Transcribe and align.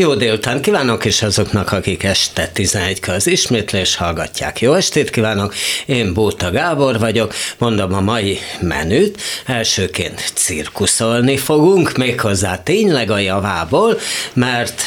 Jó 0.00 0.14
délután 0.14 0.60
kívánok, 0.60 1.04
és 1.04 1.22
azoknak, 1.22 1.72
akik 1.72 2.02
este 2.02 2.48
11 2.48 3.00
az 3.06 3.26
ismétlés 3.26 3.96
hallgatják. 3.96 4.60
Jó 4.60 4.74
estét 4.74 5.10
kívánok, 5.10 5.54
én 5.86 6.12
Bóta 6.12 6.50
Gábor 6.50 6.98
vagyok, 6.98 7.34
mondom 7.58 7.94
a 7.94 8.00
mai 8.00 8.38
menüt. 8.60 9.20
Elsőként 9.46 10.32
cirkuszolni 10.34 11.36
fogunk, 11.36 11.96
méghozzá 11.96 12.62
tényleg 12.62 13.10
a 13.10 13.18
javából, 13.18 13.98
mert 14.32 14.82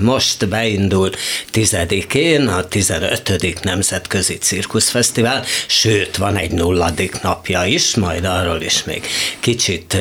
most 0.00 0.48
beindul 0.48 1.10
tizedikén 1.50 2.46
a 2.46 2.64
15. 2.64 3.62
Nemzetközi 3.62 4.38
Cirkuszfesztivál, 4.38 5.44
sőt, 5.66 6.16
van 6.16 6.36
egy 6.36 6.50
nulladik 6.50 7.20
napja 7.20 7.64
is, 7.64 7.94
majd 7.94 8.24
arról 8.24 8.60
is 8.60 8.84
még 8.84 9.06
kicsit 9.40 9.96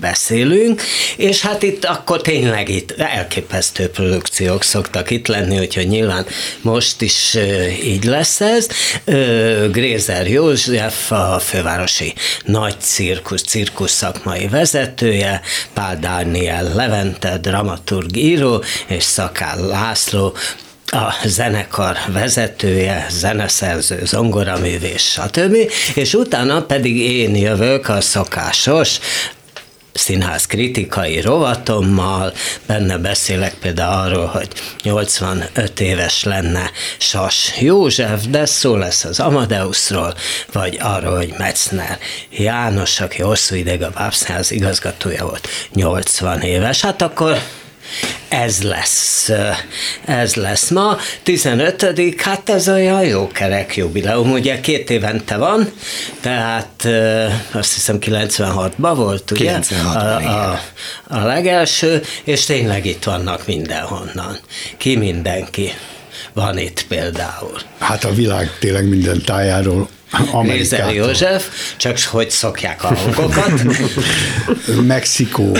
beszélünk, 0.00 0.82
és 1.16 1.40
hát 1.40 1.62
itt 1.62 1.84
akkor 1.84 2.20
tényleg 2.20 2.68
itt 2.68 2.90
elképesztő 2.90 3.74
fejlesztő 3.76 3.88
produkciók 3.88 4.62
szoktak 4.62 5.10
itt 5.10 5.26
lenni, 5.26 5.58
úgyhogy 5.58 5.88
nyilván 5.88 6.26
most 6.60 7.00
is 7.02 7.36
így 7.84 8.04
lesz 8.04 8.40
ez. 8.40 8.68
Grézer 9.70 10.28
József, 10.28 11.12
a 11.12 11.38
fővárosi 11.38 12.14
nagy 12.44 12.80
cirkusz, 12.80 13.42
cirkusz 13.42 13.92
szakmai 13.92 14.48
vezetője, 14.48 15.40
Pál 15.72 15.98
Dániel 15.98 16.74
Levente, 16.74 17.38
dramaturg, 17.38 18.16
író, 18.16 18.62
és 18.86 19.02
Szakál 19.02 19.66
László, 19.66 20.34
a 20.86 21.14
zenekar 21.24 21.96
vezetője, 22.12 23.06
zeneszerző, 23.10 24.00
zongoraművés, 24.04 25.02
stb. 25.02 25.56
És 25.94 26.14
utána 26.14 26.62
pedig 26.62 26.96
én 26.96 27.36
jövök 27.36 27.88
a 27.88 28.00
szokásos 28.00 28.98
színház 29.96 30.46
kritikai 30.46 31.20
rovatommal, 31.20 32.32
benne 32.66 32.98
beszélek 32.98 33.54
például 33.54 34.06
arról, 34.06 34.26
hogy 34.26 34.48
85 34.82 35.80
éves 35.80 36.24
lenne 36.24 36.70
Sas 36.98 37.52
József, 37.60 38.24
de 38.26 38.44
szó 38.44 38.76
lesz 38.76 39.04
az 39.04 39.20
Amadeusról, 39.20 40.14
vagy 40.52 40.78
arról, 40.80 41.16
hogy 41.16 41.34
Metzner 41.38 41.98
János, 42.30 43.00
aki 43.00 43.22
hosszú 43.22 43.54
ideig 43.54 43.82
a 43.82 43.90
Bábszínház 43.90 44.50
igazgatója 44.50 45.24
volt, 45.24 45.48
80 45.72 46.40
éves. 46.40 46.80
Hát 46.80 47.02
akkor 47.02 47.38
ez 48.28 48.62
lesz, 48.62 49.30
ez 50.04 50.34
lesz 50.34 50.70
ma. 50.70 50.98
15 51.22 51.86
hát 52.16 52.48
ez 52.48 52.68
olyan 52.68 53.04
jó 53.04 53.28
kerek 53.28 53.76
jubileum, 53.76 54.32
ugye 54.32 54.60
két 54.60 54.90
évente 54.90 55.36
van, 55.36 55.72
tehát 56.20 56.88
azt 57.52 57.74
hiszem 57.74 57.98
96-ban 58.00 58.92
volt, 58.96 59.30
ugye? 59.30 59.44
96 59.44 59.96
a, 59.96 60.50
a, 60.50 60.60
a 61.08 61.24
legelső, 61.24 62.02
és 62.24 62.44
tényleg 62.44 62.86
itt 62.86 63.04
vannak 63.04 63.46
mindenhonnan. 63.46 64.38
Ki 64.76 64.96
mindenki 64.96 65.72
van 66.32 66.58
itt 66.58 66.86
például. 66.86 67.60
Hát 67.78 68.04
a 68.04 68.12
világ 68.12 68.50
tényleg 68.58 68.88
minden 68.88 69.22
tájáról 69.22 69.88
Nézel 70.42 70.92
József, 70.92 71.48
csak 71.76 71.98
hogy 71.98 72.30
szokják 72.30 72.84
a 72.84 72.94
hangokat. 72.94 73.62
Mexikó, 74.86 75.56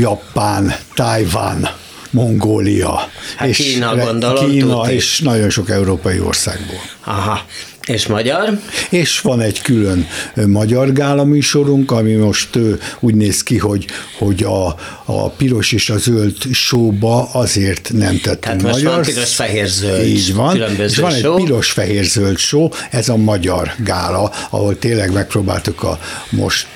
Japán, 0.00 0.74
Tajván, 0.94 1.70
Mongólia. 2.10 3.08
Hát 3.36 3.48
és 3.48 3.56
Kína 3.56 3.96
gondolom. 3.96 4.50
Kína 4.50 4.90
és 4.92 5.20
nagyon 5.20 5.50
sok 5.50 5.70
európai 5.70 6.20
országból. 6.20 6.80
Aha. 7.04 7.44
És 7.92 8.06
magyar? 8.06 8.58
És 8.90 9.20
van 9.20 9.40
egy 9.40 9.60
külön 9.60 10.06
magyar 10.46 10.92
gála 10.92 11.24
műsorunk, 11.24 11.90
ami 11.90 12.12
most 12.12 12.58
úgy 13.00 13.14
néz 13.14 13.42
ki, 13.42 13.58
hogy, 13.58 13.86
hogy 14.18 14.42
a, 14.42 14.66
a 15.04 15.28
piros 15.28 15.72
és 15.72 15.90
a 15.90 15.98
zöld 15.98 16.36
sóba 16.52 17.28
azért 17.32 17.90
nem 17.92 18.20
tettünk 18.20 18.38
Tehát 18.38 18.62
most 18.62 18.74
magyar. 18.74 18.94
van 18.94 19.02
piros-fehér-zöld 19.02 20.06
Így 20.06 20.34
van, 20.34 20.62
és 20.78 20.96
van 20.96 21.12
egy 21.12 21.30
piros-fehér-zöld 21.34 22.38
só, 22.38 22.70
ez 22.90 23.08
a 23.08 23.16
magyar 23.16 23.72
gála, 23.84 24.32
ahol 24.50 24.78
tényleg 24.78 25.12
megpróbáltuk 25.12 25.82
a 25.82 25.98
most 26.30 26.68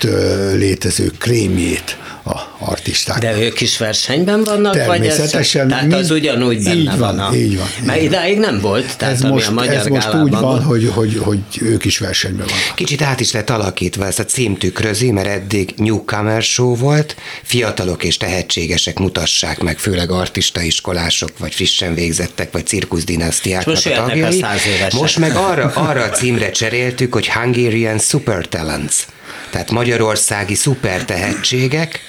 létező 0.55 1.13
krémjét 1.19 1.97
a 2.25 2.57
artisták. 2.59 3.19
De 3.19 3.39
ők 3.39 3.61
is 3.61 3.79
versenyben 3.79 4.45
vannak? 4.45 4.73
Természetesen. 4.73 5.69
Vagy 5.69 5.77
ez, 5.77 5.85
tehát 5.87 6.01
az 6.01 6.11
ugyanúgy 6.11 6.63
benne 6.63 6.77
így 6.77 6.87
van, 6.87 6.99
van. 6.99 7.19
A, 7.19 7.35
így 7.35 7.57
van. 7.57 7.67
Mert 7.85 8.03
idáig 8.03 8.39
nem 8.39 8.61
volt, 8.61 8.97
tehát 8.97 9.15
ez 9.15 9.23
ami 9.23 9.33
most, 9.33 9.49
a 9.49 9.53
magyar 9.53 9.75
ez 9.75 9.87
most 9.87 10.15
úgy 10.15 10.31
van, 10.31 10.63
hogy, 10.63 10.91
hogy, 10.95 11.19
hogy 11.23 11.39
ők 11.61 11.85
is 11.85 11.99
versenyben 11.99 12.47
vannak. 12.47 12.75
Kicsit 12.75 13.03
át 13.03 13.21
is 13.21 13.33
lett 13.33 13.51
alakítva, 13.51 14.07
ez 14.07 14.19
a 14.19 14.25
cím 14.25 14.57
tükrözi, 14.57 15.11
mert 15.11 15.27
eddig 15.27 15.75
newcomer 15.77 16.43
show 16.43 16.77
volt, 16.77 17.17
fiatalok 17.43 18.05
és 18.05 18.17
tehetségesek 18.17 18.99
mutassák 18.99 19.63
meg, 19.63 19.79
főleg 19.79 20.11
artistaiskolások, 20.11 21.39
vagy 21.39 21.55
frissen 21.55 21.95
végzettek, 21.95 22.53
vagy 22.53 22.67
cirkuszdinasztiáknak 22.67 23.77
a 23.85 23.91
tagjai. 24.07 24.43
A 24.43 24.97
most 24.97 25.19
meg 25.19 25.37
arra, 25.37 25.73
arra 25.75 26.03
a 26.03 26.09
címre 26.09 26.51
cseréltük, 26.51 27.13
hogy 27.13 27.29
Hungarian 27.29 27.99
Super 27.99 28.49
Talents 28.49 29.07
tehát 29.55 29.71
magyarországi 29.71 30.55
szuper 30.55 31.05
tehetségek, 31.05 32.01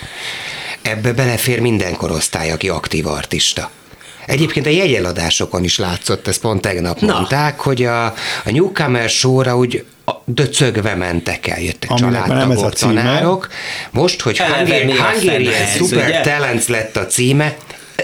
ebbe 0.81 1.13
belefér 1.13 1.59
minden 1.59 1.95
korosztály, 1.95 2.51
aki 2.51 2.69
aktív 2.69 3.07
artista. 3.07 3.69
Egyébként 4.25 4.65
a 4.65 4.69
jegyeladásokon 4.69 5.63
is 5.63 5.77
látszott, 5.77 6.27
ezt 6.27 6.41
pont 6.41 6.61
tegnap 6.61 6.99
Na. 6.99 7.13
mondták, 7.13 7.59
hogy 7.59 7.83
a, 7.83 8.05
a 8.05 8.13
Newcomer 8.43 9.09
show 9.09 9.51
úgy 9.51 9.85
döcögve 10.25 10.95
mentek 10.95 11.47
el, 11.47 11.61
jöttek 11.61 11.89
Aminek 11.89 12.23
családtagok, 12.25 12.73
tanárok. 12.73 13.49
Most, 13.91 14.21
hogy 14.21 14.39
Hungarian 14.39 15.67
Super 15.77 16.07
ugye? 16.07 16.21
Talents 16.21 16.67
lett 16.67 16.97
a 16.97 17.05
címe, 17.05 17.55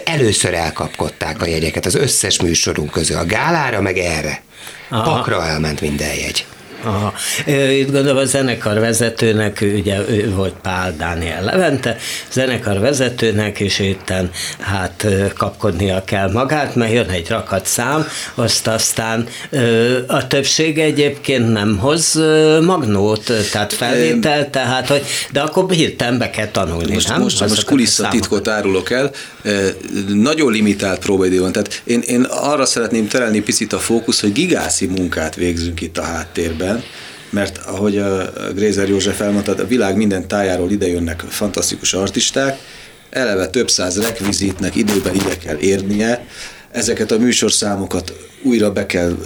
először 0.04 0.54
elkapkodták 0.54 1.42
a 1.42 1.46
jegyeket 1.46 1.86
az 1.86 1.96
összes 1.96 2.42
műsorunk 2.42 2.92
közül, 2.92 3.18
a 3.18 3.26
gálára, 3.26 3.82
meg 3.82 3.98
erre. 3.98 4.42
Aha. 4.90 5.16
Pakra 5.16 5.46
elment 5.46 5.82
minden 5.82 6.14
jegy. 6.14 6.46
Aha. 6.84 7.14
Itt 7.72 7.92
gondolom 7.92 8.18
a 8.18 8.26
zenekar 8.26 8.80
vezetőnek, 8.80 9.66
ugye 9.76 10.10
ő 10.10 10.32
volt 10.36 10.54
Pál 10.62 10.94
Dániel 10.98 11.44
Levente, 11.44 11.98
zenekar 12.32 12.80
vezetőnek, 12.80 13.60
és 13.60 13.80
itten 13.80 14.32
hát 14.60 15.08
kapkodnia 15.38 16.04
kell 16.04 16.32
magát, 16.32 16.76
mert 16.76 16.92
jön 16.92 17.10
egy 17.10 17.30
rakat 17.30 17.66
szám, 17.66 18.08
azt 18.36 18.68
aztán 18.68 19.28
a 20.08 20.28
többség 20.28 20.80
egyébként 20.80 21.52
nem 21.52 21.78
hoz 21.78 22.22
magnót, 22.62 23.32
tehát 23.52 23.74
felvétel, 23.74 24.50
tehát, 24.50 24.88
hogy, 24.88 25.04
de 25.32 25.42
akkor 25.42 25.72
hirtelen 25.72 26.18
be 26.18 26.30
kell 26.30 26.48
tanulni, 26.48 26.94
most, 26.94 27.08
nem? 27.08 27.22
Most, 27.22 27.40
most 27.40 27.66
kulisszatitkot 27.66 28.48
árulok 28.48 28.92
el, 28.92 29.12
nagyon 30.08 30.52
limitált 30.52 31.00
próbaidő 31.00 31.40
van, 31.40 31.52
tehát 31.52 31.82
én, 31.84 32.00
én 32.00 32.22
arra 32.24 32.66
szeretném 32.66 33.08
terelni 33.08 33.42
picit 33.42 33.74
a 33.74 33.80
fókusz, 33.80 34.22
hogy 34.22 34.32
gigászi 34.32 34.86
munkát 34.86 35.36
végzünk 35.36 35.82
itt 35.82 35.98
a 35.98 36.04
háttérben, 36.04 36.84
mert 37.30 37.58
ahogy 37.58 37.98
a 37.98 38.34
Grézer 38.56 38.90
József 38.90 39.22
elmondta, 39.22 39.56
a 39.58 39.68
világ 39.68 39.96
minden 39.96 40.28
tájáról 40.28 40.72
idejönnek 40.72 41.24
fantasztikus 41.30 41.94
artisták, 41.94 42.60
eleve 43.10 43.48
több 43.48 43.70
száz 43.70 44.02
rekvizitnek 44.02 44.76
időben 44.76 45.16
ide 45.16 45.38
kell 45.38 45.58
érnie, 45.58 46.26
ezeket 46.72 47.12
a 47.12 47.18
műsorszámokat 47.18 48.14
újra 48.42 48.72
be 48.72 48.86
kell 48.86 49.18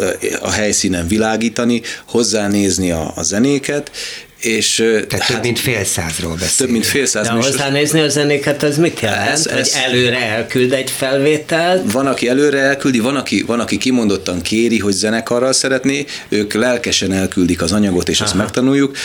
a 0.42 0.50
helyszínen 0.50 1.08
világítani, 1.08 1.82
hozzánézni 2.06 2.92
a, 2.92 3.12
a 3.16 3.24
zenéket, 3.24 3.92
és, 4.40 4.76
Tehát 4.76 5.12
hát, 5.12 5.28
több 5.28 5.42
mint 5.42 5.60
fél 5.60 5.84
százról 5.84 6.34
beszél. 6.34 6.66
Több 6.66 6.70
mint 6.70 6.86
fél 6.86 7.06
száz. 7.06 7.28
De 7.28 7.34
hozzánézni 7.34 8.00
a 8.00 8.10
zenéket, 8.10 8.64
az 8.64 8.78
mit 8.78 9.00
jelent? 9.00 9.30
Ez, 9.30 9.46
ez, 9.46 9.74
hogy 9.74 9.82
előre 9.84 10.20
elküld 10.20 10.74
egy 10.74 10.90
felvételt? 10.90 11.92
Van, 11.92 12.08
aki 12.08 12.28
előre 12.28 12.60
elküldi, 12.60 13.00
van 13.00 13.16
aki, 13.16 13.44
van, 13.48 13.60
aki 13.60 13.78
kimondottan 13.78 14.42
kéri, 14.42 14.80
hogy 14.80 14.94
zenekarral 14.94 15.54
szeretné, 15.54 16.06
ők 16.30 16.54
lelkesen 16.54 17.12
elküldik 17.12 17.62
az 17.62 17.72
anyagot, 17.72 18.10
és 18.10 18.20
Aha. 18.20 18.30
ezt 18.30 18.38
megtanuljuk. 18.38 18.98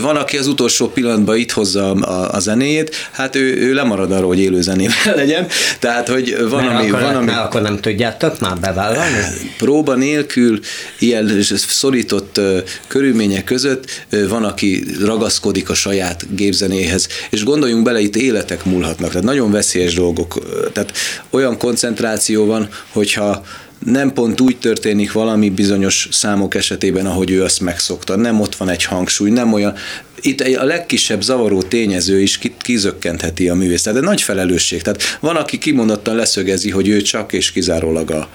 Van, 0.00 0.16
aki 0.16 0.36
az 0.36 0.46
utolsó 0.46 0.88
pillanatban 0.88 1.36
itt 1.36 1.50
hozza 1.50 1.90
a, 1.90 2.34
a 2.34 2.40
zenéjét, 2.40 3.08
hát 3.10 3.36
ő, 3.36 3.56
ő 3.56 3.72
lemarad 3.72 4.12
arról, 4.12 4.28
hogy 4.28 4.40
élő 4.40 4.60
zenével 4.60 5.14
legyen. 5.22 5.46
Tehát, 5.78 6.08
hogy 6.08 6.36
van, 6.48 6.64
Mert 6.64 6.78
ami... 6.78 6.88
Akkor, 6.88 7.00
van, 7.00 7.14
ami 7.14 7.30
akkor 7.30 7.62
nem 7.62 7.80
tudjátok 7.80 8.40
már 8.40 8.56
bevállalni? 8.56 9.18
Próba 9.58 9.94
nélkül, 9.94 10.60
ilyen 10.98 11.42
szorított 11.68 12.40
körülmények 12.86 13.44
között 13.44 14.06
van, 14.28 14.44
aki 14.44 14.63
ragaszkodik 15.00 15.70
a 15.70 15.74
saját 15.74 16.34
gépzenéhez, 16.34 17.08
és 17.30 17.44
gondoljunk 17.44 17.84
bele, 17.84 18.00
itt 18.00 18.16
életek 18.16 18.64
múlhatnak, 18.64 19.08
tehát 19.08 19.24
nagyon 19.24 19.50
veszélyes 19.50 19.94
dolgok, 19.94 20.38
tehát 20.72 20.92
olyan 21.30 21.58
koncentráció 21.58 22.44
van, 22.44 22.68
hogyha 22.88 23.44
nem 23.84 24.12
pont 24.12 24.40
úgy 24.40 24.56
történik 24.56 25.12
valami 25.12 25.50
bizonyos 25.50 26.08
számok 26.10 26.54
esetében, 26.54 27.06
ahogy 27.06 27.30
ő 27.30 27.42
azt 27.42 27.60
megszokta. 27.60 28.16
Nem 28.16 28.40
ott 28.40 28.54
van 28.54 28.68
egy 28.68 28.84
hangsúly, 28.84 29.30
nem 29.30 29.52
olyan. 29.52 29.74
Itt 30.20 30.40
a 30.40 30.64
legkisebb 30.64 31.22
zavaró 31.22 31.62
tényező 31.62 32.20
is 32.20 32.38
kizökkentheti 32.58 33.48
a 33.48 33.54
művész. 33.54 33.82
Tehát 33.82 34.00
nagy 34.00 34.22
felelősség. 34.22 34.82
Tehát 34.82 35.02
van, 35.20 35.36
aki 35.36 35.58
kimondottan 35.58 36.16
leszögezi, 36.16 36.70
hogy 36.70 36.88
ő 36.88 37.00
csak 37.00 37.32
és 37.32 37.52
kizárólag 37.52 38.10
a, 38.10 38.28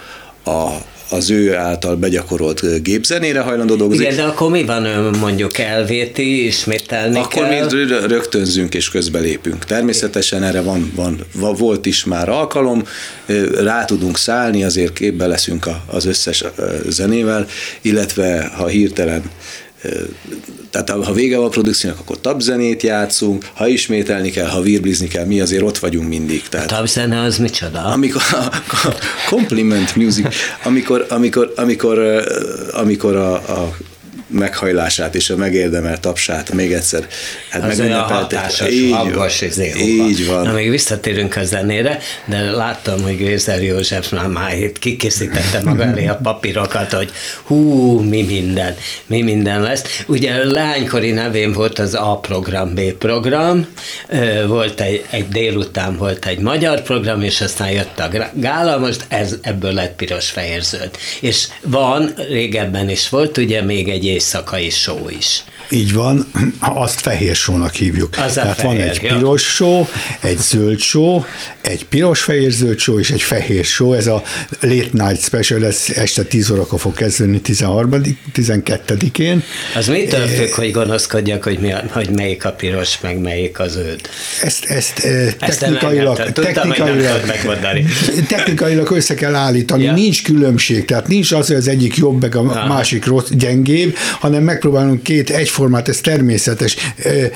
a, 0.49 0.85
az 1.09 1.29
ő 1.29 1.55
által 1.55 1.95
begyakorolt 1.95 2.83
gépzenére 2.83 3.39
hajlandó 3.39 3.75
dolgozni. 3.75 4.03
Igen, 4.03 4.15
de 4.15 4.23
akkor 4.23 4.49
mi 4.51 4.63
van, 4.63 5.15
mondjuk 5.19 5.57
elvéti, 5.57 6.45
ismételni 6.45 7.19
Akkor 7.19 7.47
kell? 7.47 7.63
mi 7.63 7.69
rö- 7.69 8.05
rögtönzünk 8.05 8.73
és 8.73 8.89
közbelépünk. 8.89 9.65
Természetesen 9.65 10.43
erre 10.43 10.61
van, 10.61 10.91
van, 10.95 11.25
volt 11.57 11.85
is 11.85 12.03
már 12.03 12.29
alkalom, 12.29 12.83
rá 13.63 13.85
tudunk 13.85 14.17
szállni, 14.17 14.63
azért 14.63 14.93
képbe 14.93 15.27
leszünk 15.27 15.67
az 15.85 16.05
összes 16.05 16.43
zenével, 16.87 17.47
illetve 17.81 18.51
ha 18.57 18.67
hirtelen 18.67 19.23
tehát 20.69 20.89
ha 20.89 21.13
vége 21.13 21.37
van 21.37 21.45
a 21.45 21.49
produkciónak, 21.49 21.99
akkor 21.99 22.21
tabzenét 22.21 22.83
játszunk, 22.83 23.45
ha 23.53 23.67
ismételni 23.67 24.29
kell, 24.29 24.47
ha 24.47 24.61
virblizni 24.61 25.07
kell, 25.07 25.25
mi 25.25 25.41
azért 25.41 25.63
ott 25.63 25.77
vagyunk 25.77 26.07
mindig. 26.07 26.47
Tehát 26.49 26.67
Tapzene 26.67 27.21
az 27.21 27.37
micsoda? 27.37 27.83
amikor 27.83 28.21
a, 28.31 28.35
a 28.87 28.95
compliment 29.27 29.95
music, 29.95 30.35
amikor, 30.63 31.05
amikor, 31.09 31.53
amikor, 31.55 32.23
amikor 32.71 33.15
a, 33.15 33.33
a 33.33 33.77
meghajlását 34.29 35.15
és 35.15 35.29
a 35.29 35.35
megérdemelt 35.35 36.01
tapsát 36.01 36.53
még 36.53 36.73
egyszer 36.73 37.07
hát 37.49 37.63
az 37.63 37.79
olyan 37.79 37.99
hatásos, 37.99 38.71
Így 38.71 38.91
hangos 38.91 39.39
van. 39.39 39.77
Így 39.77 40.27
van. 40.27 40.43
Na, 40.43 40.51
még 40.51 40.69
visszatérünk 40.69 41.35
a 41.35 41.43
zenére, 41.43 41.99
de 42.25 42.41
láttam, 42.51 43.01
hogy 43.01 43.17
Gézer 43.17 43.63
József 43.63 44.11
már, 44.27 44.57
itt 44.57 44.79
kikészítette 44.79 45.61
maga 45.63 45.83
elé 45.83 46.07
a 46.07 46.19
papírokat, 46.23 46.91
hogy 46.91 47.11
hú, 47.43 47.99
mi 47.99 48.21
minden, 48.21 48.75
mi 49.05 49.21
minden 49.21 49.61
lesz. 49.61 50.03
Ugye 50.07 50.45
lánykori 50.45 51.11
nevén 51.11 51.51
volt 51.51 51.79
az 51.79 51.93
A 51.93 52.19
program, 52.21 52.73
B 52.73 52.81
program, 52.81 53.67
volt 54.47 54.81
egy, 54.81 55.05
egy 55.09 55.27
délután 55.27 55.97
volt 55.97 56.25
egy 56.25 56.39
magyar 56.39 56.81
program, 56.81 57.21
és 57.21 57.41
aztán 57.41 57.71
jött 57.71 57.99
a 57.99 58.09
gála, 58.33 58.77
most 58.77 59.05
ez, 59.07 59.35
ebből 59.41 59.73
lett 59.73 59.95
piros-fehér-zöld. 59.95 60.89
És 61.19 61.47
van, 61.63 62.13
régebben 62.29 62.89
is 62.89 63.09
volt, 63.09 63.37
ugye 63.37 63.61
még 63.61 63.89
egy 63.89 64.03
éjszakai 64.19 64.69
show 64.69 65.07
is. 65.07 65.43
Így 65.71 65.93
van, 65.93 66.31
azt 66.59 66.99
fehér 66.99 67.35
sónak 67.35 67.73
hívjuk. 67.73 68.17
Az 68.25 68.33
Tehát 68.33 68.61
van 68.61 68.75
fehér, 68.75 68.89
egy 68.89 68.99
ja. 69.03 69.15
piros 69.15 69.41
só, 69.43 69.87
egy 70.19 70.37
zöld 70.37 70.79
só, 70.79 71.25
egy 71.61 71.85
piros-fehér-zöld 71.85 72.79
só 72.79 72.99
és 72.99 73.11
egy 73.11 73.21
fehér 73.21 73.63
só. 73.65 73.93
Ez 73.93 74.07
a 74.07 74.23
Late 74.61 74.89
Night 74.91 75.21
Special, 75.21 75.65
ez 75.65 75.83
este 75.95 76.23
10 76.23 76.49
órakor 76.49 76.79
fog 76.79 76.93
kezdődni 76.93 77.41
13 77.41 77.91
12-én. 78.35 79.43
Az 79.75 79.87
mitől 79.87 80.27
függ, 80.27 80.49
hogy 80.53 80.71
gonoszkodjak, 80.71 81.43
hogy, 81.43 81.59
mi 81.59 81.73
hogy 81.91 82.09
melyik 82.09 82.45
a 82.45 82.51
piros, 82.51 82.99
meg 83.01 83.17
melyik 83.19 83.59
a 83.59 83.67
zöld? 83.67 84.01
Ezt, 84.43 84.65
ezt, 84.65 84.99
eh, 84.99 85.25
Ezt 85.39 85.59
technikailag, 85.59 86.17
nem 86.17 86.33
technikailag, 86.33 87.25
megmondani. 87.27 87.85
technikailag 88.27 88.91
össze 88.91 89.13
kell 89.13 89.35
állítani, 89.35 89.83
Ja. 89.83 89.93
nincs 89.93 90.23
különbség, 90.23 90.85
tehát 90.85 91.07
nincs 91.07 91.31
az, 91.31 91.47
hogy 91.47 91.55
az 91.55 91.67
egyik 91.67 91.95
jobb, 91.95 92.21
meg 92.21 92.35
a 92.35 92.39
Aha. 92.39 92.67
másik 92.67 93.05
rossz, 93.05 93.29
gyengébb, 93.29 93.95
hanem 94.19 94.43
megpróbálunk 94.43 95.03
két 95.03 95.29
egyformát, 95.59 95.87
ez 95.89 95.97
természetes. 96.01 96.75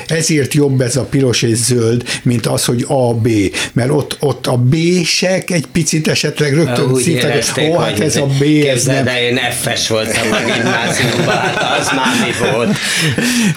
Ezért 0.07 0.53
jobb 0.53 0.81
ez 0.81 0.95
a 0.95 1.03
piros 1.03 1.41
és 1.41 1.57
zöld, 1.57 2.03
mint 2.23 2.45
az, 2.45 2.65
hogy 2.65 2.85
A, 2.87 3.13
B, 3.13 3.27
mert 3.73 3.89
ott, 3.89 4.17
ott 4.19 4.47
a 4.47 4.57
B-sek 4.57 5.49
egy 5.49 5.65
picit 5.71 6.07
esetleg 6.07 6.53
rögtön 6.53 6.91
Úgy 6.91 7.01
szívták, 7.03 7.45
hogy 7.53 7.63
ó, 7.63 7.77
hát 7.77 7.99
ez 7.99 8.15
a 8.15 8.25
B, 8.25 8.43
ez 8.67 8.83
nem. 8.83 9.07
el, 9.07 9.17
én 9.21 9.39
F-es 9.61 9.87
voltam 9.87 10.31
a 10.31 10.37
gimnáziumban, 10.45 11.35
hát 11.35 11.79
az 11.79 11.87
már 11.95 12.15
mi 12.25 12.49
volt. 12.51 12.77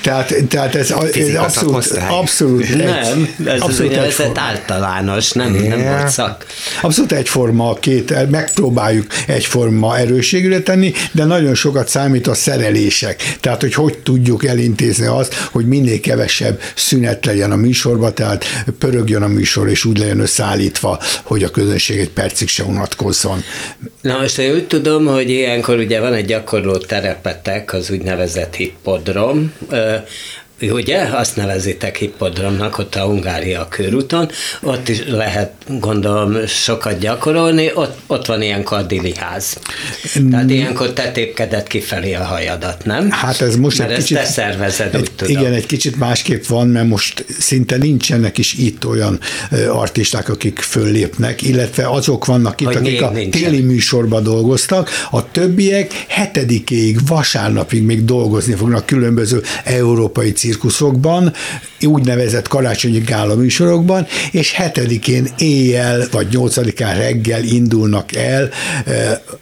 Tehát, 0.03 0.35
tehát 0.49 0.75
ez, 0.75 0.91
ez 0.91 1.35
abszolút, 1.35 1.51
szakosztály. 1.51 2.09
abszolút, 2.09 2.63
egy- 2.63 2.77
Nem, 2.77 3.35
ez 3.47 3.55
az 3.55 3.61
abszolút 3.61 3.81
úgynevezett 3.91 4.07
egyforma. 4.27 4.41
általános, 4.41 5.33
nem, 5.33 5.53
nem 5.53 5.83
volt 5.85 6.09
szak. 6.09 6.47
Abszolút 6.83 7.13
egyforma 7.13 7.71
a 7.71 7.75
két, 7.75 8.31
megpróbáljuk 8.31 9.07
egyforma 9.27 9.99
erőségre 9.99 10.61
tenni, 10.61 10.93
de 11.13 11.25
nagyon 11.25 11.55
sokat 11.55 11.89
számít 11.89 12.27
a 12.27 12.35
szerelések. 12.35 13.37
Tehát, 13.41 13.61
hogy 13.61 13.75
hogy 13.75 13.99
tudjuk 13.99 14.45
elintézni 14.57 15.07
azt, 15.07 15.35
hogy 15.35 15.67
minél 15.67 16.01
kevesebb 16.01 16.61
szünet 16.75 17.25
legyen 17.25 17.51
a 17.51 17.57
műsorban, 17.57 18.15
tehát 18.15 18.45
pörögjön 18.79 19.23
a 19.23 19.29
műsor, 19.29 19.69
és 19.69 19.85
úgy 19.85 19.99
legyen 19.99 20.21
összeállítva, 20.21 21.01
hogy 21.23 21.43
a 21.43 21.51
közönség 21.51 21.99
egy 21.99 22.11
percig 22.11 22.49
se 22.49 22.63
unatkozzon. 22.65 23.43
Na 24.01 24.19
most 24.21 24.39
én 24.39 24.55
úgy 24.55 24.67
tudom, 24.67 25.07
hogy 25.07 25.31
ilyenkor 25.31 25.79
ugye 25.79 26.01
van 26.01 26.13
egy 26.13 26.25
gyakorló 26.25 26.77
terepetek, 26.77 27.73
az 27.73 27.91
úgynevezett 27.91 28.55
hippodrom, 28.55 29.53
ugye, 30.61 30.99
azt 31.13 31.37
nevezitek 31.37 31.97
hippodromnak 31.97 32.79
ott 32.79 32.95
a 32.95 33.01
Hungária 33.01 33.69
körúton, 33.69 34.29
ott 34.63 34.89
is 34.89 35.03
lehet 35.07 35.53
gondolom 35.81 36.47
sokat 36.47 36.99
gyakorolni, 36.99 37.71
ott, 37.75 37.99
ott 38.07 38.27
van 38.27 38.43
ilyenkor 38.43 38.79
a 38.79 38.83
diliház. 38.83 39.57
Tehát 40.31 40.51
ilyenkor 40.51 40.93
te 40.93 41.11
tépkeded 41.11 41.67
kifelé 41.67 42.15
a 42.15 42.25
hajadat, 42.25 42.85
nem? 42.85 43.11
Hát 43.11 43.41
ez 43.41 43.57
most 43.57 43.79
Mert 43.79 43.91
egy 43.91 43.97
kicsit... 43.97 44.17
te 44.17 44.25
szervezed, 44.25 44.95
egy, 44.95 45.01
úgy 45.01 45.11
tudom. 45.17 45.37
Igen, 45.37 45.53
egy 45.53 45.67
kicsit 45.67 45.97
másképp 45.97 46.45
van, 46.45 46.69
mert 46.69 46.89
most 46.89 47.25
szinte 47.39 47.77
nincsenek 47.77 48.39
is 48.39 48.55
itt 48.55 48.87
olyan 48.87 49.21
artisták, 49.69 50.29
akik 50.29 50.59
föllépnek, 50.59 51.43
illetve 51.43 51.89
azok 51.89 52.25
vannak 52.25 52.61
itt, 52.61 52.67
Hogy 52.67 52.77
akik 52.77 53.03
a 53.03 53.11
nincsen. 53.11 53.43
téli 53.43 53.61
műsorban 53.61 54.23
dolgoztak, 54.23 54.91
a 55.11 55.31
többiek 55.31 56.05
hetedikéig, 56.09 57.07
vasárnapig 57.07 57.83
még 57.83 58.05
dolgozni 58.05 58.55
fognak 58.55 58.87
különböző 58.87 59.43
európai 59.65 60.33
cirkuszokban, 60.47 61.33
úgynevezett 61.81 62.49
karácsonyi 62.49 62.99
gála 62.99 63.35
műsorokban, 63.35 64.07
és 64.31 64.53
hetedikén 64.53 65.29
éjjel, 65.39 66.09
vagy 66.11 66.27
nyolcadikán 66.31 66.97
reggel 66.97 67.45
indulnak 67.45 68.15
el 68.15 68.51
ö, 68.87 68.93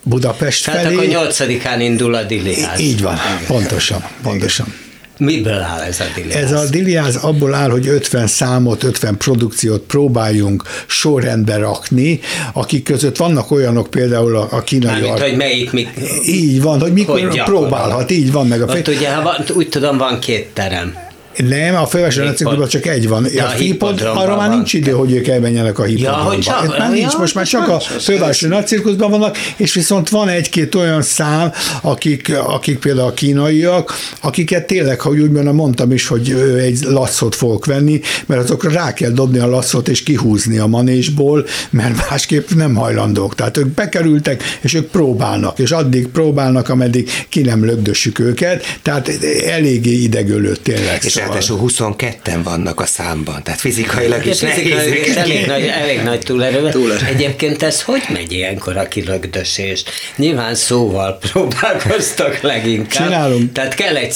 Budapest 0.02 0.64
Tehát 0.64 0.82
felé. 0.82 0.94
akkor 0.94 1.06
nyolcadikán 1.06 1.80
indul 1.80 2.14
a 2.14 2.22
diliház. 2.22 2.80
Így 2.80 3.02
van, 3.02 3.18
pontosan, 3.46 4.04
pontosan. 4.22 4.83
Miből 5.18 5.60
áll 5.60 5.80
ez 5.80 6.00
a 6.00 6.04
diliház? 6.14 6.42
Ez 6.42 6.52
a 6.52 6.70
diliáz 6.70 7.16
abból 7.16 7.54
áll, 7.54 7.70
hogy 7.70 7.88
50 7.88 8.26
számot, 8.26 8.82
50 8.82 9.16
produkciót 9.16 9.80
próbáljunk 9.80 10.62
sorrendbe 10.86 11.56
rakni, 11.56 12.20
akik 12.52 12.84
között 12.84 13.16
vannak 13.16 13.50
olyanok 13.50 13.90
például 13.90 14.36
a, 14.36 14.48
a 14.50 14.62
kínai 14.62 14.90
Mármint, 14.90 15.18
hogy 15.18 15.36
melyik, 15.36 15.72
mik, 15.72 15.88
így 16.26 16.62
van, 16.62 16.80
hogy 16.80 16.92
mikor 16.92 17.20
hogy 17.20 17.42
próbálhat, 17.42 18.10
így 18.10 18.32
van 18.32 18.46
meg 18.46 18.62
a 18.62 18.72
Ott 18.72 18.88
ugye, 18.88 19.14
ha 19.14 19.22
van, 19.22 19.44
úgy 19.54 19.68
tudom, 19.68 19.98
van 19.98 20.18
két 20.18 20.48
terem. 20.52 21.03
Nem, 21.36 21.74
a 21.74 21.86
fővárosi 21.86 22.20
Hippod- 22.20 22.68
csak 22.68 22.86
egy 22.86 23.08
van. 23.08 23.26
Ja, 23.34 23.44
a 23.44 23.48
hipod, 23.48 23.60
hippodromban 23.66 24.22
arra 24.22 24.36
már 24.36 24.48
nincs 24.50 24.72
idő, 24.72 24.90
hogy 24.90 25.12
ők 25.12 25.26
elmenjenek 25.26 25.78
a 25.78 25.82
hipodromba. 25.84 26.22
hogy 26.22 26.38
csak- 26.38 26.62
Itt 26.64 26.68
már 26.78 26.88
ja, 26.88 27.00
nincs, 27.00 27.16
most 27.16 27.34
már 27.34 27.46
csak 27.46 27.68
a 27.68 27.80
fővárosi 27.80 28.46
nagycirkuszban 28.46 29.10
vannak, 29.10 29.36
és 29.56 29.74
viszont 29.74 30.08
van 30.08 30.28
egy-két 30.28 30.74
olyan 30.74 31.02
szám, 31.02 31.52
akik, 31.82 32.32
akik 32.46 32.78
például 32.78 33.08
a 33.08 33.12
kínaiak, 33.14 33.92
akiket 34.20 34.66
tényleg, 34.66 35.00
ha 35.00 35.10
úgy 35.10 35.30
mondom, 35.30 35.54
mondtam 35.54 35.92
is, 35.92 36.06
hogy 36.06 36.30
egy 36.58 36.78
lasszot 36.82 37.34
fogok 37.34 37.64
venni, 37.66 38.00
mert 38.26 38.42
azokra 38.42 38.70
rá 38.70 38.92
kell 38.92 39.10
dobni 39.10 39.38
a 39.38 39.46
lasszot 39.46 39.88
és 39.88 40.02
kihúzni 40.02 40.58
a 40.58 40.66
manésból, 40.66 41.46
mert 41.70 42.10
másképp 42.10 42.48
nem 42.50 42.74
hajlandók. 42.74 43.34
Tehát 43.34 43.56
ők 43.56 43.66
bekerültek, 43.66 44.42
és 44.60 44.74
ők 44.74 44.86
próbálnak, 44.90 45.58
és 45.58 45.70
addig 45.70 46.06
próbálnak, 46.08 46.68
ameddig 46.68 47.10
ki 47.28 47.40
nem 47.40 47.64
lögdössük 47.64 48.18
őket, 48.18 48.64
tehát 48.82 49.10
eléggé 49.46 49.92
idegölő 50.02 50.56
tényleg. 50.62 50.98
És. 51.04 51.22
Ráadásul 51.26 51.60
22-en 51.62 52.40
vannak 52.44 52.80
a 52.80 52.86
számban, 52.86 53.42
tehát 53.42 53.60
fizikailag 53.60 54.26
is 54.26 54.40
nehéz 54.40 54.56
fizikailag 54.56 54.94
is 54.94 55.08
őket 55.08 55.16
elég 55.16 55.46
nagy, 55.46 55.66
elég 55.66 56.02
nagy 56.02 56.18
túlerő. 56.18 56.68
Túlerő. 56.70 57.06
Egyébként 57.06 57.62
ez 57.62 57.82
hogy 57.82 58.02
megy 58.12 58.32
ilyenkor 58.32 58.76
a 58.76 58.88
kilögdösés? 58.88 59.84
Nyilván 60.16 60.54
szóval 60.54 61.18
próbálkoztak 61.32 62.40
leginkább. 62.40 63.08
Csinálunk. 63.08 63.52
Tehát 63.52 63.74
kell 63.74 63.96
egy 63.96 64.12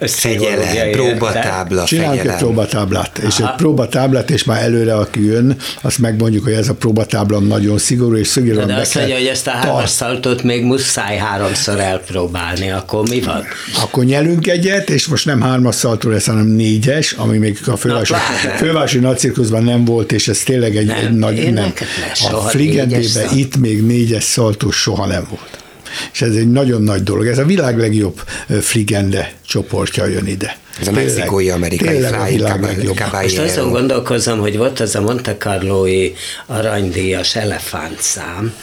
pszichológiai 0.00 0.90
próbatábla, 0.90 1.84
Csinálunk 1.84 2.12
egy 2.12 2.18
fegyelem. 2.18 2.38
próbatáblát, 2.38 3.18
és 3.18 3.38
egy 3.38 3.54
próbatáblát, 3.56 4.30
és 4.30 4.44
már 4.44 4.62
előre, 4.62 4.94
aki 4.94 5.24
jön, 5.24 5.56
azt 5.80 5.98
megmondjuk, 5.98 6.44
hogy 6.44 6.52
ez 6.52 6.68
a 6.68 6.74
próbatábla 6.74 7.38
nagyon 7.38 7.78
szigorú, 7.78 8.16
és 8.16 8.26
szigorúan 8.26 8.66
De 8.66 8.74
azt 8.74 8.92
kell 8.92 9.02
mondja, 9.02 9.18
hogy 9.18 9.28
ezt 9.28 9.46
a 9.46 9.50
hármas 9.50 9.90
még 10.42 10.64
muszáj 10.64 11.16
háromszor 11.16 11.80
elpróbálni, 11.80 12.70
akkor 12.70 13.08
mi 13.08 13.20
van? 13.20 13.44
Akkor 13.82 14.04
nyelünk 14.04 14.46
egyet, 14.46 14.90
és 14.90 15.06
most 15.06 15.24
nem 15.24 15.40
hármas 15.40 15.74
szaltó 15.74 16.08
lesz, 16.10 16.26
hanem 16.26 16.46
négyes, 16.54 17.12
ami 17.12 17.38
még 17.38 17.58
a 17.66 17.76
fővárosi, 17.76 18.12
pláne. 18.12 18.56
fővárosi 18.56 18.98
nagycirkuszban 18.98 19.64
nem 19.64 19.84
volt, 19.84 20.12
és 20.12 20.28
ez 20.28 20.38
tényleg 20.38 20.76
egy, 20.76 20.86
Nem, 20.86 20.96
egy 20.96 21.12
nagy, 21.12 21.52
nem. 21.52 21.72
A 22.32 22.40
Frigendében 22.40 23.36
itt 23.36 23.56
még 23.56 23.82
négyes 23.82 24.24
szaltó 24.24 24.70
soha 24.70 25.06
nem 25.06 25.26
volt. 25.28 25.58
És 26.12 26.22
ez 26.22 26.34
egy 26.34 26.50
nagyon 26.50 26.82
nagy 26.82 27.02
dolog. 27.02 27.26
Ez 27.26 27.38
a 27.38 27.44
világ 27.44 27.78
legjobb 27.78 28.20
ö, 28.48 28.60
Frigende 28.60 29.32
csoportja 29.46 30.06
jön 30.06 30.26
ide. 30.26 30.56
Ez 30.80 30.88
a 30.88 30.90
mexikói-amerikai 30.90 32.00
Flying 32.00 32.42
Most 33.12 33.38
azon 33.38 33.70
gondolkozom, 33.70 34.38
hogy 34.38 34.56
volt 34.56 34.80
az 34.80 34.94
a 34.94 35.00
Monte 35.00 35.36
Carloi 35.36 36.14
aranydíjas 36.46 37.36
elefántszám, 37.36 38.54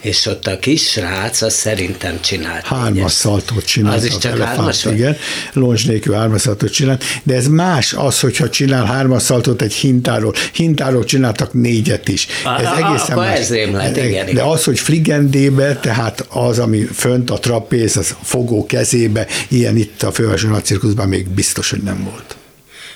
és 0.00 0.26
ott 0.26 0.46
a 0.46 0.58
kisrác, 0.58 1.42
az 1.42 1.54
szerintem 1.54 2.20
csinált. 2.20 2.64
Hármas 2.64 3.12
szaltót 3.12 3.64
csinált. 3.64 3.96
Az 3.96 4.04
is 4.04 4.18
csak 4.18 4.38
hármas 4.38 4.84
Igen, 4.84 5.16
loncs 5.52 5.86
nélkül 5.86 6.14
hármas 6.14 6.40
szaltót 6.40 6.72
csinált, 6.72 7.04
de 7.22 7.34
ez 7.34 7.48
más 7.48 7.92
az, 7.92 8.20
hogyha 8.20 8.48
csinál 8.48 8.84
hármas 8.84 9.22
szaltót 9.22 9.62
egy 9.62 9.74
hintáról. 9.74 10.34
Hintáról 10.52 11.04
csináltak 11.04 11.52
négyet 11.52 12.08
is. 12.08 12.26
Ez 12.58 12.66
a, 12.66 12.76
egészen 12.76 13.16
más. 13.16 13.38
Ez 13.38 13.50
rémlet, 13.50 13.96
igen, 13.96 14.34
de 14.34 14.42
az, 14.42 14.64
hogy 14.64 14.78
frigendébe, 14.78 15.76
tehát 15.76 16.26
az, 16.28 16.58
ami 16.58 16.82
fönt 16.94 17.30
a 17.30 17.38
trapéz, 17.38 17.96
az 17.96 18.14
fogó 18.22 18.66
kezébe, 18.66 19.26
ilyen 19.48 19.76
itt 19.76 20.02
a 20.02 20.12
fővárosi 20.12 20.46
cirkuszban 20.62 21.08
még 21.08 21.28
biztos, 21.28 21.63
hogy 21.70 21.82
nem 21.82 22.04
volt. 22.04 22.36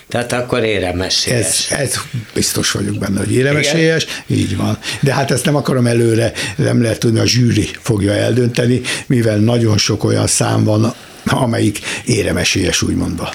Tehát 0.07 0.31
akkor 0.31 0.63
éremesélyes. 0.63 1.71
Ez, 1.71 1.79
ez 1.79 1.93
biztos 2.33 2.71
vagyok 2.71 2.97
benne, 2.97 3.19
hogy 3.19 3.33
éremesélyes, 3.33 4.05
így 4.27 4.57
van. 4.57 4.77
De 4.99 5.13
hát 5.13 5.31
ezt 5.31 5.45
nem 5.45 5.55
akarom 5.55 5.85
előre, 5.85 6.31
nem 6.55 6.81
lehet 6.81 6.99
tudni, 6.99 7.19
a 7.19 7.25
zsűri 7.25 7.69
fogja 7.81 8.13
eldönteni, 8.13 8.81
mivel 9.07 9.37
nagyon 9.37 9.77
sok 9.77 10.03
olyan 10.03 10.27
szám 10.27 10.63
van, 10.63 10.93
amelyik 11.29 11.79
éremesélyes, 12.05 12.81
úgy 12.81 12.95
mondva. 12.95 13.33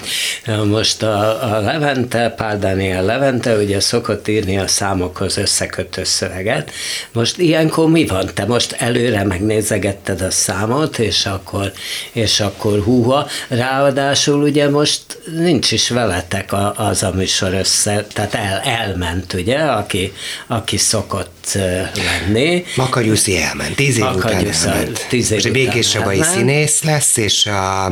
Most 0.65 1.03
a, 1.03 1.43
a 1.55 1.59
Levente, 1.59 2.29
Pál 2.29 2.59
Daniel 2.59 3.03
Levente 3.03 3.55
ugye 3.55 3.79
szokott 3.79 4.27
írni 4.27 4.57
a 4.57 4.67
számokhoz 4.67 5.37
összekötő 5.37 6.03
szöveget. 6.03 6.71
Most 7.11 7.37
ilyenkor 7.37 7.89
mi 7.89 8.05
van? 8.05 8.29
Te 8.33 8.45
most 8.45 8.71
előre 8.71 9.23
megnézegetted 9.23 10.21
a 10.21 10.31
számot, 10.31 10.99
és 10.99 11.25
akkor, 11.25 11.71
és 12.11 12.39
akkor 12.39 12.79
húha. 12.79 13.27
Ráadásul 13.47 14.43
ugye 14.43 14.69
most 14.69 15.01
nincs 15.37 15.71
is 15.71 15.89
veletek 15.89 16.51
a, 16.51 16.73
az 16.77 17.03
a 17.03 17.11
műsor 17.15 17.53
össze, 17.53 18.05
tehát 18.13 18.33
el, 18.33 18.59
elment, 18.59 19.33
ugye, 19.33 19.57
aki, 19.57 20.13
aki 20.47 20.77
szokott 20.77 21.57
lenni. 21.93 22.63
Makariuszi 22.75 23.37
elment, 23.37 23.75
tíz 23.75 23.97
év 23.97 24.03
Makariusz 24.03 24.61
után 24.61 24.73
elment. 24.73 25.05
Tíz 25.09 25.31
év 25.31 25.33
Most 25.33 25.45
egy 25.45 25.51
Békés 25.51 25.97
színész 26.21 26.83
lesz, 26.83 27.17
és 27.17 27.45
a 27.45 27.84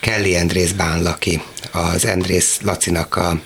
Kelly 0.00 0.36
Andrész 0.36 0.72
Bánlaki, 0.72 1.42
az 1.72 2.04
Andrész 2.04 2.58
Lacinak 2.62 3.16
a, 3.16 3.40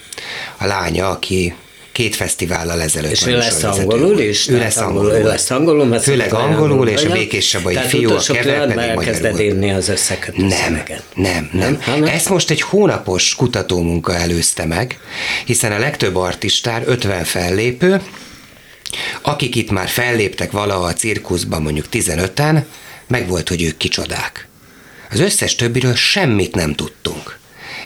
a 0.57 0.67
lánya, 0.67 1.11
aki 1.11 1.55
két 1.95 2.15
fesztivállal 2.15 2.81
ezelőtt. 2.81 3.11
És 3.11 3.27
ő 3.27 3.37
lesz 3.37 3.63
angolul 3.63 4.19
is? 4.19 4.49
Ő 4.49 4.59
lesz 4.59 4.77
angolul. 4.77 5.13
Ő 5.13 5.23
lesz 5.23 5.51
angolul, 5.51 5.85
mert 5.85 6.03
Főleg 6.03 6.33
angolul, 6.33 6.89
és 6.89 7.05
a 7.05 7.13
Békés 7.13 7.49
Sabai 7.49 7.77
fiú 7.77 8.11
a 8.11 8.23
kever 8.33 8.75
pedig 8.75 8.95
magyarul. 8.95 9.41
írni 9.41 9.73
az 9.73 9.89
összekötő 9.89 10.47
nem, 10.47 10.83
nem, 11.15 11.49
nem, 11.53 11.79
nem. 11.87 12.05
Ezt 12.05 12.29
most 12.29 12.51
egy 12.51 12.61
hónapos 12.61 13.35
kutatómunka 13.35 14.15
előzte 14.15 14.65
meg, 14.65 14.99
hiszen 15.45 15.73
a 15.73 15.79
legtöbb 15.79 16.17
artistár 16.17 16.83
50 16.87 17.25
fellépő, 17.25 18.01
akik 19.23 19.57
itt 19.57 19.71
már 19.71 19.89
felléptek 19.89 20.51
valaha 20.51 20.85
a 20.85 20.93
cirkuszban 20.93 21.63
mondjuk 21.63 21.87
15-en, 21.93 22.63
meg 23.07 23.29
volt, 23.29 23.49
hogy 23.49 23.63
ők 23.63 23.77
kicsodák. 23.77 24.49
Az 25.15 25.21
összes 25.21 25.55
többiről 25.55 25.95
semmit 25.95 26.55
nem 26.55 26.75
tudtunk. 26.75 27.39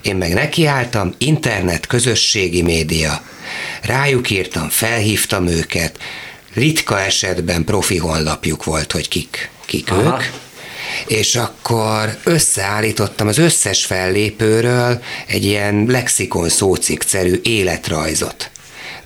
Én 0.03 0.17
meg 0.17 0.35
nekiálltam, 0.35 1.15
internet, 1.19 1.87
közösségi 1.87 2.63
média. 2.63 3.23
Rájuk 3.83 4.31
írtam, 4.31 4.69
felhívtam 4.69 5.47
őket, 5.47 5.99
ritka 6.55 7.01
esetben 7.01 7.65
profi 7.65 7.97
honlapjuk 7.97 8.65
volt, 8.65 8.93
hogy 8.93 9.09
kik, 9.09 9.51
kik 9.67 9.91
ők, 9.93 10.23
és 11.07 11.37
akkor 11.37 12.19
összeállítottam 12.25 13.29
az 13.29 13.39
összes 13.39 13.85
fellépőről 13.85 15.03
egy 15.27 15.45
ilyen 15.45 15.85
lexikon 15.89 16.49
szócikszerű 16.49 17.41
életrajzot 17.43 18.51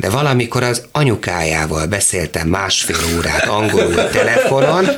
de 0.03 0.11
valamikor 0.11 0.63
az 0.63 0.83
anyukájával 0.93 1.87
beszéltem 1.87 2.49
másfél 2.49 2.97
órát 3.17 3.47
angolul 3.47 4.09
telefonon, 4.09 4.89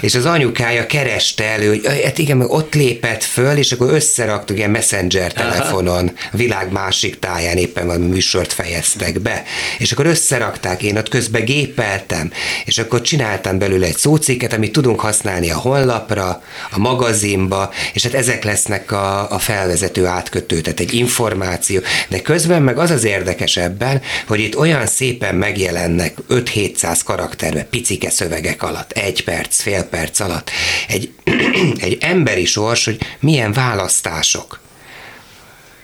és 0.00 0.14
az 0.14 0.26
anyukája 0.26 0.86
kereste 0.86 1.44
elő, 1.44 1.68
hogy 1.68 2.02
hát 2.04 2.18
igen, 2.18 2.40
ott 2.40 2.74
lépett 2.74 3.22
föl, 3.22 3.56
és 3.56 3.72
akkor 3.72 3.90
összeraktuk 3.90 4.56
ilyen 4.56 4.70
messenger 4.70 5.32
telefonon, 5.32 6.12
a 6.32 6.36
világ 6.36 6.72
másik 6.72 7.18
táján 7.18 7.56
éppen 7.56 7.86
valami 7.86 8.06
műsort 8.06 8.52
fejeztek 8.52 9.20
be, 9.20 9.42
és 9.78 9.92
akkor 9.92 10.06
összerakták, 10.06 10.82
én 10.82 10.96
ott 10.96 11.08
közben 11.08 11.44
gépeltem, 11.44 12.30
és 12.64 12.78
akkor 12.78 13.00
csináltam 13.00 13.58
belőle 13.58 13.86
egy 13.86 13.96
szócikket, 13.96 14.52
amit 14.52 14.72
tudunk 14.72 15.00
használni 15.00 15.50
a 15.50 15.58
honlapra, 15.58 16.42
a 16.70 16.78
magazinba, 16.78 17.70
és 17.92 18.02
hát 18.02 18.14
ezek 18.14 18.44
lesznek 18.44 18.92
a, 18.92 19.30
a 19.30 19.38
felvezető 19.38 20.06
átkötő, 20.06 20.60
tehát 20.60 20.80
egy 20.80 20.94
információ, 20.94 21.80
de 22.08 22.22
közben 22.22 22.62
meg 22.62 22.78
az 22.78 22.90
az 22.90 23.04
érdekes 23.04 23.56
ebben, 23.56 24.02
hogy 24.26 24.42
itt 24.44 24.56
olyan 24.56 24.86
szépen 24.86 25.34
megjelennek 25.34 26.16
5-700 26.28 27.00
karakterbe, 27.04 27.64
picike 27.64 28.10
szövegek 28.10 28.62
alatt, 28.62 28.92
egy 28.92 29.24
perc, 29.24 29.60
fél 29.60 29.84
perc 29.84 30.20
alatt, 30.20 30.50
egy, 30.88 31.12
egy 31.86 31.96
emberi 32.00 32.44
sors, 32.44 32.84
hogy 32.84 32.98
milyen 33.20 33.52
választások, 33.52 34.60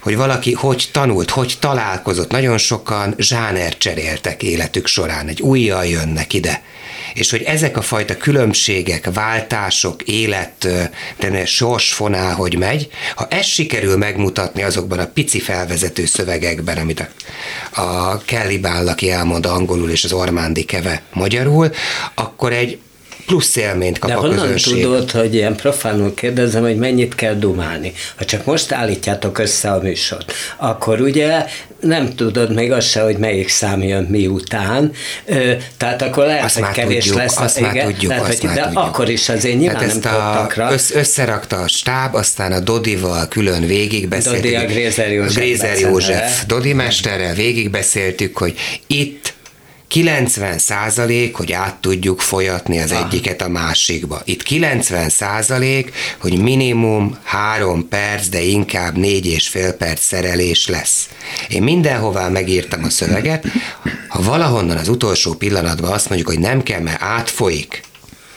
hogy 0.00 0.16
valaki 0.16 0.52
hogy 0.52 0.88
tanult, 0.92 1.30
hogy 1.30 1.56
találkozott. 1.60 2.30
Nagyon 2.30 2.58
sokan 2.58 3.14
zsáner 3.18 3.76
cseréltek 3.76 4.42
életük 4.42 4.86
során, 4.86 5.28
egy 5.28 5.42
újjal 5.42 5.86
jönnek 5.86 6.32
ide 6.32 6.62
és 7.14 7.30
hogy 7.30 7.42
ezek 7.42 7.76
a 7.76 7.82
fajta 7.82 8.16
különbségek, 8.16 9.12
váltások, 9.12 10.02
élet, 10.02 10.68
de 11.18 11.44
sorsfonál, 11.44 12.34
hogy 12.34 12.58
megy, 12.58 12.88
ha 13.14 13.26
ezt 13.30 13.48
sikerül 13.48 13.96
megmutatni 13.96 14.62
azokban 14.62 14.98
a 14.98 15.10
pici 15.14 15.40
felvezető 15.40 16.06
szövegekben, 16.06 16.78
amit 16.78 17.00
a, 17.00 17.80
a 17.80 18.18
Kelly 18.24 18.58
Bállaki 18.58 19.10
elmond 19.10 19.46
angolul, 19.46 19.90
és 19.90 20.04
az 20.04 20.12
Ormándi 20.12 20.64
Keve 20.64 21.02
magyarul, 21.12 21.70
akkor 22.14 22.52
egy 22.52 22.78
plusz 23.30 23.56
élményt 23.56 23.98
kap 23.98 24.10
De 24.10 24.16
a 24.16 24.20
honnan 24.20 24.38
közönség. 24.38 24.82
tudod, 24.82 25.10
hogy 25.10 25.34
ilyen 25.34 25.56
profánul 25.56 26.14
kérdezem, 26.14 26.62
hogy 26.62 26.76
mennyit 26.76 27.14
kell 27.14 27.34
dumálni? 27.34 27.92
Ha 28.16 28.24
csak 28.24 28.44
most 28.44 28.72
állítjátok 28.72 29.38
össze 29.38 29.70
a 29.70 29.80
műsort, 29.82 30.32
akkor 30.56 31.00
ugye 31.00 31.44
nem 31.80 32.14
tudod 32.14 32.54
még 32.54 32.72
azt 32.72 32.88
se, 32.88 33.00
hogy 33.00 33.16
melyik 33.16 33.48
szám 33.48 33.82
jön 33.82 34.02
miután, 34.02 34.92
tehát 35.76 36.02
akkor 36.02 36.26
lehet, 36.26 36.44
azt 36.44 36.58
hogy 36.58 36.74
kevés 36.74 37.04
tudjuk, 37.04 37.16
lesz. 37.16 37.36
Azt 37.36 37.58
igen, 37.58 37.74
már 37.74 37.84
tudjuk, 37.84 38.10
lehet, 38.10 38.28
azt 38.28 38.38
hogy, 38.38 38.48
már 38.48 38.56
de 38.56 38.62
tudjuk. 38.62 38.82
akkor 38.82 39.08
is 39.08 39.28
azért 39.28 39.58
nyilván 39.58 39.90
hát 39.90 40.02
nem 40.02 40.66
a, 40.66 40.72
össz, 40.72 40.94
összerakta 40.94 41.56
a 41.56 41.68
stáb, 41.68 42.14
aztán 42.14 42.52
a 42.52 42.60
Dodival 42.60 43.28
külön 43.28 43.66
végigbeszéltük. 43.66 44.42
Dodi 44.42 44.54
a 44.54 44.64
Grézer 44.64 45.12
József. 45.12 45.34
Grézer 45.34 45.78
József 45.78 46.44
Dodi 46.46 46.72
mesterrel 46.72 47.34
végigbeszéltük, 47.34 48.38
hogy 48.38 48.54
itt 48.86 49.38
90 49.90 50.58
százalék, 50.58 51.34
hogy 51.34 51.52
át 51.52 51.74
tudjuk 51.74 52.20
folyatni 52.20 52.78
az 52.78 52.90
Aha. 52.90 53.04
egyiket 53.04 53.42
a 53.42 53.48
másikba. 53.48 54.22
Itt 54.24 54.42
90 54.42 55.08
százalék, 55.08 55.92
hogy 56.18 56.38
minimum 56.38 57.18
három 57.22 57.88
perc, 57.88 58.28
de 58.28 58.40
inkább 58.40 58.96
négy 58.96 59.26
és 59.26 59.48
fél 59.48 59.72
perc 59.72 60.02
szerelés 60.02 60.68
lesz. 60.68 61.08
Én 61.48 61.62
mindenhová 61.62 62.28
megírtam 62.28 62.84
a 62.84 62.90
szöveget, 62.90 63.44
ha 64.08 64.22
valahonnan 64.22 64.76
az 64.76 64.88
utolsó 64.88 65.34
pillanatban 65.34 65.92
azt 65.92 66.08
mondjuk, 66.08 66.28
hogy 66.28 66.40
nem 66.40 66.62
kell, 66.62 66.80
mert 66.80 67.02
átfolyik, 67.02 67.82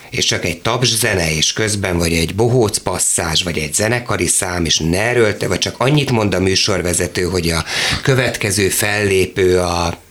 és 0.09 0.25
csak 0.25 0.45
egy 0.45 0.61
taps 0.61 0.97
zene, 0.97 1.35
és 1.35 1.53
közben 1.53 1.97
vagy 1.97 2.13
egy 2.13 2.35
bohóc 2.35 2.77
passzás, 2.77 3.43
vagy 3.43 3.57
egy 3.57 3.73
zenekari 3.73 4.27
szám, 4.27 4.65
és 4.65 4.77
ne 4.77 5.01
erőlte, 5.01 5.47
vagy 5.47 5.59
csak 5.59 5.75
annyit 5.77 6.11
mond 6.11 6.33
a 6.33 6.39
műsorvezető, 6.39 7.23
hogy 7.23 7.49
a 7.49 7.63
következő 8.01 8.69
fellépő 8.69 9.59
a 9.59 10.01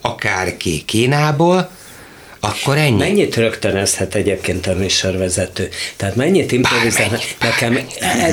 akárki 0.00 0.82
Kínából, 0.86 1.70
akkor 2.40 2.76
ennyi. 2.76 2.96
Mennyit 2.96 3.36
rögtönözhet 3.36 4.14
egyébként 4.14 4.66
a 4.66 4.74
műsorvezető? 4.74 5.68
Tehát 5.96 6.16
mennyit 6.16 6.52
improvizál? 6.52 7.18
Nekem, 7.40 7.78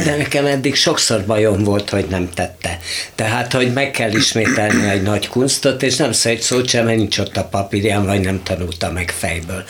de 0.06 0.16
nekem 0.18 0.46
eddig 0.46 0.76
sokszor 0.76 1.26
bajom 1.26 1.64
volt, 1.64 1.90
hogy 1.90 2.06
nem 2.10 2.30
tette. 2.34 2.80
Tehát, 3.16 3.54
hogy 3.54 3.74
meg 3.74 3.92
kell 3.92 4.14
ismételni 4.14 4.90
egy 4.90 5.02
nagy 5.02 5.28
kunstot, 5.28 5.84
és 5.84 5.96
nem 5.96 6.12
szó 6.12 6.30
egy 6.30 6.42
szót 6.42 6.70
sem, 6.70 6.86
mert 6.86 6.98
nincs 6.98 7.18
ott 7.18 7.38
a 7.38 7.44
papírján, 7.44 8.06
vagy 8.06 8.20
nem 8.20 8.44
tanulta 8.44 8.92
meg 8.92 9.14
fejből. 9.18 9.64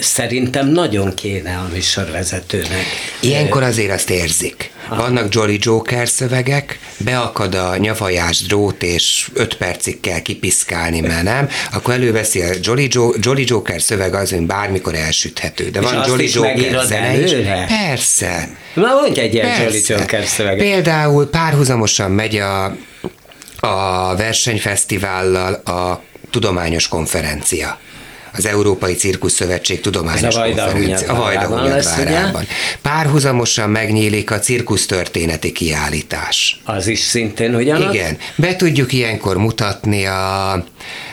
Szerintem 0.00 0.68
nagyon 0.68 1.14
kéne 1.14 1.56
a 1.56 1.68
műsorvezetőnek. 1.72 2.84
Ilyenkor 3.20 3.62
azért 3.62 3.92
azt 3.92 4.10
érzik. 4.10 4.70
Vannak 4.88 5.34
Jolly 5.34 5.58
Joker 5.60 6.08
szövegek, 6.08 6.78
beakad 6.96 7.54
a 7.54 7.76
nyavajás 7.76 8.42
drót, 8.42 8.82
és 8.82 9.30
öt 9.34 9.56
percig 9.56 10.00
kell 10.00 10.18
kipiszkálni, 10.18 11.00
mert 11.00 11.22
nem, 11.22 11.48
akkor 11.72 11.94
előveszi 11.94 12.40
a 12.40 12.52
Jolly, 12.62 12.88
jo- 12.90 13.16
Jolly 13.20 13.44
Joker 13.46 13.82
szöveg 13.82 14.14
az, 14.14 14.30
hogy 14.30 14.46
bármikor 14.46 14.94
elsüthető. 14.94 15.70
De 15.70 15.80
és 15.80 15.90
van 15.90 16.04
Jolly 16.06 16.28
Joker 16.32 16.84
zene 16.84 17.20
is. 17.20 17.32
Persze. 17.66 18.48
Na, 18.74 18.94
mondj 19.00 19.20
egy 19.20 19.34
ilyen 19.34 19.46
Persze. 19.46 19.62
Jolly 19.62 19.82
Joker 19.86 20.26
szöveget. 20.26 20.58
Például 20.58 21.26
párhuzamosan 21.26 22.10
megy 22.10 22.36
a, 22.36 22.64
a 23.60 24.16
versenyfesztivállal 24.16 25.52
a 25.52 26.02
tudományos 26.30 26.88
konferencia 26.88 27.78
az 28.32 28.46
Európai 28.46 28.94
Cirkusz 28.94 29.32
Szövetség 29.32 29.80
tudományos 29.80 30.34
konferencia. 30.34 31.12
A 31.12 31.14
Vajda 31.14 31.62
lesz, 31.62 31.98
ugye? 31.98 32.20
Párhuzamosan 32.82 33.70
megnyílik 33.70 34.30
a 34.30 34.38
cirkusz 34.38 34.86
történeti 34.86 35.52
kiállítás. 35.52 36.60
Az 36.64 36.86
is 36.86 37.00
szintén 37.00 37.54
ugyanaz? 37.54 37.94
Igen, 37.94 38.16
be 38.36 38.56
tudjuk 38.56 38.92
ilyenkor 38.92 39.36
mutatni 39.36 40.04
a 40.06 40.64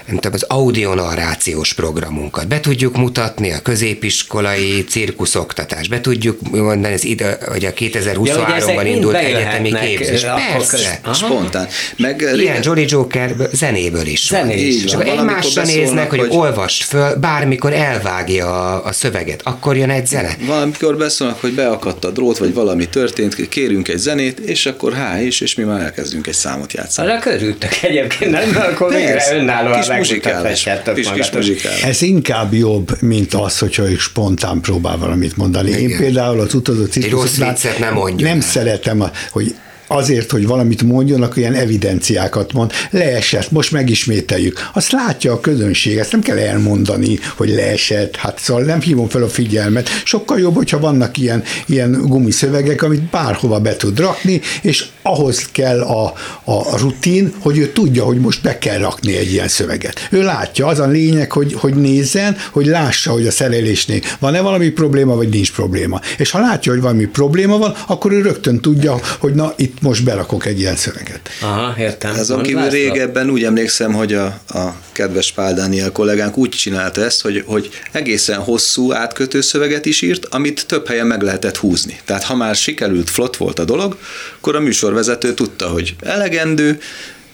nem 0.09 0.19
tudom, 0.19 0.33
az 0.33 0.43
audionarrációs 0.47 1.73
programunkat, 1.73 2.47
be 2.47 2.59
tudjuk 2.59 2.97
mutatni 2.97 3.51
a 3.51 3.59
középiskolai 3.61 4.83
cirkuszoktatást, 4.83 5.89
be 5.89 6.01
tudjuk 6.01 6.39
mondani, 6.51 6.93
ez 6.93 7.03
ide, 7.03 7.37
hogy 7.51 7.65
a 7.65 7.71
Ja, 7.79 7.87
hogy 7.87 7.95
ezek 7.95 8.17
2023-ban 8.17 8.83
mind 8.83 8.95
indult 8.95 9.15
egyetemi 9.15 9.69
bejöhetnek, 9.69 9.81
képzés. 9.97 10.21
Persze. 10.53 10.99
Aha. 11.03 11.13
Spontán. 11.13 11.67
Meg 11.97 12.21
Ilyen 12.21 12.35
régen- 12.35 12.65
Jolly 12.65 12.85
Joker 12.87 13.35
zenéből 13.51 14.05
is 14.05 14.29
van. 14.29 14.39
Zenés. 14.41 14.61
Így 14.61 14.83
És 14.85 14.93
van. 14.93 15.01
akkor 15.01 15.19
egymásra 15.19 15.63
néznek, 15.63 16.09
hogy, 16.09 16.19
hogy- 16.19 16.29
olvast 16.31 16.83
föl, 16.83 17.15
bármikor 17.15 17.73
elvágja 17.73 18.47
a, 18.73 18.85
a 18.85 18.91
szöveget, 18.91 19.41
akkor 19.43 19.77
jön 19.77 19.89
egy 19.89 20.07
zene. 20.07 20.35
Valamikor 20.45 20.97
beszólnak, 20.97 21.41
hogy 21.41 21.53
beakadt 21.53 22.05
a 22.05 22.09
drót, 22.11 22.37
vagy 22.37 22.53
valami 22.53 22.89
történt, 22.89 23.49
kérünk 23.49 23.87
egy 23.87 23.97
zenét, 23.97 24.39
és 24.39 24.65
akkor 24.65 24.93
há 24.93 25.21
is, 25.21 25.41
és 25.41 25.55
mi 25.55 25.63
már 25.63 25.81
elkezdünk 25.81 26.27
egy 26.27 26.33
számot 26.33 26.73
játszani. 26.73 27.09
Arra 27.11 27.19
körültök 27.19 27.71
egyébként, 27.81 28.31
nem? 28.31 28.63
Akkor 28.71 28.89
végre 28.93 29.23
önállóan 29.31 29.83
Megmutathatjátok 29.99 30.93
Kis, 30.93 31.61
kis. 31.61 31.81
Ez 31.83 32.01
inkább 32.01 32.53
jobb, 32.53 33.01
mint 33.01 33.33
az, 33.33 33.59
hogyha 33.59 33.89
ő 33.89 33.95
spontán 33.95 34.61
próbál 34.61 34.97
valamit 34.97 35.37
mondani. 35.37 35.69
Én 35.69 35.77
Igen. 35.77 35.99
például 35.99 36.39
az 36.39 36.53
utazó 36.53 36.83
viccet 37.37 37.79
nem 37.79 37.93
mondjon 37.93 38.29
Nem 38.29 38.39
szeretem, 38.39 39.03
hogy 39.31 39.55
azért, 39.89 40.31
hogy 40.31 40.47
valamit 40.47 40.83
mondjon, 40.83 41.21
akkor 41.21 41.37
ilyen 41.37 41.53
evidenciákat 41.53 42.53
mond. 42.53 42.71
Leesett, 42.89 43.51
most 43.51 43.71
megismételjük. 43.71 44.69
Azt 44.73 44.91
látja 44.91 45.33
a 45.33 45.39
közönség, 45.39 45.97
ezt 45.97 46.11
nem 46.11 46.21
kell 46.21 46.37
elmondani, 46.37 47.19
hogy 47.35 47.49
leesett. 47.49 48.15
Hát 48.15 48.39
szóval 48.39 48.63
nem 48.63 48.81
hívom 48.81 49.07
fel 49.07 49.23
a 49.23 49.29
figyelmet. 49.29 49.89
Sokkal 50.03 50.39
jobb, 50.39 50.55
hogyha 50.55 50.79
vannak 50.79 51.17
ilyen, 51.17 51.43
ilyen 51.65 52.01
gumiszövegek, 52.01 52.81
amit 52.81 53.01
bárhova 53.01 53.59
be 53.59 53.75
tud 53.75 53.99
rakni, 53.99 54.41
és 54.61 54.85
ahhoz 55.09 55.49
kell 55.51 55.81
a, 55.81 56.13
a 56.43 56.77
rutin, 56.77 57.33
hogy 57.39 57.57
ő 57.57 57.71
tudja, 57.71 58.03
hogy 58.03 58.17
most 58.19 58.41
be 58.41 58.57
kell 58.57 58.77
rakni 58.77 59.17
egy 59.17 59.31
ilyen 59.31 59.47
szöveget. 59.47 60.07
Ő 60.11 60.23
látja, 60.23 60.67
az 60.67 60.79
a 60.79 60.87
lényeg, 60.87 61.31
hogy, 61.31 61.53
hogy 61.53 61.75
nézzen, 61.75 62.37
hogy 62.51 62.65
lássa, 62.65 63.11
hogy 63.11 63.27
a 63.27 63.31
szerelésnél 63.31 63.99
van-e 64.19 64.41
valami 64.41 64.69
probléma, 64.69 65.15
vagy 65.15 65.29
nincs 65.29 65.53
probléma. 65.53 66.01
És 66.17 66.31
ha 66.31 66.39
látja, 66.39 66.71
hogy 66.71 66.81
valami 66.81 67.05
probléma 67.05 67.57
van, 67.57 67.75
akkor 67.87 68.11
ő 68.11 68.21
rögtön 68.21 68.59
tudja, 68.59 68.99
hogy 69.19 69.33
na, 69.33 69.53
itt 69.55 69.81
most 69.81 70.03
berakok 70.03 70.45
egy 70.45 70.59
ilyen 70.59 70.75
szöveget. 70.75 71.29
Aha, 71.41 71.75
értem. 71.79 72.11
Azon 72.19 72.35
Mondd, 72.35 72.47
kívül 72.47 72.63
László. 72.63 72.77
régebben 72.77 73.29
úgy 73.29 73.43
emlékszem, 73.43 73.93
hogy 73.93 74.13
a, 74.13 74.25
a 74.47 74.75
kedves 74.91 75.31
Pál 75.31 75.53
Dániel 75.53 75.91
kollégánk 75.91 76.37
úgy 76.37 76.49
csinálta 76.49 77.03
ezt, 77.03 77.21
hogy, 77.21 77.43
hogy 77.45 77.69
egészen 77.91 78.39
hosszú 78.39 78.93
átkötő 78.93 79.41
szöveget 79.41 79.85
is 79.85 80.01
írt, 80.01 80.25
amit 80.25 80.65
több 80.67 80.87
helyen 80.87 81.07
meg 81.07 81.21
lehetett 81.21 81.57
húzni. 81.57 81.99
Tehát 82.05 82.23
ha 82.23 82.35
már 82.35 82.55
sikerült, 82.55 83.09
flott 83.09 83.37
volt 83.37 83.59
a 83.59 83.65
dolog, 83.65 83.97
akkor 84.37 84.55
a 84.55 84.59
műsorvezető 84.99 85.33
tudta, 85.33 85.67
hogy 85.67 85.95
elegendő, 86.01 86.79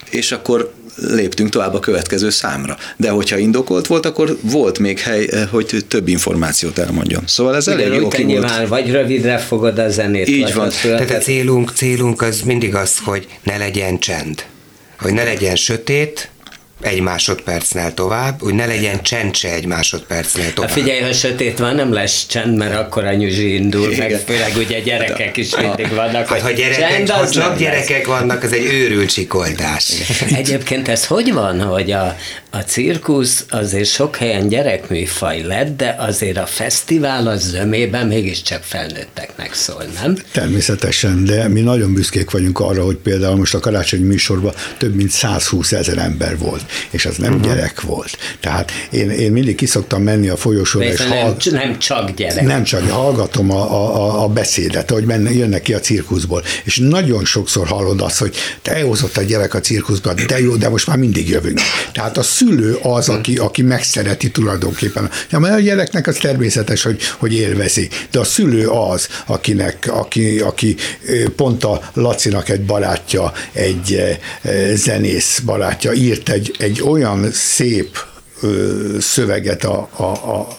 és 0.09 0.31
akkor 0.31 0.73
léptünk 0.95 1.49
tovább 1.49 1.73
a 1.73 1.79
következő 1.79 2.29
számra. 2.29 2.77
De 2.97 3.09
hogyha 3.09 3.37
indokolt 3.37 3.87
volt, 3.87 4.05
akkor 4.05 4.37
volt 4.41 4.79
még 4.79 4.99
hely, 4.99 5.27
eh, 5.31 5.47
hogy 5.51 5.85
több 5.87 6.07
információt 6.07 6.77
elmondjon. 6.77 7.23
Szóval 7.25 7.55
ez 7.55 7.67
elég 7.67 7.85
jó 7.85 7.93
ki 7.93 7.99
volt. 7.99 8.25
nyilván 8.25 8.67
vagy 8.67 8.91
rövidre 8.91 9.37
fogod 9.37 9.79
a 9.79 9.89
zenét. 9.89 10.27
Így 10.27 10.53
van. 10.53 10.69
Tehát 10.81 11.11
a 11.11 11.17
célunk, 11.17 11.71
célunk 11.75 12.21
az 12.21 12.41
mindig 12.41 12.75
az, 12.75 12.97
hogy 13.03 13.27
ne 13.43 13.57
legyen 13.57 13.99
csend. 13.99 14.43
Hogy 14.99 15.13
ne 15.13 15.23
legyen 15.23 15.55
sötét, 15.55 16.29
egy 16.81 17.01
másodpercnél 17.01 17.93
tovább, 17.93 18.41
hogy 18.41 18.53
ne 18.53 18.65
legyen 18.65 19.01
csend 19.03 19.35
se 19.35 19.53
egy 19.53 19.65
másodpercnél 19.65 20.43
Hát 20.45 20.53
tovább. 20.53 20.69
figyelj, 20.71 20.99
ha 20.99 21.13
sötét 21.13 21.57
van, 21.59 21.75
nem 21.75 21.93
lesz 21.93 22.25
csend, 22.27 22.57
mert 22.57 22.75
akkor 22.75 23.05
a 23.05 23.13
nyüzsi 23.13 23.53
indul, 23.55 23.87
meg 23.97 24.09
Igen. 24.09 24.21
főleg 24.25 24.51
ugye 24.57 24.79
gyerekek 24.79 25.37
is 25.37 25.55
mindig 25.55 25.89
vannak. 25.93 26.27
Hát, 26.27 26.41
ha 26.41 26.51
gyerekek, 26.51 26.89
csend, 26.89 27.09
ha 27.09 27.29
csak 27.29 27.49
lesz. 27.49 27.59
gyerekek 27.59 28.07
vannak, 28.07 28.43
az 28.43 28.53
egy 28.53 28.65
őrült 28.65 29.09
csikoldás. 29.13 29.91
Egyébként 30.35 30.87
ez 30.87 31.05
hogy 31.05 31.33
van, 31.33 31.61
hogy 31.61 31.91
a, 31.91 32.15
a 32.51 32.57
cirkusz 32.57 33.45
azért 33.49 33.89
sok 33.89 34.15
helyen 34.15 34.47
gyerekműfaj 34.47 35.41
lett, 35.41 35.77
de 35.77 35.95
azért 35.99 36.37
a 36.37 36.45
fesztivál 36.45 37.27
az 37.27 37.41
zömében 37.49 38.07
mégiscsak 38.07 38.63
felnőtteknek 38.63 39.53
szól, 39.53 39.83
nem? 40.01 40.17
Természetesen, 40.31 41.25
de 41.25 41.47
mi 41.47 41.61
nagyon 41.61 41.93
büszkék 41.93 42.31
vagyunk 42.31 42.59
arra, 42.59 42.83
hogy 42.83 42.95
például 42.95 43.35
most 43.35 43.53
a 43.53 43.59
karácsony 43.59 44.01
műsorban 44.01 44.53
több 44.77 44.95
mint 44.95 45.09
120 45.11 45.71
ezer 45.71 45.97
ember 45.97 46.37
volt, 46.37 46.64
és 46.89 47.05
az 47.05 47.17
nem 47.17 47.33
uh-huh. 47.33 47.47
gyerek 47.47 47.81
volt. 47.81 48.17
Tehát 48.39 48.71
én, 48.91 49.09
én 49.09 49.31
mindig 49.31 49.55
kiszoktam 49.55 50.03
menni 50.03 50.27
a 50.27 50.37
folyosóra, 50.37 50.85
és 50.85 50.99
nem, 50.99 51.09
hall, 51.09 51.35
nem 51.51 51.79
csak 51.79 52.11
gyerek. 52.11 52.45
nem 52.45 52.63
csak 52.63 52.89
hallgatom 52.89 53.51
a, 53.51 53.71
a, 53.71 54.23
a 54.23 54.27
beszédet, 54.27 54.89
hogy 54.89 55.05
menne, 55.05 55.31
jönnek 55.31 55.61
ki 55.61 55.73
a 55.73 55.79
cirkuszból, 55.79 56.43
és 56.63 56.77
nagyon 56.77 57.25
sokszor 57.25 57.67
hallod 57.67 58.01
azt, 58.01 58.17
hogy 58.17 58.35
te 58.61 58.75
elhozott 58.75 59.17
a 59.17 59.21
gyerek 59.21 59.53
a 59.53 59.59
cirkuszba, 59.59 60.13
de 60.13 60.39
jó, 60.39 60.55
de 60.55 60.69
most 60.69 60.87
már 60.87 60.97
mindig 60.97 61.29
jövünk. 61.29 61.59
Tehát 61.91 62.17
a 62.17 62.23
szülő 62.23 62.77
az, 62.81 63.09
aki, 63.09 63.37
aki 63.37 63.61
megszereti 63.61 64.31
tulajdonképpen. 64.31 65.09
Ja, 65.29 65.39
mert 65.39 65.55
a 65.55 65.59
gyereknek 65.59 66.07
az 66.07 66.15
természetes, 66.15 66.83
hogy, 66.83 67.01
hogy 67.17 67.33
élvezi, 67.33 67.89
de 68.11 68.19
a 68.19 68.23
szülő 68.23 68.67
az, 68.67 69.07
akinek, 69.25 69.89
aki, 69.91 70.39
aki 70.39 70.75
pont 71.35 71.63
a 71.63 71.81
Lacinak 71.93 72.49
egy 72.49 72.61
barátja, 72.61 73.33
egy 73.51 74.17
zenész 74.73 75.39
barátja 75.39 75.93
írt 75.93 76.29
egy, 76.29 76.54
egy 76.59 76.81
olyan 76.81 77.31
szép 77.31 77.97
ö, 78.41 78.97
szöveget 78.99 79.63
a, 79.63 79.89
a, 79.95 80.03
a 80.03 80.57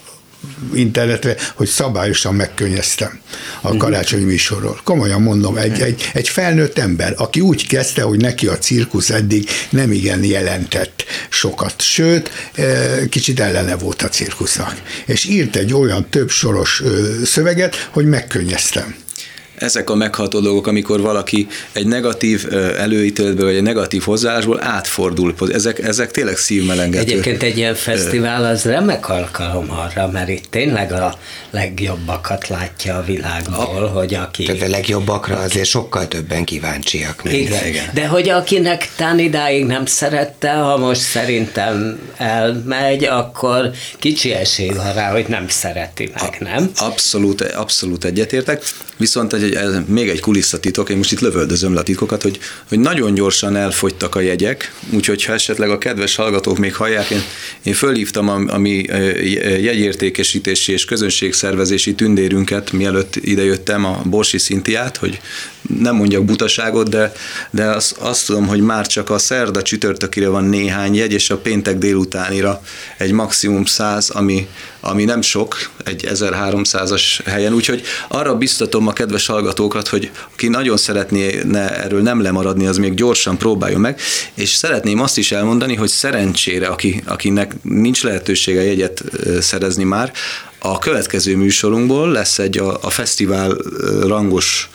internetre, 0.74 1.36
hogy 1.54 1.66
szabályosan 1.66 2.34
megkönnyeztem 2.34 3.20
a 3.60 3.76
karácsonyi 3.76 4.24
műsorról. 4.24 4.80
Komolyan 4.84 5.22
mondom, 5.22 5.56
egy, 5.56 5.80
egy, 5.80 6.10
egy 6.12 6.28
felnőtt 6.28 6.78
ember, 6.78 7.14
aki 7.16 7.40
úgy 7.40 7.66
kezdte, 7.66 8.02
hogy 8.02 8.20
neki 8.20 8.46
a 8.46 8.58
cirkusz 8.58 9.10
eddig 9.10 9.48
nem 9.70 9.92
igen 9.92 10.24
jelentett 10.24 11.04
sokat, 11.28 11.80
sőt, 11.80 12.30
kicsit 13.10 13.40
ellene 13.40 13.76
volt 13.76 14.02
a 14.02 14.08
cirkusznak. 14.08 14.82
És 15.06 15.24
írt 15.24 15.56
egy 15.56 15.74
olyan 15.74 16.06
több 16.10 16.30
soros 16.30 16.82
szöveget, 17.24 17.88
hogy 17.90 18.06
megkönnyeztem. 18.06 18.94
Ezek 19.58 19.90
a 19.90 19.94
megható 19.94 20.40
dolgok, 20.40 20.66
amikor 20.66 21.00
valaki 21.00 21.46
egy 21.72 21.86
negatív 21.86 22.46
előítéletből, 22.78 23.46
vagy 23.46 23.54
egy 23.54 23.62
negatív 23.62 24.02
hozzáállásból 24.02 24.62
átfordul. 24.64 25.34
Ezek, 25.52 25.78
ezek 25.78 26.10
tényleg 26.10 26.36
szívmelengető. 26.36 27.10
Egyébként 27.10 27.42
egy 27.42 27.56
ilyen 27.56 27.74
fesztivál 27.74 28.44
az 28.44 28.64
remek 28.64 29.08
alkalom 29.08 29.70
arra, 29.70 30.10
mert 30.10 30.28
itt 30.28 30.44
tényleg 30.50 30.92
a 30.92 31.18
legjobbakat 31.50 32.48
látja 32.48 32.96
a 32.96 33.04
világból, 33.04 33.86
hogy 33.88 34.14
aki... 34.14 34.42
Tehát 34.44 34.62
a 34.62 34.68
legjobbakra 34.68 35.36
azért 35.36 35.66
sokkal 35.68 36.08
többen 36.08 36.44
kíváncsiak. 36.44 37.22
mint- 37.22 37.36
Igen. 37.36 37.66
Igen. 37.66 37.84
De 37.94 38.06
hogy 38.06 38.28
akinek 38.28 38.88
tán 38.96 39.18
idáig 39.18 39.64
nem 39.64 39.86
szerette, 39.86 40.52
ha 40.52 40.76
most 40.76 41.00
szerintem 41.00 41.98
elmegy, 42.16 43.04
akkor 43.04 43.70
kicsi 43.98 44.32
esély 44.32 44.68
van 44.68 44.92
rá, 44.94 45.10
hogy 45.10 45.24
nem 45.28 45.48
szereti 45.48 46.10
meg, 46.20 46.36
nem? 46.40 46.70
Abszolút, 46.76 47.40
abszolút 47.40 48.04
egyetértek. 48.04 48.62
Viszont 48.96 49.32
egy, 49.32 49.45
ez 49.54 49.74
még 49.86 50.08
egy 50.08 50.20
kulisszatitok, 50.20 50.88
én 50.88 50.96
most 50.96 51.12
itt 51.12 51.20
lövöldözöm 51.20 51.74
le 51.74 51.80
a 51.80 51.82
titkokat, 51.82 52.22
hogy, 52.22 52.38
hogy 52.68 52.78
nagyon 52.78 53.14
gyorsan 53.14 53.56
elfogytak 53.56 54.14
a 54.14 54.20
jegyek, 54.20 54.72
úgyhogy 54.90 55.24
ha 55.24 55.32
esetleg 55.32 55.70
a 55.70 55.78
kedves 55.78 56.14
hallgatók 56.14 56.58
még 56.58 56.74
hallják, 56.74 57.10
én, 57.10 57.22
én 57.62 57.74
fölhívtam 57.74 58.28
a, 58.28 58.54
a 58.54 58.58
mi 58.58 58.82
jegyértékesítési 59.60 60.72
és 60.72 60.84
közönségszervezési 60.84 61.94
tündérünket, 61.94 62.72
mielőtt 62.72 63.16
idejöttem, 63.16 63.84
a 63.84 64.02
Borsi 64.04 64.38
Szintiát, 64.38 64.96
hogy 64.96 65.20
nem 65.78 65.94
mondjak 65.94 66.24
butaságot, 66.24 66.88
de, 66.88 67.12
de 67.50 67.64
azt, 67.64 67.96
azt 67.98 68.26
tudom, 68.26 68.46
hogy 68.46 68.60
már 68.60 68.86
csak 68.86 69.10
a 69.10 69.18
szerda 69.18 69.62
csütörtökire 69.62 70.28
van 70.28 70.44
néhány 70.44 70.94
jegy, 70.94 71.12
és 71.12 71.30
a 71.30 71.36
péntek 71.36 71.78
délutánira 71.78 72.62
egy 72.98 73.12
maximum 73.12 73.64
100, 73.64 74.10
ami, 74.10 74.46
ami 74.88 75.04
nem 75.04 75.22
sok, 75.22 75.70
egy 75.84 76.08
1300-as 76.08 77.02
helyen, 77.24 77.52
úgyhogy 77.52 77.82
arra 78.08 78.36
biztatom 78.36 78.86
a 78.86 78.92
kedves 78.92 79.26
hallgatókat, 79.26 79.88
hogy 79.88 80.10
aki 80.32 80.48
nagyon 80.48 80.76
szeretné 80.76 81.40
ne, 81.44 81.82
erről 81.82 82.02
nem 82.02 82.22
lemaradni, 82.22 82.66
az 82.66 82.76
még 82.76 82.94
gyorsan 82.94 83.38
próbáljon 83.38 83.80
meg, 83.80 84.00
és 84.34 84.50
szeretném 84.50 85.00
azt 85.00 85.18
is 85.18 85.32
elmondani, 85.32 85.74
hogy 85.74 85.88
szerencsére, 85.88 86.66
aki, 86.66 87.02
akinek 87.06 87.54
nincs 87.62 88.02
lehetősége 88.02 88.62
jegyet 88.62 89.04
szerezni 89.40 89.84
már, 89.84 90.12
a 90.58 90.78
következő 90.78 91.36
műsorunkból 91.36 92.10
lesz 92.10 92.38
egy 92.38 92.58
a, 92.58 92.78
a 92.82 92.90
fesztivál 92.90 93.56
rangos 94.00 94.70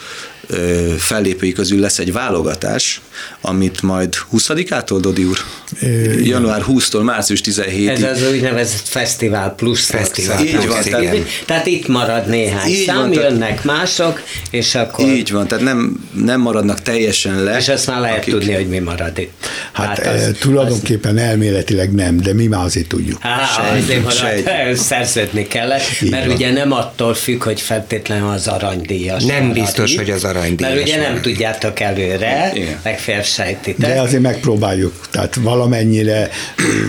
fellépői 0.97 1.51
közül 1.51 1.79
lesz 1.79 1.99
egy 1.99 2.11
válogatás, 2.11 3.01
amit 3.41 3.81
majd 3.81 4.13
20-ától, 4.33 4.97
Dodi 5.01 5.23
úr? 5.23 5.37
Január 6.23 6.63
20-tól 6.67 7.03
március 7.03 7.41
17-ig. 7.45 7.87
Ez 7.89 8.03
az 8.03 8.29
úgynevezett 8.31 8.87
fesztivál 8.87 9.53
plusz 9.55 9.85
Fesztivál 9.89 10.37
szakszám. 10.37 10.59
Így 10.59 10.67
van, 10.67 10.75
plusz, 10.75 10.83
tehát- 10.89 11.13
igen. 11.13 11.25
Tehát 11.45 11.65
itt 11.65 11.87
marad 11.87 12.27
néhány 12.27 12.69
Így 12.69 12.85
szám, 12.85 12.95
van, 12.97 13.11
tehát- 13.11 13.29
jönnek 13.31 13.63
mások, 13.63 14.21
és 14.51 14.75
akkor... 14.75 15.05
Így 15.05 15.31
van, 15.31 15.47
tehát 15.47 15.63
nem, 15.63 16.09
nem 16.13 16.41
maradnak 16.41 16.81
teljesen 16.81 17.43
le. 17.43 17.57
És 17.57 17.69
azt 17.69 17.87
már 17.87 17.99
lehet 17.99 18.17
akik- 18.17 18.33
tudni, 18.33 18.53
hogy 18.53 18.67
mi 18.67 18.79
marad 18.79 19.17
itt. 19.17 19.45
Hát, 19.71 19.99
az- 19.99 20.05
hát 20.05 20.37
tulajdonképpen 20.39 21.17
elméletileg 21.17 21.93
nem, 21.93 22.17
de 22.17 22.33
mi 22.33 22.45
már 22.47 22.63
azért 22.65 22.87
tudjuk. 22.87 23.17
Há, 23.21 23.69
azért 23.77 24.03
marad, 24.03 24.75
szerződni 24.89 25.47
kellett, 25.47 26.01
mert 26.09 26.25
van. 26.25 26.35
ugye 26.35 26.51
nem 26.51 26.71
attól 26.71 27.13
függ, 27.13 27.43
hogy 27.43 27.61
feltétlenül 27.61 28.29
az 28.29 28.47
aranydíjas. 28.47 29.23
Nem 29.23 29.51
biztos, 29.53 29.91
itt, 29.91 29.97
hogy 29.97 30.09
az 30.09 30.23
aranydíjas 30.41 30.69
Mert 30.71 30.81
ugye 30.83 30.95
nem 30.97 31.05
marad. 31.07 31.21
tudjátok 31.21 31.79
előre, 31.79 32.51
Igen. 32.55 32.79
legfeljebb 32.83 33.23
sejtitek. 33.25 33.87
De 33.93 34.01
azért 34.01 34.21
megpróbáljuk, 34.21 35.07
tehát 35.11 35.35
valamennyire 35.35 36.29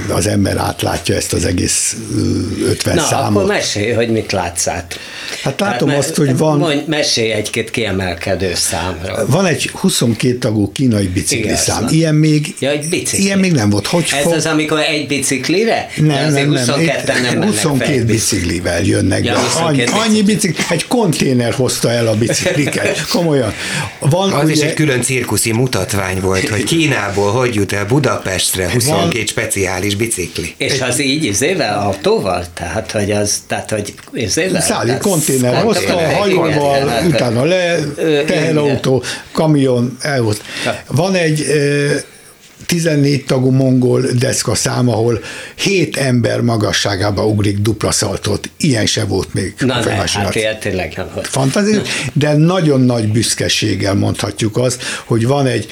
az 0.09 0.27
ember 0.27 0.57
átlátja 0.57 1.15
ezt 1.15 1.33
az 1.33 1.45
egész 1.45 1.97
ö, 2.17 2.69
50 2.71 2.95
Na, 2.95 3.03
számot. 3.03 3.43
akkor 3.43 3.55
mesélj, 3.55 3.93
hogy 3.93 4.09
mit 4.09 4.33
látsz 4.33 4.67
át. 4.67 4.99
Hát 5.43 5.61
látom 5.61 5.89
me- 5.89 5.99
azt, 5.99 6.15
hogy 6.17 6.37
van- 6.37 6.59
Mondj, 6.59 6.83
mesélj 6.87 7.31
egy-két 7.31 7.71
kiemelkedő 7.71 8.53
számról. 8.55 9.27
Van 9.29 9.47
egy 9.47 9.71
22 9.73 10.39
tagú 10.39 10.73
kínai 10.73 11.07
bicikli 11.07 11.45
Igen, 11.45 11.57
szám. 11.57 11.81
van. 11.83 11.93
Ilyen 11.93 12.15
még, 12.15 12.55
Ja, 12.59 12.71
egy 12.71 12.89
bicikli. 12.89 13.25
ilyen 13.25 13.39
még 13.39 13.53
nem 13.53 13.71
volt. 13.71 13.87
Hogy 13.87 14.05
Ez 14.17 14.23
fog? 14.23 14.33
az, 14.33 14.47
amikor 14.47 14.79
egy 14.79 15.07
biciklire? 15.07 15.89
Nem, 15.97 16.07
nem, 16.33 16.33
nem. 16.33 16.49
22 16.49 17.13
nem 17.13 17.25
Itt 17.25 17.31
mennek 17.31 17.49
22 17.49 17.85
fel 17.85 17.95
egy 17.95 18.05
biciklivel 18.07 18.83
jönnek 18.83 19.25
Ja, 19.25 19.33
be. 19.33 19.39
22 19.39 19.91
Annyi, 19.93 20.01
annyi 20.09 20.23
bicikli, 20.23 20.65
egy 20.71 20.87
konténer 20.87 21.53
hozta 21.53 21.91
el 21.91 22.07
a 22.07 22.15
bicikliket. 22.15 22.99
Komolyan. 23.33 23.53
Van 24.01 24.33
Az 24.33 24.49
is 24.49 24.57
ugye, 24.57 24.67
egy 24.69 24.75
külön 24.75 25.03
cirkuszi 25.03 25.53
mutatvány 25.53 26.21
volt, 26.21 26.49
hogy 26.49 26.65
Kínából 26.65 27.31
hogy 27.33 27.55
jut 27.55 27.73
el 27.73 27.85
Budapestre 27.85 28.71
22 28.73 29.27
speciális 29.27 29.95
bicikli. 29.95 30.55
És 30.57 30.81
az 30.81 31.01
így 31.01 31.25
izével, 31.25 31.79
autóval? 31.79 32.45
Tehát, 32.55 32.91
hogy 32.91 33.11
az, 33.11 33.43
tehát, 33.47 33.71
hogy 33.71 33.95
izével? 34.13 34.61
Szállít 34.61 34.99
konténer 34.99 35.55
Hát, 35.55 35.63
hozta, 35.63 35.93
igen, 35.93 36.15
hajóval, 36.15 36.87
hát- 36.87 37.07
utána 37.07 37.45
le, 37.45 37.79
teherautó, 38.27 39.03
kamion, 39.33 39.97
elhozt. 40.01 40.43
Van 40.87 41.15
egy 41.15 41.41
ö, 41.49 41.91
14 42.67 43.25
tagú 43.25 43.51
mongol 43.51 44.03
deszka 44.19 44.55
szám, 44.55 44.89
ahol 44.89 45.21
7 45.55 45.97
ember 45.97 46.41
magasságába 46.41 47.27
ugrik 47.27 47.59
dupla 47.59 47.91
szaltot. 47.91 48.51
Ilyen 48.57 48.87
se 48.87 49.05
volt 49.05 49.35
még. 49.35 49.55
Na 49.59 49.75
a 49.75 49.85
ne, 49.85 49.95
hát 49.95 50.35
ilyen 50.35 50.59
tényleg 50.59 50.93
nem 50.97 51.07
volt. 51.15 51.27
de 52.13 52.37
nagyon 52.37 52.81
nagy 52.81 53.09
büszkeséggel 53.13 53.95
mondhatjuk 53.95 54.57
azt, 54.57 54.83
hogy 55.05 55.27
van 55.27 55.47
egy 55.47 55.67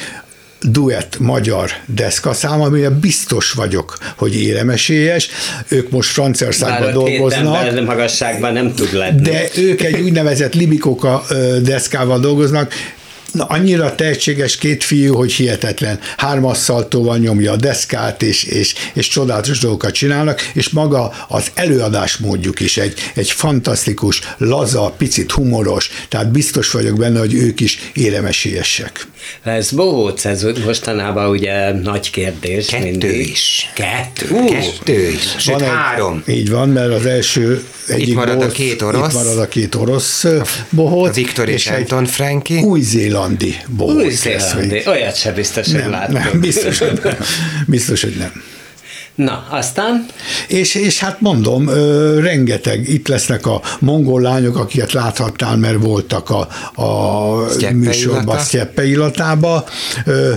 duett 0.62 1.18
magyar 1.18 1.70
deszkaszám, 1.87 2.61
amire 2.61 2.90
biztos 2.90 3.53
vagyok, 3.53 3.98
hogy 4.16 4.42
éremesélyes. 4.42 5.29
Ők 5.68 5.90
most 5.90 6.11
Franciaországban 6.11 6.83
Bár 6.83 6.92
dolgoznak. 6.92 7.85
magasságban 7.85 8.53
nem 8.53 8.74
tud 8.74 8.92
lenni. 8.92 9.20
De 9.20 9.48
ők 9.57 9.83
egy 9.83 10.00
úgynevezett 10.00 10.55
libikoka 10.55 11.24
ö, 11.29 11.61
deszkával 11.61 12.20
dolgoznak, 12.20 12.72
Na, 13.33 13.45
annyira 13.45 13.95
tehetséges 13.95 14.57
két 14.57 14.85
fiú, 14.85 15.14
hogy 15.14 15.33
hihetetlen. 15.33 15.99
Hármas 16.16 16.59
szaltóval 16.59 17.19
nyomja 17.19 17.53
a 17.53 17.57
deszkát, 17.57 18.23
és, 18.23 18.45
és, 18.45 18.75
és 18.95 19.09
csodálatos 19.09 19.59
dolgokat 19.59 19.95
csinálnak, 19.95 20.51
és 20.55 20.69
maga 20.69 21.12
az 21.29 21.51
előadás 21.55 22.16
módjuk 22.16 22.61
is 22.61 22.77
egy, 22.77 22.99
egy 23.14 23.31
fantasztikus, 23.31 24.21
laza, 24.38 24.95
picit 24.99 25.31
humoros, 25.31 25.90
tehát 26.09 26.31
biztos 26.31 26.71
vagyok 26.71 26.99
benne, 26.99 27.19
hogy 27.19 27.35
ők 27.35 27.61
is 27.61 27.79
éremesélyesek. 27.93 29.07
Ez 29.43 29.71
bohóc, 29.71 30.25
ez 30.25 30.47
mostanában 30.64 31.29
ugye 31.29 31.73
nagy 31.73 32.11
kérdés 32.11 32.66
Kettő 32.66 32.83
mindig. 32.85 33.29
is. 33.29 33.71
Kettő? 33.75 34.27
Kettő 34.49 35.09
is. 35.09 35.35
Sőt, 35.38 35.55
Van 35.55 35.62
egy- 35.62 35.69
három. 35.69 36.23
Így 36.29 36.51
van, 36.51 36.69
mert 36.69 36.93
az 36.93 37.07
első 37.07 37.64
egyik 37.87 38.14
marad 38.14 38.35
a 38.35 38.37
bohóc- 38.37 38.55
két 38.55 38.83
orosz. 38.83 39.12
Itt 39.12 39.23
marad 39.23 39.38
a 39.38 39.49
két 39.49 39.75
orosz 39.75 40.25
bohóc. 40.71 41.09
A 41.09 41.12
Viktor 41.12 41.49
és 41.49 41.66
egy 41.66 41.81
Anton 41.81 42.07
Franki. 42.07 42.59
Új-zélandi 42.61 43.57
bohóc. 43.69 44.05
Új-Zélandi. 44.05 44.83
Olyat 44.87 45.16
se 45.16 45.33
biztos, 45.33 45.66
hogy 45.66 45.81
Nem, 45.81 45.90
láttuk. 45.90 46.12
nem, 46.19 46.40
biztos, 46.40 46.79
hogy 46.79 47.01
nem. 47.03 47.16
Biztos, 47.66 48.01
hogy 48.03 48.14
nem. 48.19 48.43
Na, 49.25 49.47
aztán 49.49 50.07
És, 50.49 50.75
és 50.75 50.99
hát 50.99 51.21
mondom, 51.21 51.69
ö, 51.69 52.21
rengeteg, 52.21 52.89
itt 52.89 53.09
lesznek 53.09 53.47
a 53.47 53.61
mongol 53.79 54.21
lányok, 54.21 54.57
akiket 54.57 54.93
láthattál, 54.93 55.57
mert 55.57 55.83
voltak 55.83 56.31
a, 56.31 56.49
a 56.83 57.49
Sztyeppe 57.49 57.75
műsorban, 57.75 58.23
illata. 58.23 58.39
Sztyeppe 58.39 58.87
illatába. 58.87 59.65
Ö, 60.05 60.33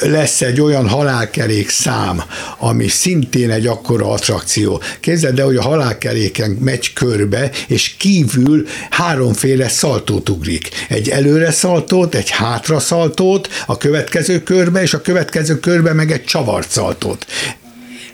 lesz 0.00 0.40
egy 0.40 0.60
olyan 0.60 0.88
halálkerék 0.88 1.68
szám, 1.68 2.22
ami 2.58 2.88
szintén 2.88 3.50
egy 3.50 3.66
akkora 3.66 4.10
attrakció. 4.10 4.82
Képzeld 5.00 5.38
el, 5.38 5.46
hogy 5.46 5.56
a 5.56 5.62
halálkeréken 5.62 6.50
megy 6.50 6.92
körbe, 6.92 7.50
és 7.66 7.94
kívül 7.98 8.66
háromféle 8.90 9.68
szaltót 9.68 10.28
ugrik. 10.28 10.68
Egy 10.88 11.08
előre 11.08 11.50
szaltót, 11.50 12.14
egy 12.14 12.30
hátra 12.30 12.78
szaltót, 12.78 13.48
a 13.66 13.76
következő 13.76 14.42
körbe, 14.42 14.82
és 14.82 14.94
a 14.94 15.00
következő 15.00 15.60
körbe 15.60 15.92
meg 15.92 16.10
egy 16.10 16.24
csavart 16.24 16.70
szaltót. 16.70 17.26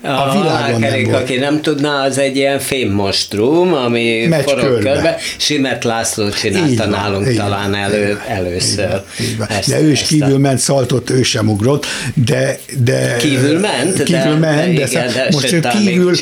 A, 0.03 0.09
A 0.09 0.33
világon 0.33 1.15
aki 1.15 1.37
nem 1.37 1.61
tudná, 1.61 2.05
az 2.05 2.19
egy 2.19 2.37
ilyen 2.37 2.59
fémmostrum, 2.59 3.75
ami 3.75 4.27
Megy 4.29 4.43
forog 4.43 4.65
körbe. 4.65 4.93
körbe. 4.93 5.17
Simet 5.37 5.85
László 5.85 6.27
Így 6.27 6.33
csinálta 6.33 6.75
van, 6.77 6.88
nálunk 6.88 7.29
így 7.29 7.37
talán 7.37 7.71
van, 7.71 7.81
elő, 7.81 8.09
így 8.11 8.17
először. 8.29 9.03
Így 9.21 9.37
van. 9.38 9.49
Ezt- 9.49 9.69
de 9.69 9.81
ő 9.81 9.91
is 9.91 10.03
kívül 10.03 10.35
a- 10.35 10.38
ment, 10.38 10.59
szaltott, 10.59 11.11
ő 11.11 11.23
sem 11.23 11.49
ugrott, 11.49 11.87
de... 12.15 12.59
de 12.85 13.17
Kívül 13.17 13.59
ment, 13.59 13.97
de- 13.97 14.03
Kívül 14.05 14.37
ment, 14.37 14.75
de, 14.75 14.87
igen, 14.87 15.12
de 15.12 15.29
most 15.33 15.53
ő 15.53 15.61
kívül 15.79 16.17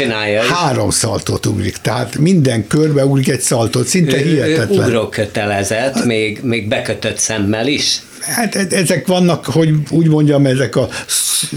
három 0.55 0.91
szaltót 0.91 1.47
ugrik, 1.47 1.77
tehát 1.77 2.19
minden 2.19 2.67
körbe 2.67 3.05
ugrik 3.05 3.29
egy 3.29 3.41
szaltót, 3.41 3.87
szinte 3.87 4.17
ő, 4.17 4.25
ő 4.25 4.31
hihetetlen. 4.31 4.85
ugrókötelezett, 4.87 6.05
még, 6.05 6.41
még 6.43 6.69
bekötött 6.69 7.19
szemmel 7.19 7.67
is. 7.67 8.01
Hát 8.21 8.55
e- 8.55 8.67
ezek 8.71 9.07
vannak, 9.07 9.45
hogy 9.45 9.75
úgy 9.91 10.09
mondjam, 10.09 10.47
ezek 10.47 10.77
a 10.77 10.89
sz- 11.07 11.49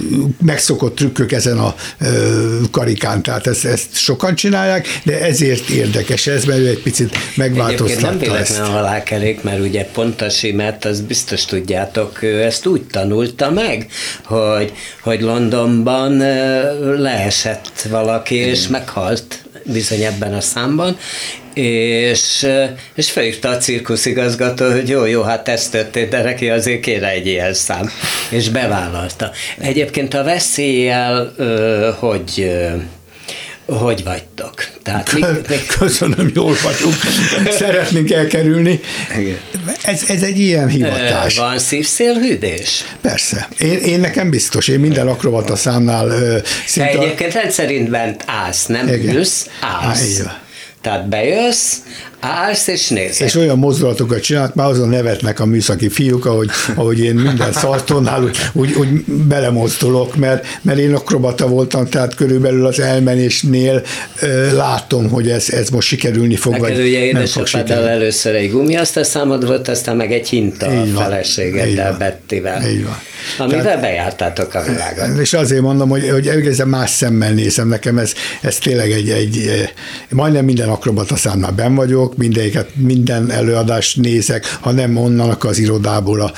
megszokott 0.41 0.95
trükkök 0.95 1.31
ezen 1.31 1.57
a 1.57 1.75
karikán, 2.71 3.21
tehát 3.21 3.47
ezt, 3.47 3.65
ezt 3.65 3.95
sokan 3.95 4.35
csinálják, 4.35 4.87
de 5.03 5.21
ezért 5.21 5.69
érdekes 5.69 6.27
ez, 6.27 6.43
mert 6.45 6.59
ő 6.59 6.67
egy 6.67 6.81
picit 6.81 7.11
Egyébként 7.11 7.35
nem 7.35 7.47
megváltoztatta 7.47 8.07
ezt. 8.07 8.19
véletlen 8.19 8.61
a 8.61 8.69
halálkerék, 8.69 9.41
mert 9.43 9.59
ugye 9.59 9.85
pont 9.85 10.21
a 10.21 10.29
Simet, 10.29 10.85
az 10.85 11.01
biztos 11.01 11.45
tudjátok, 11.45 12.21
ő 12.21 12.41
ezt 12.41 12.65
úgy 12.65 12.83
tanulta 12.83 13.51
meg, 13.51 13.87
hogy, 14.23 14.73
hogy 15.01 15.21
Londonban 15.21 16.17
leesett 16.97 17.87
valaki, 17.89 18.35
és 18.35 18.67
meghalt 18.67 19.43
bizony 19.63 20.03
ebben 20.03 20.33
a 20.33 20.41
számban, 20.41 20.97
és, 21.53 22.43
ö, 22.43 22.63
és 22.95 23.11
felhívta 23.11 23.49
a 23.49 23.57
cirkuszigazgató, 23.57 24.71
hogy 24.71 24.89
jó, 24.89 25.05
jó, 25.05 25.21
hát 25.21 25.47
ez 25.47 25.69
történt, 25.69 26.09
de 26.09 26.23
neki 26.23 26.49
azért 26.49 26.81
kéne 26.81 27.09
egy 27.09 27.27
ilyen 27.27 27.53
szám, 27.53 27.89
és 28.29 28.49
bevállalta. 28.49 29.31
Egyébként 29.59 30.13
a 30.13 30.23
veszéllyel, 30.23 31.33
ö, 31.37 31.89
hogy 31.99 32.31
ö, 32.37 32.67
hogy 33.65 34.03
vagytok? 34.03 34.53
Tehát 34.83 35.13
mi, 35.13 35.19
mi, 35.49 35.55
Köszönöm, 35.77 36.31
jól 36.33 36.55
vagyunk. 36.63 36.95
Szeretnénk 37.51 38.11
elkerülni. 38.11 38.79
Igen. 39.17 39.37
Ez, 39.83 40.03
ez 40.07 40.21
egy 40.21 40.39
ilyen 40.39 40.67
hivatás. 40.67 41.37
Van 41.37 41.59
szívszélhűdés? 41.59 42.83
Persze. 43.01 43.47
Én, 43.59 43.77
én 43.77 43.99
nekem 43.99 44.29
biztos, 44.29 44.67
én 44.67 44.79
minden 44.79 45.07
akrobata 45.07 45.55
számnál 45.55 46.07
ö, 46.07 46.35
Te 46.41 46.47
szinte... 46.65 46.89
egyébként 46.89 47.33
rendszerint 47.33 47.89
bent 47.89 48.23
állsz, 48.25 48.65
nem 48.65 48.87
Igen. 48.87 49.15
ülsz, 49.15 49.47
Á, 49.61 49.87
állsz. 49.87 50.17
van. 50.23 50.41
Tehát 50.81 51.07
bejössz, 51.09 51.73
állsz 52.23 52.67
és 52.67 52.87
nézed. 52.87 53.27
és 53.27 53.35
olyan 53.35 53.57
mozdulatokat 53.57 54.21
csinált, 54.21 54.55
már 54.55 54.67
azon 54.67 54.89
nevetnek 54.89 55.39
a 55.39 55.45
műszaki 55.45 55.89
fiúk, 55.89 56.25
ahogy, 56.25 56.49
ahogy 56.75 56.99
én 56.99 57.15
minden 57.15 57.51
szartonnál 57.51 58.23
úgy, 58.23 58.37
úgy, 58.53 58.73
úgy 58.73 59.03
belemozdulok, 59.05 60.15
mert, 60.15 60.45
mert 60.61 60.79
én 60.79 60.93
akrobata 60.93 61.47
voltam, 61.47 61.87
tehát 61.87 62.15
körülbelül 62.15 62.65
az 62.65 62.79
elmenésnél 62.79 63.81
ö, 64.21 64.55
látom, 64.55 65.09
hogy 65.09 65.29
ez, 65.29 65.49
ez 65.49 65.69
most 65.69 65.87
sikerülni 65.87 66.35
fog, 66.35 66.51
Neked 66.51 66.67
vagy 66.67 66.87
ugye 66.87 66.99
édesapáddal 66.99 67.87
először 67.87 68.35
egy 68.35 68.51
gumiasztal 68.51 69.03
számod 69.03 69.47
volt, 69.47 69.67
aztán 69.67 69.95
meg 69.95 70.11
egy 70.11 70.29
hinta 70.29 70.65
a 70.65 70.71
Így 70.71 70.77
van. 70.77 70.87
Így 70.87 70.93
feleségeddel. 70.93 71.95
Bettivel. 71.97 72.69
Így 72.69 72.83
van. 72.83 72.97
Amivel 73.37 73.63
Tehát- 73.63 73.81
bejártátok 73.81 74.53
a 74.53 74.63
világot. 74.63 75.19
És 75.19 75.33
azért 75.33 75.61
mondom, 75.61 75.89
hogy, 75.89 76.09
hogy 76.09 76.27
egészen 76.27 76.67
más 76.67 76.89
szemmel 76.89 77.31
nézem, 77.31 77.67
nekem 77.67 77.97
ez, 77.97 78.13
ez 78.41 78.57
tényleg 78.57 78.91
egy, 78.91 79.09
egy, 79.09 79.37
eh, 79.37 79.69
majdnem 80.09 80.45
minden 80.45 80.69
akrobata 80.69 81.15
számnál 81.15 81.51
ben 81.51 81.75
vagyok, 81.75 82.12
tudok 82.13 82.17
mindegyiket, 82.17 82.69
minden 82.75 83.31
előadást 83.31 83.97
nézek, 83.97 84.57
ha 84.61 84.71
nem 84.71 84.97
onnan 84.97 85.37
az 85.39 85.57
irodából 85.57 86.21
a 86.21 86.31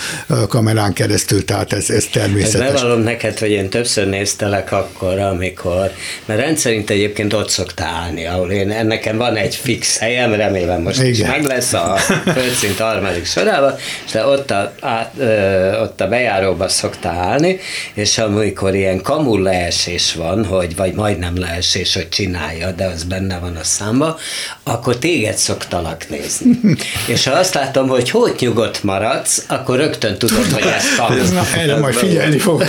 kamerán 0.48 0.94
keresztül, 0.94 1.46
tehát 1.46 1.74
ez, 1.74 1.90
ez 1.90 2.06
természetes. 2.12 2.72
Bevallom 2.82 3.02
neked, 3.02 3.40
hogy 3.40 3.50
én 3.50 3.70
többször 3.70 4.08
néztelek 4.08 4.72
akkor, 4.72 5.20
amikor, 5.20 5.92
mert 6.26 6.40
rendszerint 6.40 6.90
egyébként 6.90 7.34
ott 7.34 7.50
szoktál 7.50 7.94
állni, 7.94 8.26
ahol 8.26 8.52
én, 8.52 8.86
nekem 8.86 9.18
van 9.18 9.36
egy 9.36 9.56
fix 9.56 9.98
helyem, 9.98 10.34
remélem 10.34 10.82
most 10.82 11.00
Igen. 11.00 11.12
is 11.12 11.22
meg 11.22 11.44
lesz 11.44 11.74
a 11.74 11.96
földszint 12.34 12.80
harmadik 12.80 13.26
sorában, 13.26 13.76
és 14.06 14.12
te 14.12 14.26
ott 14.26 14.52
a, 14.52 14.74
át, 14.82 15.14
ö, 15.18 15.82
ott 15.82 16.02
a 16.02 16.08
bejáróba 16.08 16.68
szoktál 16.68 17.18
állni, 17.18 17.60
és 17.94 18.18
amikor 18.18 18.76
ilyen 18.76 19.02
kamul 19.02 19.42
leesés 19.42 20.14
van, 20.14 20.46
hogy, 20.46 20.76
vagy 20.76 20.94
majdnem 20.94 21.38
leesés, 21.38 21.94
hogy 21.94 22.10
csinálja, 22.10 22.72
de 22.72 22.86
az 22.86 23.04
benne 23.04 23.40
van 23.40 23.56
a 23.56 23.64
számba, 23.64 24.18
akkor 24.64 24.98
téged 24.98 25.38
szoktalak 25.70 26.10
nézni. 26.10 26.60
és 27.14 27.26
ha 27.26 27.32
azt 27.32 27.54
látom, 27.54 27.88
hogy 27.88 28.10
hogy 28.10 28.36
nyugodt 28.40 28.84
maradsz, 28.84 29.44
akkor 29.48 29.78
rögtön 29.78 30.18
tudod, 30.18 30.52
hogy 30.52 30.64
ez 30.78 30.96
kamul. 30.98 31.22
Na, 31.34 31.48
erre 31.58 31.78
majd 31.78 31.96
figyelni 31.96 32.38
fog. 32.38 32.64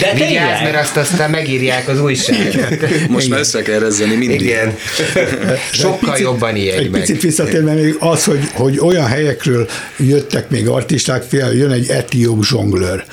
De 0.00 0.12
Vigyázz, 0.14 0.62
mert 0.62 0.76
azt 0.76 0.96
aztán 0.96 1.30
megírják 1.30 1.88
az 1.88 2.00
újságot. 2.00 2.56
Most 3.08 3.28
már 3.28 3.40
össze 3.40 3.62
kell 3.62 3.78
rezzeni 3.78 4.14
mindig. 4.14 4.40
Igen. 4.40 4.74
Sokkal 5.72 5.98
picit, 5.98 6.18
jobban 6.18 6.56
ijedj 6.56 6.78
Egy 6.78 6.90
meg. 6.90 7.00
picit 7.00 7.22
visszatérve 7.22 7.72
még 7.72 7.96
az, 7.98 8.24
hogy, 8.24 8.48
hogy 8.52 8.78
olyan 8.78 9.06
helyekről 9.06 9.68
jöttek 9.98 10.50
még 10.50 10.68
artisták, 10.68 11.22
fél, 11.22 11.52
jön 11.52 11.70
egy 11.70 11.88
etióp 11.88 12.44
zsonglőr. 12.44 13.04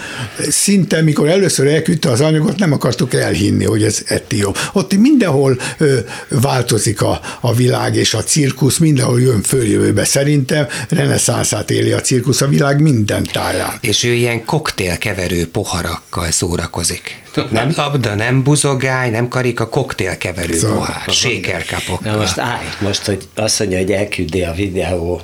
Szinte, 0.50 1.02
mikor 1.02 1.30
először 1.30 1.68
elküldte 1.68 2.10
az 2.10 2.22
anyagot, 2.22 2.58
nem 2.58 2.72
akartuk 2.72 3.14
elhinni, 3.14 3.66
hogy 3.66 3.84
ez 3.84 4.02
etióp. 4.06 4.58
Ott 4.74 4.98
mindenhol 4.98 5.58
ö, 5.78 5.98
változik 6.30 7.02
a, 7.02 7.20
a 7.40 7.54
világ 7.54 7.73
és 7.94 8.14
a 8.14 8.24
cirkusz, 8.24 8.78
mindenhol 8.78 9.22
jön 9.22 9.42
följövőbe. 9.42 10.06
Szerintem 10.06 10.68
reneszánszát 10.90 11.72
éli 11.72 11.92
a 11.92 12.02
cirkusz 12.02 12.42
a 12.42 12.48
világ 12.48 12.82
minden 12.82 13.24
táján. 13.24 13.78
És 13.82 14.04
ő 14.04 14.14
ilyen 14.14 14.46
koktélkeverő 14.46 15.48
poharakkal 15.48 16.32
szórakozik. 16.32 17.24
Nem 17.50 17.74
labda, 17.78 18.16
nem 18.16 18.44
buzogály, 18.44 19.10
nem 19.10 19.28
karika, 19.28 19.70
koktélkeverő 19.70 20.58
szóval, 20.58 20.78
pohár, 20.78 21.10
sékerkapok. 21.10 22.04
Na 22.04 22.18
most 22.18 22.38
állj, 22.38 22.66
most, 22.80 23.06
hogy 23.06 23.28
azt 23.36 23.60
mondja, 23.60 23.78
hogy 23.78 23.92
elküldi 23.92 24.42
a 24.42 24.54
videó 24.54 25.22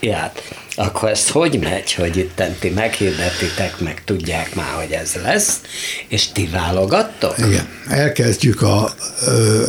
ját, 0.00 0.42
akkor 0.78 1.08
ez 1.08 1.28
hogy 1.28 1.58
megy, 1.62 1.92
hogy 1.92 2.16
itt 2.16 2.42
ti 2.58 2.70
meghirdetitek, 2.70 3.80
meg 3.80 4.02
tudják 4.04 4.54
már, 4.54 4.72
hogy 4.74 4.90
ez 4.90 5.14
lesz, 5.22 5.60
és 6.08 6.32
ti 6.32 6.48
válogattok? 6.52 7.34
Igen, 7.38 7.68
elkezdjük 7.88 8.62
a, 8.62 8.94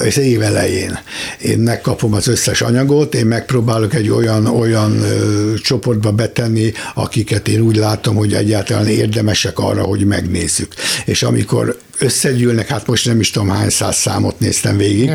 az 0.05 0.17
év 0.17 0.41
elején. 0.41 0.99
Én 1.41 1.59
megkapom 1.59 2.13
az 2.13 2.27
összes 2.27 2.61
anyagot, 2.61 3.15
én 3.15 3.25
megpróbálok 3.25 3.93
egy 3.93 4.09
olyan, 4.09 4.45
olyan 4.45 5.03
csoportba 5.63 6.11
betenni, 6.11 6.71
akiket 6.93 7.47
én 7.47 7.59
úgy 7.59 7.75
látom, 7.75 8.15
hogy 8.15 8.33
egyáltalán 8.33 8.87
érdemesek 8.87 9.59
arra, 9.59 9.83
hogy 9.83 10.05
megnézzük. 10.05 10.73
És 11.05 11.23
amikor 11.23 11.77
összegyűlnek, 11.99 12.67
hát 12.67 12.87
most 12.87 13.05
nem 13.05 13.19
is 13.19 13.31
tudom 13.31 13.49
hány 13.49 13.69
száz 13.69 13.95
számot 13.95 14.39
néztem 14.39 14.77
végig, 14.77 15.11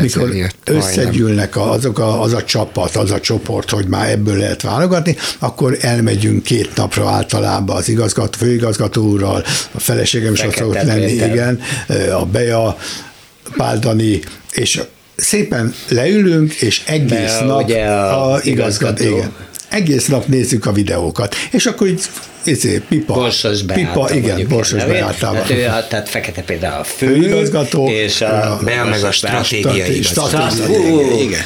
mikor 0.00 0.34
jött, 0.34 0.56
összegyűlnek 0.64 1.56
a, 1.56 1.70
azok 1.70 1.98
a, 1.98 2.22
az 2.22 2.32
a 2.32 2.44
csapat, 2.44 2.96
az 2.96 3.10
a 3.10 3.20
csoport, 3.20 3.70
hogy 3.70 3.86
már 3.86 4.10
ebből 4.10 4.36
lehet 4.36 4.62
válogatni, 4.62 5.16
akkor 5.38 5.76
elmegyünk 5.80 6.42
két 6.42 6.76
napra 6.76 7.08
általában 7.08 7.76
az 7.76 7.88
igazgató, 7.88 8.38
főigazgató 8.38 9.02
úrral, 9.02 9.44
a 9.72 9.80
feleségem 9.80 10.32
is 10.32 10.42
ott 10.42 10.54
szokott 10.54 10.82
lenni, 10.82 11.12
igen, 11.12 11.60
a 12.12 12.24
Bea, 12.24 12.76
Páldani, 13.56 14.20
és 14.52 14.80
szépen 15.16 15.74
leülünk, 15.88 16.52
és 16.54 16.82
egész 16.86 17.38
Be, 17.38 17.44
nap 17.44 17.62
ugye 17.62 17.84
a, 17.86 18.32
a 18.32 18.40
igazgató, 18.42 19.04
igazgató. 19.04 19.16
igen, 19.16 19.32
egész 19.68 20.06
nap 20.06 20.26
nézzük 20.26 20.66
a 20.66 20.72
videókat, 20.72 21.34
és 21.50 21.66
akkor 21.66 21.86
így 21.86 22.00
izé, 22.44 22.82
pipa. 22.88 23.14
Borsos 23.14 23.62
Beáta. 23.62 23.82
Pipa, 23.82 24.14
igen, 24.14 24.48
Borsos 24.48 24.84
Beáta. 24.84 25.34
Hát 25.34 25.50
ő, 25.50 25.66
a, 25.66 25.86
tehát 25.86 26.08
Fekete 26.08 26.42
például 26.42 26.80
a 26.80 26.84
fő, 26.84 27.06
főigazgató, 27.06 27.88
és 27.88 28.20
a, 28.20 28.60
Bea 28.64 28.84
meg 28.84 29.04
a 29.04 29.10
stratégiai 29.10 30.02
stratégiai. 30.02 31.36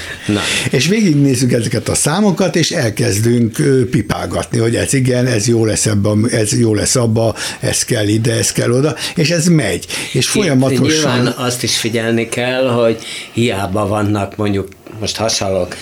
És 0.71 0.87
végignézzük 0.89 1.53
ezeket 1.53 1.89
a 1.89 1.95
számokat, 1.95 2.57
és 2.57 2.71
elkezdünk 2.71 3.57
pipálgatni, 3.91 4.59
hogy 4.59 4.77
ez 4.77 4.93
igen, 4.93 5.27
ez 5.27 5.49
jó 5.49 5.65
lesz 5.65 5.87
ebbe, 5.87 6.11
ez 6.31 6.59
jó 6.59 6.75
lesz 6.75 6.97
abba, 6.97 7.35
ez 7.61 7.85
kell 7.85 8.09
ide, 8.09 8.33
ez 8.33 8.53
kell 8.53 8.71
oda, 8.71 8.95
és 9.15 9.31
ez 9.31 9.47
megy. 9.47 9.87
És 10.13 10.29
folyamatosan... 10.29 10.85
Itt 10.85 10.93
nyilván 10.93 11.27
azt 11.27 11.63
is 11.63 11.77
figyelni 11.77 12.29
kell, 12.29 12.69
hogy 12.69 12.99
hiába 13.33 13.87
vannak 13.87 14.37
mondjuk 14.37 14.69
most 15.01 15.17
hasonlók, 15.17 15.77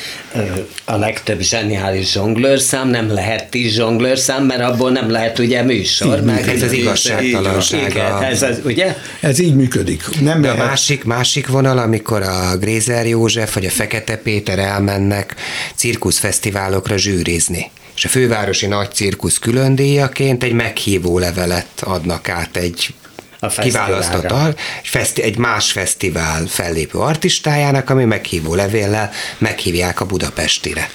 a 0.84 0.96
legtöbb 0.96 1.40
zseniális 1.40 2.16
zsonglőrszám, 2.30 2.88
nem 2.88 3.12
lehet 3.12 3.50
tíz 3.50 3.72
zsonglőrszám, 3.72 4.44
mert 4.44 4.60
abból 4.60 4.90
nem 4.90 5.10
lehet 5.10 5.38
ugye 5.38 5.62
műsor. 5.62 6.18
Így, 6.18 6.24
meg 6.24 6.48
ez 6.48 6.62
az 6.62 6.72
igazságtalanság. 6.72 7.96
Ez 8.22 8.42
az, 8.42 8.60
ugye? 8.64 8.96
Ez 9.20 9.38
így 9.38 9.54
működik. 9.54 10.20
Nem 10.20 10.40
De 10.40 10.50
a 10.50 10.56
másik, 10.56 11.04
másik 11.04 11.46
vonal, 11.46 11.78
amikor 11.78 12.22
a 12.22 12.56
Grézer 12.56 13.06
József 13.06 13.54
vagy 13.54 13.66
a 13.66 13.70
Fekete 13.70 14.16
Péter 14.16 14.58
elmennek 14.58 15.34
cirkuszfesztiválokra 15.74 16.96
zsűrizni 16.96 17.70
és 17.94 18.04
a 18.04 18.08
fővárosi 18.08 18.66
nagy 18.66 18.92
cirkusz 18.92 19.38
külön 19.38 19.74
díjaként 19.74 20.42
egy 20.42 20.52
meghívó 20.52 21.18
levelet 21.18 21.66
adnak 21.80 22.28
át 22.28 22.56
egy 22.56 22.94
a 23.40 23.46
kiválasztott 23.46 24.60
feszti, 24.82 25.22
egy 25.22 25.36
más 25.36 25.72
fesztivál 25.72 26.46
fellépő 26.46 26.98
artistájának, 26.98 27.90
ami 27.90 28.04
meghívó 28.04 28.54
levéllel 28.54 29.10
meghívják 29.38 30.00
a 30.00 30.06
Budapestire. 30.06 30.88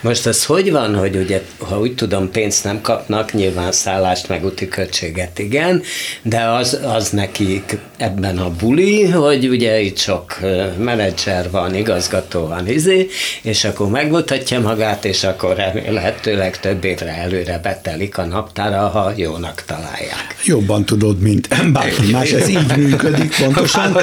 Most 0.00 0.26
ez 0.26 0.44
hogy 0.44 0.70
van, 0.70 0.96
hogy 0.96 1.16
ugye, 1.16 1.42
ha 1.58 1.78
úgy 1.80 1.94
tudom, 1.94 2.30
pénzt 2.30 2.64
nem 2.64 2.80
kapnak, 2.80 3.32
nyilván 3.32 3.72
szállást 3.72 4.28
meg 4.28 4.44
úti 4.44 4.68
költséget 4.68 5.38
igen, 5.38 5.82
de 6.22 6.40
az, 6.40 6.78
az 6.82 7.10
nekik 7.10 7.76
ebben 7.96 8.38
a 8.38 8.50
buli, 8.50 9.04
hogy 9.04 9.48
ugye 9.48 9.80
itt 9.80 9.98
sok 9.98 10.38
menedzser 10.78 11.50
van, 11.50 11.74
igazgató 11.74 12.46
van, 12.46 12.68
izé, 12.68 13.08
és 13.42 13.64
akkor 13.64 13.88
megmutatja 13.88 14.60
magát, 14.60 15.04
és 15.04 15.24
akkor 15.24 15.56
remélhetőleg 15.56 16.60
több 16.60 16.84
évre 16.84 17.16
előre 17.16 17.58
betelik 17.62 18.18
a 18.18 18.24
naptára, 18.24 18.88
ha 18.88 19.12
jónak 19.16 19.62
találják. 19.66 20.36
Jobban 20.44 20.84
tudod, 20.84 21.20
mint 21.20 21.48
bárki 21.72 22.10
más, 22.10 22.30
ez 22.30 22.48
így 22.48 22.76
működik 22.76 23.36
pontosan. 23.36 23.92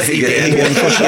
pontosan. 0.60 1.06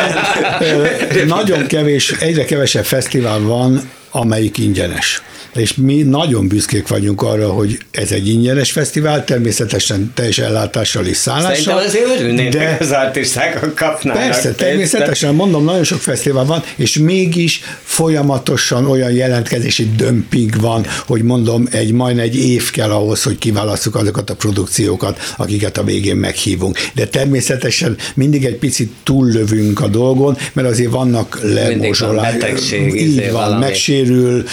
Nagyon 1.27 1.67
kevés, 1.67 2.11
egyre 2.11 2.45
kevesebb 2.45 2.85
fesztivál 2.85 3.39
van, 3.39 3.89
amelyik 4.15 4.59
ingyenes 4.59 5.21
és 5.55 5.75
mi 5.75 6.01
nagyon 6.01 6.47
büszkék 6.47 6.87
vagyunk 6.87 7.21
arra, 7.21 7.49
hogy 7.49 7.77
ez 7.91 8.11
egy 8.11 8.27
ingyenes 8.27 8.71
fesztivál, 8.71 9.23
természetesen 9.23 10.11
teljes 10.13 10.37
ellátással 10.37 11.05
és 11.05 11.17
szállással. 11.17 11.55
Szerintem 11.55 11.77
azért 11.77 12.19
örülnének 12.19 12.51
de 12.51 12.77
az 12.79 12.91
artisták, 12.91 13.73
kapnának 13.75 14.21
Persze, 14.21 14.53
természetesen, 14.53 15.35
mondom, 15.35 15.63
nagyon 15.63 15.83
sok 15.83 15.99
fesztivál 15.99 16.45
van, 16.45 16.63
és 16.75 16.97
mégis 16.97 17.61
folyamatosan 17.83 18.85
olyan 18.85 19.11
jelentkezési 19.11 19.89
dömping 19.95 20.59
van, 20.59 20.85
hogy 21.07 21.23
mondom, 21.23 21.67
egy 21.71 21.91
majd 21.91 22.19
egy 22.19 22.35
év 22.35 22.71
kell 22.71 22.91
ahhoz, 22.91 23.23
hogy 23.23 23.37
kiválasszuk 23.37 23.95
azokat 23.95 24.29
a 24.29 24.35
produkciókat, 24.35 25.19
akiket 25.37 25.77
a 25.77 25.83
végén 25.83 26.15
meghívunk. 26.15 26.77
De 26.93 27.07
természetesen 27.07 27.97
mindig 28.15 28.45
egy 28.45 28.55
picit 28.55 28.91
túllövünk 29.03 29.81
a 29.81 29.87
dolgon, 29.87 30.37
mert 30.53 30.67
azért 30.67 30.91
vannak 30.91 31.39
lemozsolások. 31.41 32.71
Így 32.71 32.95
izé 32.95 33.29
van, 33.29 33.31
valami. 33.31 33.65
megsérül, 33.65 34.43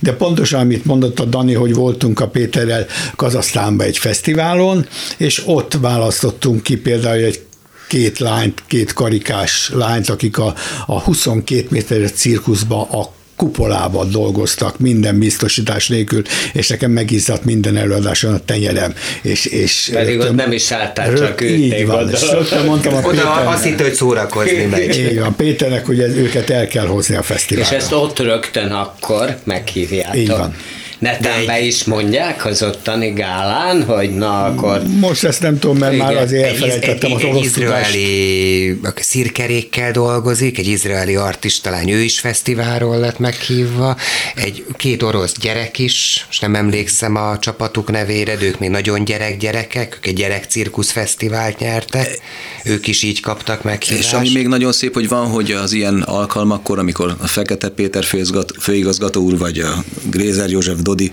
de 0.00 0.12
pontosan, 0.26 0.60
amit 0.60 0.84
mondott 0.84 1.20
a 1.20 1.24
Dani, 1.24 1.54
hogy 1.54 1.74
voltunk 1.74 2.20
a 2.20 2.28
Péterrel 2.28 2.86
Kazasztánba 3.16 3.84
egy 3.84 3.98
fesztiválon, 3.98 4.86
és 5.16 5.42
ott 5.46 5.78
választottunk 5.80 6.62
ki 6.62 6.76
például 6.76 7.24
egy 7.24 7.40
két 7.88 8.18
lányt, 8.18 8.62
két 8.66 8.92
karikás 8.92 9.70
lányt, 9.74 10.08
akik 10.08 10.38
a, 10.38 10.54
a 10.86 11.00
22 11.00 11.66
méteres 11.70 12.10
cirkuszba 12.10 12.82
a 12.82 13.12
kupolában 13.36 14.10
dolgoztak, 14.10 14.78
minden 14.78 15.18
biztosítás 15.18 15.88
nélkül, 15.88 16.22
és 16.52 16.68
nekem 16.68 16.90
megizzadt 16.90 17.44
minden 17.44 17.76
előadáson 17.76 18.34
a 18.34 18.38
tenyerem. 18.44 18.94
És, 19.22 19.46
és 19.46 19.90
Pedig 19.92 20.14
rögtön, 20.14 20.30
ott 20.30 20.36
nem 20.36 20.52
is 20.52 20.70
álltál, 20.70 21.10
rögt, 21.10 21.20
csak 21.20 21.40
Így 21.42 21.86
van, 21.86 22.10
rögtön 22.30 22.64
mondtam 22.64 22.94
a 22.94 23.00
Oda 23.00 23.32
azt 23.32 23.64
hitt, 23.64 23.80
hogy 23.80 23.94
szórakozni 23.94 24.64
megy. 24.64 24.96
Igen, 25.10 25.24
a 25.24 25.30
Péternek, 25.30 25.86
hogy 25.86 25.98
őket 25.98 26.50
el 26.50 26.66
kell 26.66 26.86
hozni 26.86 27.16
a 27.16 27.22
fesztiválra. 27.22 27.76
És 27.76 27.82
ezt 27.82 27.92
ott 27.92 28.18
rögtön 28.18 28.70
akkor 28.70 29.36
meghívjátok. 29.44 30.16
Így 30.16 30.28
van. 30.28 30.56
Netán 30.98 31.46
be 31.46 31.60
is 31.60 31.84
mondják 31.84 32.44
az 32.44 32.62
ottani 32.62 33.12
gálán, 33.12 33.84
hogy 33.84 34.10
na 34.10 34.44
akkor... 34.44 34.82
Most 35.00 35.24
ezt 35.24 35.42
nem 35.42 35.58
tudom, 35.58 35.76
mert 35.76 35.92
Igen. 35.92 36.06
már 36.06 36.16
azért 36.16 36.44
Egy, 36.44 36.50
elfelejtettem 36.50 37.10
egy, 37.10 37.16
az 37.16 37.22
egy 37.22 37.28
orosz 37.28 37.44
izraeli 37.44 38.80
szirkerékkel 38.94 39.90
dolgozik, 39.92 40.58
egy 40.58 40.66
izraeli 40.66 41.16
artista 41.16 41.70
lány, 41.70 41.90
ő 41.90 42.00
is 42.00 42.20
fesztiválról 42.20 42.98
lett 42.98 43.18
meghívva, 43.18 43.96
egy 44.34 44.64
két 44.76 45.02
orosz 45.02 45.38
gyerek 45.40 45.78
is, 45.78 46.24
most 46.26 46.40
nem 46.40 46.54
emlékszem 46.54 47.16
a 47.16 47.38
csapatuk 47.38 47.90
nevére, 47.90 48.36
de 48.36 48.44
ők 48.44 48.58
még 48.58 48.70
nagyon 48.70 49.04
gyerek-gyerekek, 49.04 49.94
ők 49.96 50.06
egy 50.06 50.14
gyerekcirkusz 50.14 50.90
fesztivált 50.90 51.58
nyertek, 51.58 52.18
ők 52.64 52.86
is 52.86 53.02
így 53.02 53.20
kaptak 53.20 53.62
meghívást. 53.62 54.06
És 54.06 54.12
ami 54.12 54.30
még 54.32 54.46
nagyon 54.46 54.72
szép, 54.72 54.94
hogy 54.94 55.08
van, 55.08 55.26
hogy 55.26 55.50
az 55.50 55.72
ilyen 55.72 56.02
alkalmakkor, 56.02 56.78
amikor 56.78 57.16
a 57.18 57.26
Fekete 57.26 57.68
Péter 57.68 58.04
főigazgató, 58.04 58.54
főigazgató 58.60 59.22
úr, 59.22 59.38
vagy 59.38 59.58
a 59.58 59.84
Grézer 60.10 60.50
József 60.50 60.78
Dodi 60.86 61.12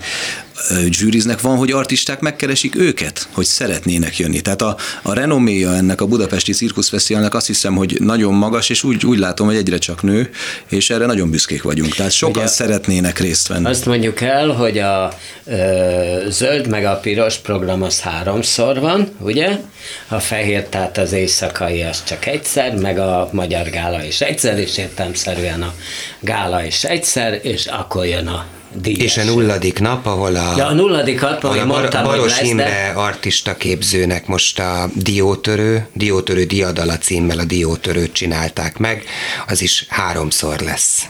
zsűriznek, 0.89 1.41
van, 1.41 1.57
hogy 1.57 1.71
artisták 1.71 2.19
megkeresik 2.19 2.75
őket, 2.75 3.27
hogy 3.31 3.45
szeretnének 3.45 4.17
jönni. 4.17 4.41
Tehát 4.41 4.61
a, 4.61 4.77
a 5.01 5.13
renoméja 5.13 5.75
ennek 5.75 6.01
a 6.01 6.05
Budapesti 6.05 6.51
Cirkuszfesztiválnak 6.51 7.33
azt 7.33 7.47
hiszem, 7.47 7.75
hogy 7.75 7.97
nagyon 7.99 8.33
magas, 8.33 8.69
és 8.69 8.83
úgy, 8.83 9.05
úgy 9.05 9.17
látom, 9.17 9.47
hogy 9.47 9.55
egyre 9.55 9.77
csak 9.77 10.01
nő, 10.01 10.29
és 10.69 10.89
erre 10.89 11.05
nagyon 11.05 11.29
büszkék 11.29 11.61
vagyunk. 11.61 11.95
Tehát 11.95 12.11
sokan 12.11 12.41
Ugye- 12.41 12.51
szeretnének 12.51 13.19
részt 13.19 13.47
venni. 13.47 13.65
Azt 13.65 13.85
mondjuk 13.85 14.21
el, 14.21 14.47
hogy 14.47 14.77
a 14.77 15.13
ö, 15.45 16.25
zöld 16.29 16.67
meg 16.67 16.85
a 16.85 16.95
piros 16.95 17.37
program 17.37 17.81
az 17.81 17.99
háromszor 17.99 18.79
van, 18.79 19.09
ugye? 19.19 19.59
A 20.07 20.19
fehér, 20.19 20.63
tehát 20.63 20.97
az 20.97 21.11
éjszakai 21.11 21.81
az 21.81 22.03
csak 22.03 22.25
egyszer, 22.25 22.75
meg 22.75 22.99
a 22.99 23.29
magyar 23.31 23.69
gála 23.69 24.03
is 24.03 24.21
egyszer, 24.21 24.59
és 24.59 24.77
értelmszerűen 24.77 25.61
a 25.61 25.73
gála 26.19 26.65
is 26.65 26.83
egyszer, 26.83 27.39
és 27.41 27.65
akkor 27.65 28.05
jön 28.05 28.27
a 28.27 28.45
díjas. 28.81 29.17
És 29.17 29.17
a 29.17 29.23
nulladik 29.23 29.79
nap, 29.79 30.05
ahol 30.05 30.35
a, 30.35 30.53
Ja, 30.57 30.65
a 30.67 30.73
nulladikat, 30.73 31.43
ahol 31.43 31.57
ahogy 31.57 31.59
a 31.59 31.65
mondtam, 31.65 32.03
Baros 32.03 32.39
lesz, 32.39 32.49
Imre 32.49 32.63
de 32.63 32.91
artista 32.95 33.55
képzőnek 33.55 34.27
most 34.27 34.59
a 34.59 34.89
Diótörő, 34.93 35.87
Diótörő 35.93 36.43
Diadala 36.43 36.97
címmel 36.97 37.39
a 37.39 37.43
Diótörőt 37.43 38.13
csinálták 38.13 38.77
meg, 38.77 39.03
az 39.47 39.61
is 39.61 39.85
háromszor 39.89 40.59
lesz. 40.59 41.05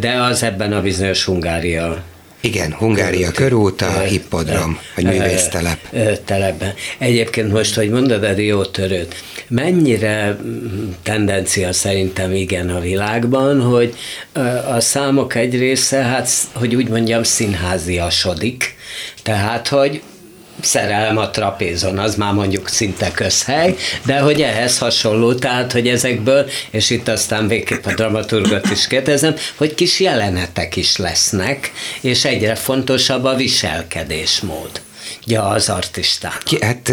de 0.00 0.12
az 0.12 0.42
ebben 0.42 0.72
a 0.72 0.80
bizonyos 0.80 1.24
Hungária 1.24 2.02
Igen, 2.44 2.72
Hungária 2.72 3.30
körút, 3.30 3.82
a 3.82 4.00
hippodrom, 4.00 4.78
vagy 4.94 5.04
művésztelep. 5.04 5.78
Telepben. 6.24 6.74
Egyébként 6.98 7.52
most, 7.52 7.74
hogy 7.74 7.90
mondod 7.90 8.24
a 8.24 8.34
diótörőt, 8.34 9.14
mennyire 9.48 10.38
mm, 10.42 10.90
tendencia 11.02 11.72
szerintem 11.72 12.32
igen 12.32 12.70
a 12.70 12.80
világban, 12.80 13.60
hogy 13.60 13.94
a 14.68 14.80
számok 14.80 15.34
egy 15.34 15.58
része, 15.58 16.02
hát, 16.02 16.30
hogy 16.52 16.74
úgy 16.74 16.88
mondjam, 16.88 17.22
színháziasodik. 17.22 18.74
Tehát, 19.22 19.68
hogy 19.68 20.02
szerelem 20.60 21.16
a 21.16 21.30
trapézon, 21.30 21.98
az 21.98 22.14
már 22.14 22.32
mondjuk 22.32 22.68
szinte 22.68 23.10
közhely, 23.10 23.76
de 24.04 24.18
hogy 24.18 24.42
ehhez 24.42 24.78
hasonló, 24.78 25.34
tehát, 25.34 25.72
hogy 25.72 25.88
ezekből, 25.88 26.50
és 26.70 26.90
itt 26.90 27.08
aztán 27.08 27.48
végképp 27.48 27.84
a 27.86 27.94
dramaturgot 27.94 28.70
is 28.70 28.86
kérdezem, 28.86 29.34
hogy 29.54 29.74
kis 29.74 30.00
jelenetek 30.00 30.76
is 30.76 30.96
lesznek, 30.96 31.72
és 32.00 32.24
egyre 32.24 32.54
fontosabb 32.54 33.24
a 33.24 33.34
viselkedésmód. 33.34 34.70
Ja, 35.26 35.42
az 35.42 35.68
artistán. 35.68 36.32
Ki, 36.44 36.58
hát 36.60 36.92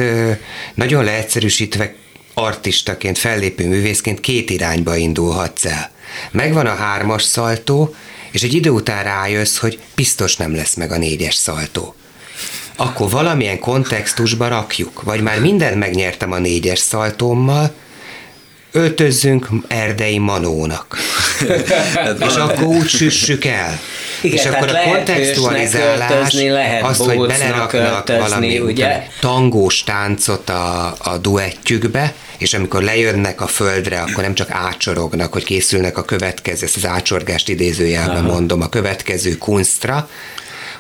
nagyon 0.74 1.04
leegyszerűsítve 1.04 1.94
artistaként, 2.34 3.18
fellépő 3.18 3.68
művészként 3.68 4.20
két 4.20 4.50
irányba 4.50 4.96
indulhatsz 4.96 5.66
el. 5.66 5.92
Megvan 6.32 6.66
a 6.66 6.76
hármas 6.76 7.24
szaltó, 7.24 7.96
és 8.32 8.42
egy 8.42 8.54
idő 8.54 8.70
után 8.70 9.04
rájössz, 9.04 9.58
hogy 9.58 9.80
biztos 9.96 10.36
nem 10.36 10.56
lesz 10.56 10.76
meg 10.76 10.92
a 10.92 10.98
négyes 10.98 11.36
szaltó. 11.36 11.96
Akkor 12.76 13.10
valamilyen 13.10 13.60
kontextusba 13.60 14.48
rakjuk, 14.48 15.02
vagy 15.02 15.22
már 15.22 15.40
mindent 15.40 15.76
megnyertem 15.76 16.32
a 16.32 16.38
négyes 16.38 16.80
szaltómmal, 16.80 17.74
öltözzünk 18.72 19.48
erdei 19.68 20.18
manónak. 20.18 20.98
és 22.28 22.36
akkor 22.36 22.64
úgy 22.64 22.88
süssük 22.88 23.46
el. 23.46 23.80
Igen, 24.22 24.38
és 24.38 24.46
akkor 24.46 24.68
a 24.68 24.80
kontextualizálás, 24.84 26.34
lehet 26.34 26.84
az, 26.84 26.98
hogy 26.98 27.18
beleraknak 27.18 27.74
öltözni, 27.74 28.20
valami 28.20 28.60
ugye? 28.60 29.08
tangós 29.20 29.84
táncot 29.84 30.50
a, 30.50 30.96
a 31.00 31.18
duettjükbe, 31.18 32.14
és 32.38 32.54
amikor 32.54 32.82
lejönnek 32.82 33.42
a 33.42 33.48
földre, 33.48 34.00
akkor 34.02 34.24
nem 34.24 34.34
csak 34.34 34.50
ácsorognak, 34.50 35.34
hogy 35.34 35.44
készülnek 35.44 35.98
a 35.98 36.04
következő, 36.04 36.66
ezt 36.66 36.76
az 36.76 36.86
ácsorgást 36.86 37.50
idézőjelben 37.50 38.24
mondom, 38.24 38.62
a 38.62 38.70
következő 38.70 39.38
kunstra, 39.38 40.10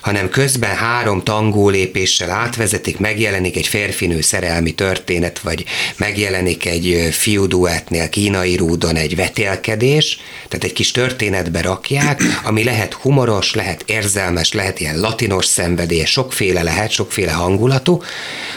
hanem 0.01 0.29
közben 0.29 0.75
három 0.75 1.23
tangó 1.23 1.69
lépéssel 1.69 2.29
átvezetik, 2.29 2.99
megjelenik 2.99 3.55
egy 3.55 3.67
férfinő 3.67 4.21
szerelmi 4.21 4.71
történet, 4.71 5.39
vagy 5.39 5.65
megjelenik 5.97 6.65
egy 6.65 7.07
fiú 7.11 7.45
duettnél 7.45 8.09
kínai 8.09 8.55
rúdon 8.55 8.95
egy 8.95 9.15
vetélkedés, 9.15 10.19
tehát 10.47 10.65
egy 10.65 10.73
kis 10.73 10.91
történetbe 10.91 11.61
rakják, 11.61 12.21
ami 12.43 12.63
lehet 12.63 12.93
humoros, 12.93 13.53
lehet 13.53 13.83
érzelmes, 13.85 14.53
lehet 14.53 14.79
ilyen 14.79 14.99
latinos 14.99 15.45
szenvedély, 15.45 16.05
sokféle 16.05 16.63
lehet, 16.63 16.91
sokféle 16.91 17.31
hangulatú. 17.31 18.01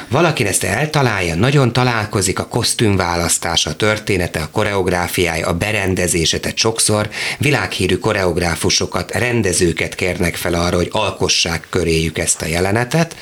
Valaki 0.08 0.46
ezt 0.46 0.64
eltalálja, 0.64 1.34
nagyon 1.34 1.72
találkozik 1.72 2.38
a 2.38 2.46
kosztümválasztása, 2.46 3.70
a 3.70 3.74
története, 3.74 4.40
a 4.40 4.48
koreográfiája, 4.52 5.46
a 5.46 5.52
berendezése, 5.52 6.40
tehát 6.40 6.56
sokszor 6.56 7.08
világhírű 7.38 7.96
koreográfusokat, 7.96 9.12
rendezőket 9.12 9.94
kérnek 9.94 10.36
fel 10.36 10.54
arra, 10.54 10.76
hogy 10.76 10.88
alkossák 11.34 11.66
köréjük 11.70 12.18
ezt 12.18 12.42
a 12.42 12.46
jelenetet, 12.46 13.16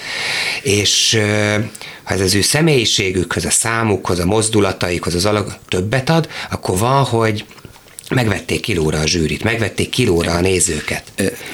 és 0.62 1.18
ha 2.02 2.14
ez 2.14 2.20
az 2.20 2.34
ő 2.34 2.40
személyiségükhöz, 2.40 3.44
a 3.44 3.50
számukhoz, 3.50 4.18
a 4.18 4.24
mozdulataikhoz 4.24 5.14
az 5.14 5.24
alak 5.24 5.58
többet 5.68 6.10
ad, 6.10 6.28
akkor 6.50 6.78
van, 6.78 7.04
hogy 7.04 7.44
megvették 8.10 8.60
kilóra 8.60 8.98
a 8.98 9.06
zsűrit, 9.06 9.44
megvették 9.44 9.88
kilóra 9.88 10.32
a 10.32 10.40
nézőket. 10.40 11.02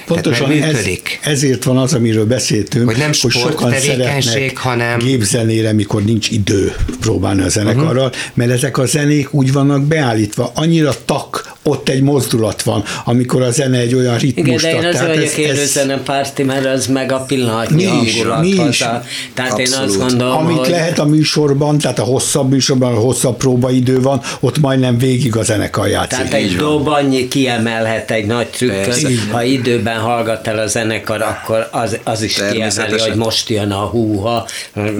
Pontosan 0.07 0.51
ez, 0.51 0.87
ezért 1.23 1.65
van 1.65 1.77
az, 1.77 1.95
amiről 1.95 2.27
beszéltünk, 2.27 2.89
Hogy 2.89 2.97
nem 2.97 3.13
sokan 3.13 3.41
sporttevékenység, 3.41 4.31
szeretnek 4.31 4.57
hanem- 4.57 4.99
gépzenére, 4.99 5.73
mikor 5.73 6.05
nincs 6.05 6.31
idő 6.31 6.75
próbálni 7.01 7.43
a 7.43 7.49
zenekarral, 7.49 8.07
uh-huh. 8.07 8.23
mert 8.35 8.51
ezek 8.51 8.79
a 8.79 8.87
zenék 8.87 9.35
úgy 9.35 9.53
vannak 9.53 9.83
beállítva, 9.83 10.53
annyira 10.55 10.95
tak, 11.05 11.57
ott 11.69 11.89
egy 11.89 12.03
mozdulat 12.03 12.63
van, 12.63 12.85
amikor 13.05 13.43
a 13.43 13.51
zene 13.51 13.79
egy 13.79 13.95
olyan 13.95 14.19
Igen, 14.21 14.45
ritmust 14.45 14.65
de 14.65 14.71
én 14.75 14.85
az 14.85 14.95
Tehát 14.95 15.15
vagyok 15.17 15.37
élőzenepárti, 15.37 16.43
mert 16.43 16.67
az 16.67 16.87
meg 16.87 17.13
a 17.13 17.19
pillanatnyi 17.21 17.85
Mi 17.85 18.01
is, 18.05 18.23
mi 18.41 18.49
is. 18.69 18.81
a- 18.81 19.03
Tehát 19.35 19.59
én 19.59 19.67
azt 19.67 19.77
Abszolút. 19.77 20.09
gondolom, 20.09 20.37
Amit 20.37 20.57
hogy... 20.57 20.69
lehet 20.69 20.99
a 20.99 21.05
műsorban, 21.05 21.79
tehát 21.79 21.99
a 21.99 22.03
hosszabb 22.03 22.51
műsorban, 22.51 22.95
a 22.95 22.99
hosszabb 22.99 23.37
próbaidő 23.37 24.01
van, 24.01 24.21
ott 24.41 24.59
majdnem 24.59 24.99
végig 24.99 25.37
a 25.37 25.43
zenekar 25.43 25.89
játszik. 25.89 26.19
Tehát 26.19 26.33
egy 26.33 26.57
dob 26.57 26.89
annyi 26.89 27.29
kiemelhet 27.29 28.11
egy 28.11 28.27
nagy 28.27 28.47
trükköt, 28.47 29.07
ha 29.31 29.43
időben 29.43 30.01
hallgat 30.01 30.47
el 30.47 30.59
a 30.59 30.67
zenekar, 30.67 31.23
akkor 31.23 31.69
az, 31.71 31.99
az 32.05 32.23
is 32.23 32.35
kiemeli, 32.51 32.99
hogy 33.01 33.15
most 33.17 33.49
jön 33.49 33.71
a 33.71 33.85
húha, 33.87 34.47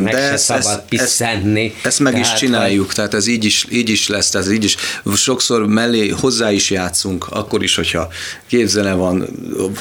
meg 0.03 0.13
se 0.13 0.37
szabad 0.37 0.83
piszenni. 0.89 1.73
Ezt, 1.77 1.87
ezt 1.87 1.99
meg 2.01 2.15
is 2.19 2.23
Tehát, 2.23 2.39
csináljuk, 2.39 2.93
tehát 2.93 3.15
ez 3.15 3.27
így 3.27 3.45
is, 3.45 3.67
így 3.71 3.89
is 3.89 4.09
lesz, 4.09 4.31
tehát 4.31 4.47
ez 4.47 4.53
így 4.53 4.65
is. 4.65 4.77
Sokszor 5.15 5.67
mellé 5.67 6.09
hozzá 6.09 6.51
is 6.53 6.58
játszunk, 6.71 7.27
akkor 7.31 7.63
is, 7.63 7.75
hogyha 7.75 8.09
képzene 8.47 8.93
van, 8.93 9.29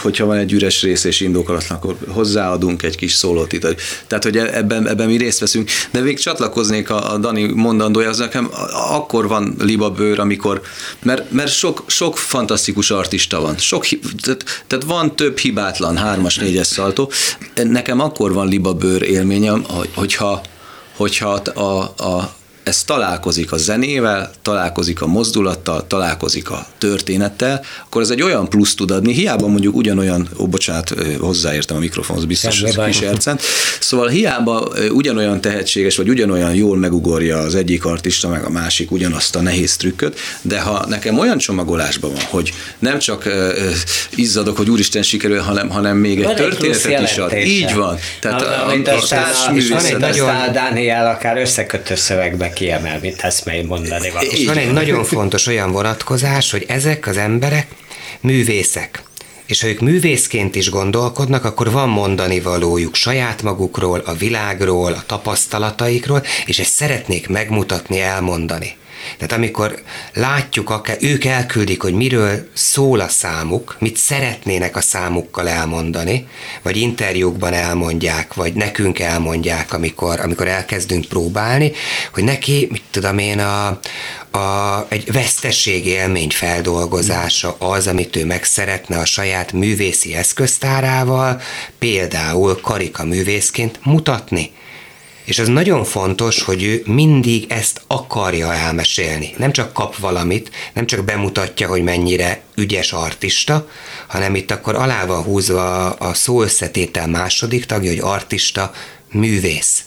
hogyha 0.01 0.25
van 0.25 0.37
egy 0.37 0.51
üres 0.53 0.81
rész 0.81 1.03
és 1.03 1.19
indokolatlan, 1.19 1.77
akkor 1.77 1.95
hozzáadunk 2.07 2.83
egy 2.83 2.95
kis 2.95 3.13
szólót 3.13 3.53
itt. 3.53 3.67
Tehát, 4.07 4.23
hogy 4.23 4.37
ebben, 4.37 4.87
ebben 4.87 5.07
mi 5.07 5.17
részt 5.17 5.39
veszünk. 5.39 5.69
De 5.91 5.99
még 5.99 6.19
csatlakoznék 6.19 6.89
a, 6.89 7.13
a 7.13 7.17
Dani 7.17 7.45
mondandója, 7.45 8.09
az 8.09 8.17
nekem 8.17 8.49
akkor 8.91 9.27
van 9.27 9.55
libabőr, 9.59 10.19
amikor, 10.19 10.61
mert, 11.03 11.31
mert 11.31 11.51
sok, 11.51 11.83
sok 11.87 12.17
fantasztikus 12.17 12.91
artista 12.91 13.41
van. 13.41 13.57
Sok, 13.57 13.85
tehát, 14.21 14.63
tehát 14.67 14.85
van 14.85 15.15
több 15.15 15.37
hibátlan, 15.37 15.97
hármas, 15.97 16.35
négyes 16.37 16.67
szaltó. 16.67 17.11
Nekem 17.55 17.99
akkor 17.99 18.33
van 18.33 18.47
libabőr 18.47 19.01
élményem, 19.01 19.63
hogy- 19.67 19.89
hogyha 19.93 20.41
hogyha 20.97 21.29
a, 21.53 21.61
a, 21.97 22.35
ez 22.67 22.83
találkozik 22.83 23.51
a 23.51 23.57
zenével, 23.57 24.31
találkozik 24.41 25.01
a 25.01 25.07
mozdulattal, 25.07 25.87
találkozik 25.87 26.49
a 26.49 26.67
történettel, 26.77 27.63
akkor 27.85 28.01
ez 28.01 28.09
egy 28.09 28.21
olyan 28.21 28.49
plusz 28.49 28.75
tud 28.75 28.91
adni, 28.91 29.13
hiába 29.13 29.47
mondjuk 29.47 29.75
ugyanolyan, 29.75 30.29
ó, 30.37 30.47
bocsánat, 30.47 30.93
hozzáértem 31.19 31.75
a 31.75 31.79
mikrofonhoz, 31.79 32.25
biztos 32.25 32.61
ez 32.61 32.75
baj. 32.75 32.91
kis 32.91 33.01
ercent. 33.01 33.41
Szóval 33.79 34.07
hiába 34.07 34.71
ugyanolyan 34.91 35.41
tehetséges, 35.41 35.95
vagy 35.95 36.09
ugyanolyan 36.09 36.53
jól 36.55 36.77
megugorja 36.77 37.37
az 37.37 37.55
egyik 37.55 37.85
artista, 37.85 38.27
meg 38.27 38.43
a 38.43 38.49
másik 38.49 38.91
ugyanazt 38.91 39.35
a 39.35 39.41
nehéz 39.41 39.75
trükköt, 39.77 40.19
de 40.41 40.59
ha 40.59 40.85
nekem 40.87 41.19
olyan 41.19 41.37
csomagolásban 41.37 42.11
van, 42.11 42.23
hogy 42.29 42.53
nem 42.79 42.99
csak 42.99 43.25
ö, 43.25 43.69
izzadok, 44.15 44.57
hogy 44.57 44.69
úristen 44.69 45.03
sikerül, 45.03 45.39
hanem, 45.39 45.69
hanem 45.69 45.97
még 45.97 46.17
egy 46.17 46.23
Van 46.23 46.35
egy 46.35 46.41
történetet 46.41 47.01
is 47.01 47.17
ad. 47.17 47.33
Így 47.33 47.73
van. 47.73 47.97
Tehát 48.21 48.41
a, 48.41 48.67
amit 48.67 48.87
a, 48.87 48.91
a 48.91 48.95
aztán, 48.95 49.23
a, 49.23 49.25
társművészet- 49.25 49.85
amit 49.85 49.97
nagyon- 49.97 50.29
aztán 50.29 50.49
a 50.49 50.51
Dániel 50.51 51.07
akár 51.07 51.37
összekötő 51.37 51.95
szövegbe 51.95 52.49
kiemel, 52.57 52.99
mint 52.99 53.21
eszmei 53.21 53.61
mondani 53.61 54.09
való. 54.09 54.27
És 54.29 54.45
van 54.45 54.57
egy 54.57 54.71
nagyon 54.71 55.03
fontos 55.03 55.47
olyan 55.47 55.71
vonatkozás, 55.71 56.51
hogy 56.51 56.65
ezek 56.67 57.07
az 57.07 57.17
emberek 57.17 57.67
művészek. 58.19 59.03
és 59.45 59.61
ha 59.61 59.67
ők 59.67 59.79
művészként 59.79 60.55
is 60.55 60.69
gondolkodnak, 60.69 61.45
akkor 61.45 61.71
van 61.71 61.89
mondani 61.89 62.39
valójuk 62.39 62.95
saját 62.95 63.41
magukról, 63.41 63.99
a 64.05 64.13
világról, 64.13 64.93
a 64.93 65.03
tapasztalataikról, 65.05 66.23
és 66.45 66.59
ezt 66.59 66.73
szeretnék 66.73 67.27
megmutatni, 67.27 67.99
elmondani. 67.99 68.75
Tehát 69.17 69.31
amikor 69.33 69.81
látjuk, 70.13 70.69
akár 70.69 70.97
ők 70.99 71.25
elküldik, 71.25 71.81
hogy 71.81 71.93
miről 71.93 72.49
szól 72.53 72.99
a 72.99 73.07
számuk, 73.07 73.75
mit 73.79 73.97
szeretnének 73.97 74.75
a 74.75 74.81
számukkal 74.81 75.49
elmondani, 75.49 76.27
vagy 76.61 76.77
interjúkban 76.77 77.53
elmondják, 77.53 78.33
vagy 78.33 78.53
nekünk 78.53 78.99
elmondják, 78.99 79.73
amikor, 79.73 80.19
amikor 80.19 80.47
elkezdünk 80.47 81.05
próbálni, 81.05 81.71
hogy 82.13 82.23
neki, 82.23 82.67
mit 82.71 82.83
tudom 82.91 83.17
én, 83.17 83.39
a, 83.39 83.79
a, 84.37 84.85
egy 84.89 85.11
vesztességi 85.11 85.89
élmény 85.89 86.29
feldolgozása 86.29 87.55
az, 87.59 87.87
amit 87.87 88.15
ő 88.15 88.25
meg 88.25 88.43
szeretne 88.43 88.97
a 88.97 89.05
saját 89.05 89.51
művészi 89.51 90.15
eszköztárával, 90.15 91.41
például 91.79 92.61
karika 92.61 93.03
művészként 93.03 93.79
mutatni. 93.83 94.51
És 95.27 95.39
az 95.39 95.47
nagyon 95.47 95.83
fontos, 95.83 96.41
hogy 96.41 96.63
ő 96.63 96.81
mindig 96.85 97.45
ezt 97.51 97.81
akarja 97.87 98.53
elmesélni. 98.53 99.33
Nem 99.37 99.51
csak 99.51 99.73
kap 99.73 99.97
valamit, 99.97 100.51
nem 100.73 100.85
csak 100.85 101.05
bemutatja, 101.05 101.67
hogy 101.67 101.83
mennyire 101.83 102.41
ügyes 102.55 102.93
artista, 102.93 103.69
hanem 104.07 104.35
itt 104.35 104.51
akkor 104.51 104.75
alá 104.75 105.05
van 105.05 105.23
húzva 105.23 105.89
a 105.89 106.13
szó 106.13 106.41
összetétel 106.41 107.07
második 107.07 107.65
tagja, 107.65 107.89
hogy 107.89 107.99
artista, 107.99 108.71
művész. 109.11 109.83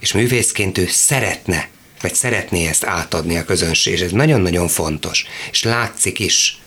És 0.00 0.12
művészként 0.12 0.78
ő 0.78 0.86
szeretne, 0.90 1.68
vagy 2.00 2.14
szeretné 2.14 2.66
ezt 2.66 2.84
átadni 2.84 3.36
a 3.36 3.44
közönség. 3.44 4.00
Ez 4.00 4.10
nagyon-nagyon 4.10 4.68
fontos. 4.68 5.26
És 5.50 5.62
látszik 5.62 6.18
is. 6.18 6.58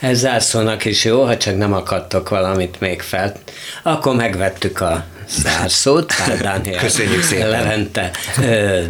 Ez 0.00 0.18
zárszónak 0.18 0.84
is 0.84 1.04
jó, 1.04 1.24
ha 1.24 1.36
csak 1.36 1.56
nem 1.56 1.72
akadtok 1.72 2.28
valamit 2.28 2.80
még 2.80 3.02
fel. 3.02 3.40
Akkor 3.82 4.14
megvettük 4.14 4.80
a 4.80 5.06
zárszót, 5.30 6.14
Pál 6.16 6.36
Dániel 6.42 6.80
Köszönjük 6.80 7.22
szépen. 7.22 7.48
Levente 7.48 8.10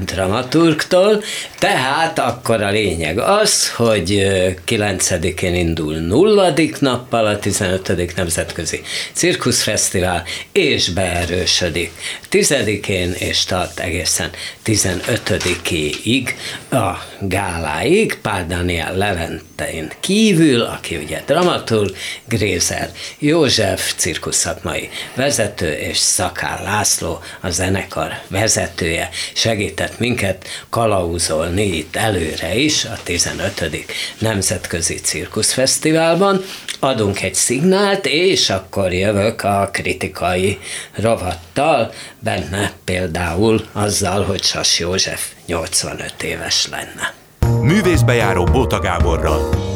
dramaturgtól. 0.04 1.22
Tehát 1.58 2.18
akkor 2.18 2.62
a 2.62 2.70
lényeg 2.70 3.18
az, 3.18 3.72
hogy 3.72 4.26
9-én 4.66 5.54
indul 5.54 5.94
nulladik 5.94 6.80
nappal 6.80 7.26
a 7.26 7.38
15. 7.38 8.16
Nemzetközi 8.16 8.82
Cirkuszfesztivál, 9.12 10.24
és 10.52 10.88
beerősödik 10.88 11.92
10-én, 12.30 13.12
és 13.12 13.44
tart 13.44 13.80
egészen 13.80 14.30
15-ig 14.64 16.30
a 16.70 16.92
gáláig, 17.20 18.18
Pál 18.22 18.46
Dániel 18.46 18.96
Leventein 18.96 19.90
kívül, 20.00 20.60
aki 20.60 20.96
ugye 20.96 21.22
dramaturg, 21.26 21.96
Grézer 22.24 22.90
József, 23.18 23.92
cirkuszakmai 23.96 24.88
vezető, 25.14 25.72
és 25.72 25.96
Szakál 26.28 26.62
László, 26.62 27.18
a 27.40 27.50
zenekar 27.50 28.12
vezetője, 28.28 29.08
segített 29.32 29.98
minket 29.98 30.46
kalauzolni 30.70 31.62
itt 31.62 31.96
előre 31.96 32.54
is 32.54 32.84
a 32.84 32.96
15. 33.02 33.86
Nemzetközi 34.18 34.94
Cirkuszfesztiválban. 34.94 36.42
Adunk 36.78 37.22
egy 37.22 37.34
szignált, 37.34 38.06
és 38.06 38.50
akkor 38.50 38.92
jövök 38.92 39.42
a 39.42 39.68
kritikai 39.72 40.58
rovattal, 40.94 41.92
benne 42.18 42.72
például 42.84 43.64
azzal, 43.72 44.24
hogy 44.24 44.42
Sas 44.42 44.78
József 44.78 45.26
85 45.46 46.22
éves 46.22 46.68
lenne. 46.70 47.14
Művészbejáró 47.62 48.44
Bóta 48.44 48.78
Gáborral. 48.78 49.66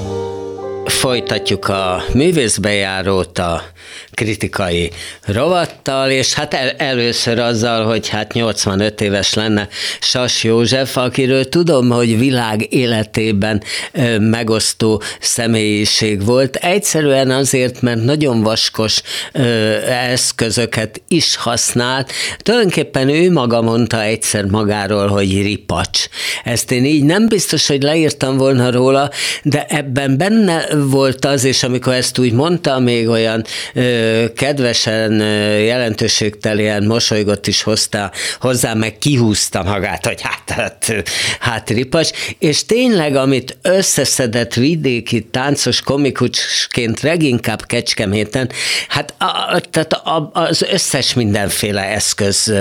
Folytatjuk 0.84 1.68
a 1.68 2.02
művészbejárót 2.14 3.38
a 3.38 3.62
kritikai 4.12 4.90
rovattal, 5.26 6.10
és 6.10 6.34
hát 6.34 6.54
el, 6.54 6.70
először 6.70 7.38
azzal, 7.38 7.84
hogy 7.84 8.08
hát 8.08 8.32
85 8.32 9.00
éves 9.00 9.34
lenne 9.34 9.68
Sas 10.00 10.44
József, 10.44 10.96
akiről 10.96 11.48
tudom, 11.48 11.90
hogy 11.90 12.18
világ 12.18 12.72
életében 12.74 13.62
megosztó 14.18 15.02
személyiség 15.20 16.24
volt. 16.24 16.56
Egyszerűen 16.56 17.30
azért, 17.30 17.80
mert 17.80 18.04
nagyon 18.04 18.42
vaskos 18.42 19.02
eszközöket 19.88 21.02
is 21.08 21.36
használt. 21.36 22.12
Tulajdonképpen 22.38 23.08
ő 23.08 23.30
maga 23.30 23.62
mondta 23.62 24.02
egyszer 24.02 24.44
magáról, 24.44 25.06
hogy 25.06 25.42
ripacs. 25.42 26.04
Ezt 26.44 26.70
én 26.70 26.84
így 26.84 27.04
nem 27.04 27.28
biztos, 27.28 27.66
hogy 27.66 27.82
leírtam 27.82 28.36
volna 28.36 28.70
róla, 28.70 29.10
de 29.42 29.66
ebben 29.68 30.16
benne 30.16 30.66
volt 30.74 31.24
az, 31.24 31.44
és 31.44 31.62
amikor 31.62 31.92
ezt 31.92 32.18
úgy 32.18 32.32
mondta, 32.32 32.78
még 32.78 33.08
olyan 33.08 33.44
kedvesen, 34.34 35.12
jelentőségteljen 35.60 36.84
mosolygott 36.84 37.46
is 37.46 37.62
hozta 37.62 38.10
hozzá, 38.40 38.74
meg 38.74 38.98
kihúzta 38.98 39.62
magát, 39.62 40.06
hogy 40.06 40.20
hát, 40.20 40.50
hát, 40.50 40.94
hát 41.40 41.70
ripacs, 41.70 42.10
és 42.38 42.66
tényleg, 42.66 43.16
amit 43.16 43.56
összeszedett 43.62 44.54
vidéki 44.54 45.22
táncos 45.22 45.80
komikusként 45.80 47.00
leginkább 47.00 47.66
Kecskeméten, 47.66 48.50
hát 48.88 49.14
a, 49.18 49.60
tehát 49.70 49.92
a, 49.92 50.30
az 50.32 50.62
összes 50.62 51.14
mindenféle 51.14 51.82
eszköz 51.82 52.52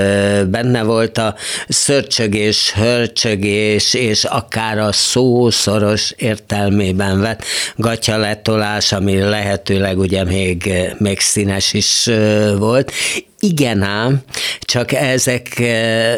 benne 0.48 0.84
volt, 0.84 1.18
a 1.18 1.36
szörcsögés, 1.68 2.72
hörcsögés, 2.72 3.94
és 3.94 4.24
akár 4.24 4.78
a 4.78 4.92
szószoros 4.92 6.14
értelmében 6.18 7.22
vett 7.22 7.44
gatya 7.76 8.18
letolás, 8.18 8.92
ami 8.92 9.20
lehetőleg 9.20 9.98
ugye 9.98 10.24
még, 10.24 10.72
még 11.02 11.20
színes 11.20 11.74
is 11.74 12.10
volt. 12.58 12.92
Igen 13.40 13.82
ám, 13.82 14.22
csak 14.60 14.92
ezek 14.92 15.62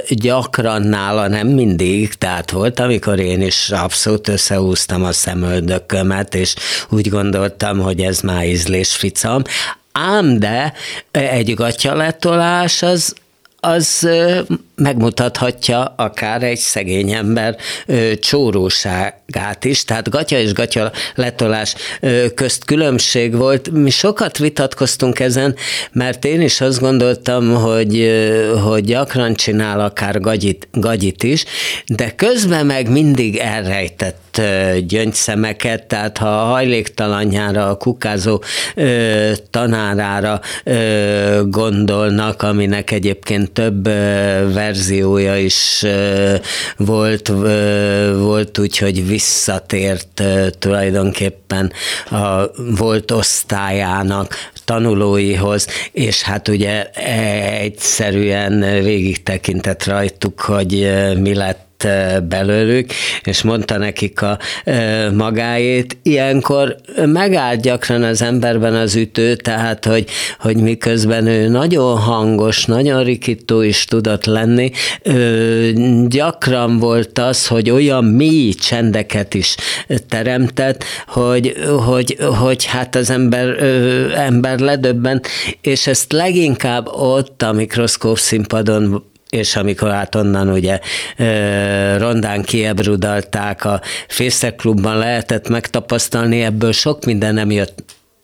gyakran 0.09 0.81
nála 0.81 1.27
nem 1.27 1.47
mindig, 1.47 2.13
tehát 2.13 2.51
volt, 2.51 2.79
amikor 2.79 3.19
én 3.19 3.41
is 3.41 3.69
abszolút 3.69 4.27
összehúztam 4.27 5.03
a 5.03 5.11
szemöldökömet, 5.11 6.36
és 6.36 6.55
úgy 6.89 7.09
gondoltam, 7.09 7.79
hogy 7.79 8.01
ez 8.01 8.19
már 8.19 8.45
ízlésficam, 8.45 9.41
ám 9.91 10.39
de 10.39 10.73
egy 11.11 11.53
gatyaletolás 11.53 12.81
az, 12.81 13.15
az 13.59 14.09
megmutathatja 14.76 15.93
akár 15.97 16.43
egy 16.43 16.57
szegény 16.57 17.11
ember 17.11 17.55
ö, 17.86 18.11
csóróságát 18.15 19.65
is, 19.65 19.84
tehát 19.84 20.09
gatya 20.09 20.38
és 20.38 20.53
gatya 20.53 20.91
letolás 21.15 21.76
ö, 21.99 22.26
közt 22.36 22.65
különbség 22.65 23.36
volt. 23.36 23.71
Mi 23.71 23.89
sokat 23.89 24.38
vitatkoztunk 24.38 25.19
ezen, 25.19 25.55
mert 25.91 26.26
én 26.26 26.41
is 26.41 26.61
azt 26.61 26.80
gondoltam, 26.80 27.53
hogy, 27.53 27.99
ö, 27.99 28.57
hogy 28.63 28.84
gyakran 28.84 29.34
csinál 29.34 29.80
akár 29.80 30.19
gagyit, 30.19 30.67
gagyit 30.71 31.24
is, 31.24 31.45
de 31.86 32.11
közben 32.15 32.65
meg 32.65 32.89
mindig 32.89 33.38
elrejtett 33.38 34.41
gyöngyszemeket, 34.88 35.88
tehát 35.88 36.17
ha 36.17 36.28
a 36.28 36.45
hajléktalanjára, 36.45 37.69
a 37.69 37.78
kukázó 37.78 38.41
ö, 38.76 39.32
tanárára 39.49 40.39
ö, 40.63 41.41
gondolnak, 41.45 42.41
aminek 42.41 42.91
egyébként 42.91 43.51
több 43.51 43.88
ö, 43.88 44.53
verziója 44.64 45.38
is 45.38 45.86
volt, 46.78 47.28
volt 48.18 48.59
úgy, 48.59 48.78
hogy 48.78 49.07
visszatért 49.07 50.24
tulajdonképpen 50.59 51.72
a 52.09 52.51
volt 52.78 53.11
osztályának 53.11 54.36
tanulóihoz, 54.66 55.68
és 55.91 56.22
hát 56.22 56.47
ugye 56.47 56.89
egyszerűen 57.59 58.84
végig 58.84 59.24
tekintett 59.24 59.84
rajtuk, 59.84 60.39
hogy 60.39 60.91
mi 61.20 61.34
lett 61.34 61.72
belőlük, 62.29 62.91
és 63.23 63.41
mondta 63.41 63.77
nekik 63.77 64.21
a 64.21 64.38
magáét. 65.13 65.97
Ilyenkor 66.03 66.75
megállt 67.05 67.61
gyakran 67.61 68.03
az 68.03 68.21
emberben 68.21 68.75
az 68.75 68.95
ütő, 68.95 69.36
tehát, 69.36 69.86
hogy, 69.86 70.05
hogy 70.39 70.57
miközben 70.57 71.27
ő 71.27 71.47
nagyon 71.47 71.97
hangos, 71.97 72.65
nagyon 72.65 73.03
rikító 73.03 73.61
is 73.61 73.86
tudott 73.86 74.25
lenni, 74.25 74.71
gyakran 76.07 76.79
volt 76.79 77.19
az, 77.19 77.47
hogy 77.47 77.69
olyan 77.69 78.05
mély 78.05 78.53
csendeket 78.53 79.34
is 79.34 79.55
teremtett, 80.07 80.84
hogy, 81.07 81.55
hogy, 81.86 82.17
hogy 82.39 82.65
hát 82.65 82.95
az 82.95 83.09
ember, 83.09 83.63
ember 84.15 84.59
ledöbben, 84.59 85.21
és 85.61 85.88
ezt 85.88 86.11
leginkább 86.11 86.88
ott 86.88 87.41
a 87.41 87.51
mikroszkóp 87.51 88.17
színpadon 88.17 89.11
és 89.34 89.55
amikor 89.55 89.91
át 89.91 90.15
onnan 90.15 90.49
ugye 90.49 90.79
rondán 91.97 92.41
kiebrudalták 92.41 93.65
a 93.65 93.81
Fészek 94.07 94.55
klubban 94.55 94.97
lehetett 94.97 95.49
megtapasztalni, 95.49 96.41
ebből 96.41 96.71
sok 96.71 97.05
minden 97.05 97.34
nem 97.34 97.51
jött 97.51 97.84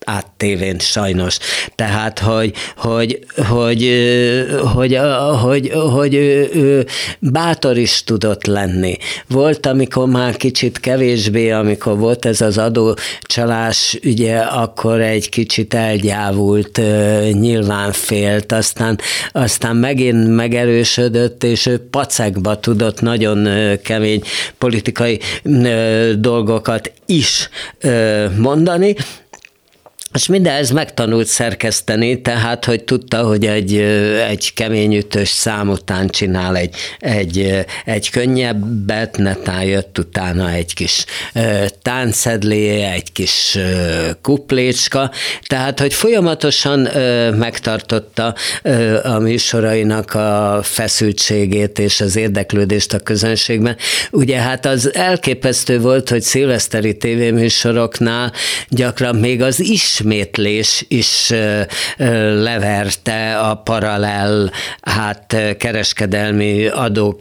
áttévén 0.10 0.80
sajnos. 0.80 1.38
Tehát, 1.76 2.20
hogy, 2.20 2.54
hogy, 2.78 3.20
hogy, 3.48 3.90
hogy, 4.74 5.00
hogy, 5.42 5.72
hogy 5.94 6.14
ő, 6.16 6.50
ő 6.54 6.86
bátor 7.20 7.78
is 7.78 8.04
tudott 8.04 8.46
lenni. 8.46 8.98
Volt, 9.28 9.66
amikor 9.66 10.08
már 10.08 10.38
kicsit 10.38 10.80
kevésbé, 10.80 11.52
amikor 11.52 11.98
volt 11.98 12.26
ez 12.26 12.42
az 12.42 12.58
adócsalás 12.58 13.98
ügye, 14.02 14.38
akkor 14.38 15.02
egy 15.02 15.30
kicsit 15.30 15.74
elgyávult, 15.74 16.82
nyilván 17.32 17.92
félt, 17.92 18.52
aztán, 18.52 19.00
aztán 19.32 19.76
megint 19.76 20.36
megerősödött, 20.36 21.44
és 21.44 21.66
ő 21.66 21.78
pacekba 21.90 22.60
tudott 22.60 23.02
nagyon 23.02 23.48
kemény 23.84 24.22
politikai 24.58 25.20
dolgokat 26.20 26.92
is 27.06 27.50
mondani, 28.38 28.96
és 30.14 30.28
mindez 30.28 30.70
megtanult 30.70 31.28
szerkeszteni, 31.28 32.22
tehát, 32.22 32.66
hogy 32.66 32.84
tudta, 32.84 33.22
hogy 33.22 33.46
egy, 33.46 33.78
egy 34.30 34.54
kemény 34.54 34.96
ütős 34.96 35.30
szám 35.30 35.70
után 35.70 36.08
csinál 36.08 36.56
egy, 36.56 36.76
egy, 37.00 37.66
egy 37.86 38.10
könnyebbet, 38.10 39.18
netán 39.18 39.64
jött 39.64 39.98
utána 39.98 40.52
egy 40.52 40.74
kis 40.74 41.06
táncedlé, 41.82 42.82
egy 42.82 43.12
kis 43.12 43.58
kuplécska, 44.22 45.12
tehát, 45.48 45.80
hogy 45.80 45.94
folyamatosan 45.94 46.80
megtartotta 47.36 48.36
a 49.04 49.20
műsorainak 49.20 50.14
a 50.14 50.60
feszültségét 50.64 51.80
és 51.80 52.02
az 52.02 52.16
érdeklődést 52.16 52.94
a 52.94 53.00
közönségben. 53.00 53.78
Ugye 54.12 54.38
hát 54.38 54.66
az 54.66 54.94
elképesztő 54.94 55.80
volt, 55.80 56.10
hogy 56.10 56.22
szilveszteri 56.22 56.98
tévéműsoroknál 56.98 58.32
gyakran 58.70 59.16
még 59.16 59.42
az 59.42 59.60
is 59.60 59.99
ismétlés 60.00 60.86
is 60.88 61.30
leverte 62.44 63.38
a 63.38 63.56
paralel 63.56 64.52
hát 64.82 65.36
kereskedelmi 65.58 66.68
adók 66.68 67.20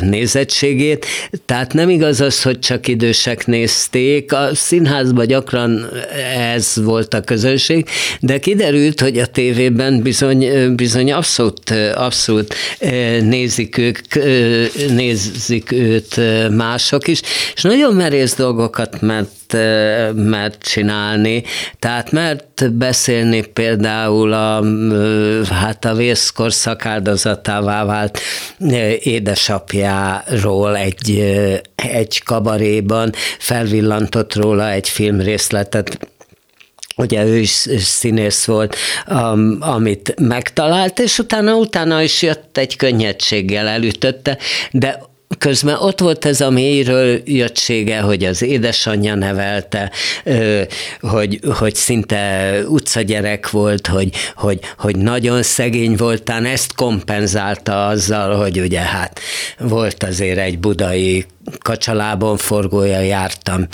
nézettségét, 0.00 1.06
tehát 1.46 1.72
nem 1.72 1.88
igaz 1.88 2.20
az, 2.20 2.42
hogy 2.42 2.58
csak 2.58 2.88
idősek 2.88 3.46
nézték, 3.46 4.32
a 4.32 4.48
színházban 4.52 5.26
gyakran 5.26 5.88
ez 6.36 6.72
volt 6.74 7.14
a 7.14 7.20
közönség, 7.20 7.88
de 8.20 8.38
kiderült, 8.38 9.00
hogy 9.00 9.18
a 9.18 9.26
tévében 9.26 10.02
bizony, 10.02 10.74
bizony 10.74 11.12
abszolút, 11.12 11.70
abszolút 11.94 12.54
nézik 13.20 13.78
ők, 13.78 13.98
nézik 14.88 15.72
őt 15.72 16.20
mások 16.50 17.08
is, 17.08 17.20
és 17.54 17.62
nagyon 17.62 17.94
merész 17.94 18.34
dolgokat 18.34 19.00
mert 19.52 20.48
mert 20.48 20.62
csinálni, 20.62 21.42
tehát 21.78 22.10
mert 22.10 22.72
beszélni 22.72 23.40
például 23.46 24.32
a, 24.32 24.64
hát 25.54 25.84
a 25.84 25.94
vészkorszak 25.94 26.86
áldozatává 26.86 27.84
vált 27.84 28.20
édesapjáról 29.00 30.76
egy, 30.76 31.18
egy 31.74 32.22
kabaréban, 32.24 33.12
felvillantott 33.38 34.34
róla 34.34 34.70
egy 34.70 34.88
filmrészletet, 34.88 35.98
ugye 36.96 37.24
ő 37.24 37.36
is 37.36 37.66
színész 37.78 38.44
volt, 38.44 38.76
amit 39.60 40.14
megtalált, 40.20 40.98
és 40.98 41.18
utána, 41.18 41.54
utána 41.54 42.02
is 42.02 42.22
jött 42.22 42.58
egy 42.58 42.76
könnyedséggel 42.76 43.66
elütötte, 43.66 44.38
de 44.70 45.07
Közben 45.38 45.74
ott 45.74 46.00
volt 46.00 46.24
ez 46.24 46.40
a 46.40 46.50
mélyről 46.50 47.20
jöttsége, 47.24 48.00
hogy 48.00 48.24
az 48.24 48.42
édesanyja 48.42 49.14
nevelte, 49.14 49.90
hogy, 51.00 51.40
hogy 51.58 51.74
szinte 51.74 52.52
utcagyerek 52.66 53.50
volt, 53.50 53.86
hogy, 53.86 54.10
hogy, 54.36 54.58
hogy 54.78 54.96
nagyon 54.96 55.42
szegény 55.42 55.96
voltán, 55.96 56.44
ezt 56.44 56.74
kompenzálta 56.74 57.86
azzal, 57.86 58.36
hogy 58.36 58.60
ugye 58.60 58.80
hát 58.80 59.20
volt 59.58 60.02
azért 60.02 60.38
egy 60.38 60.58
budai 60.58 61.26
kacsalában 61.58 62.36
forgója 62.36 63.00
jártam. 63.00 63.66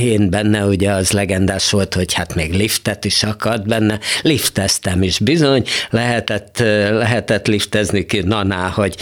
Én 0.00 0.30
benne 0.30 0.64
ugye 0.64 0.90
az 0.90 1.10
legendás 1.10 1.70
volt, 1.70 1.94
hogy 1.94 2.12
hát 2.12 2.34
még 2.34 2.52
liftet 2.52 3.04
is 3.04 3.22
akadt 3.22 3.66
benne. 3.66 3.98
Lifteztem 4.22 5.02
is 5.02 5.18
bizony, 5.18 5.64
lehetett, 5.90 6.58
lehetett 6.90 7.46
liftezni 7.46 8.06
ki, 8.06 8.20
naná, 8.20 8.68
hogy 8.68 8.96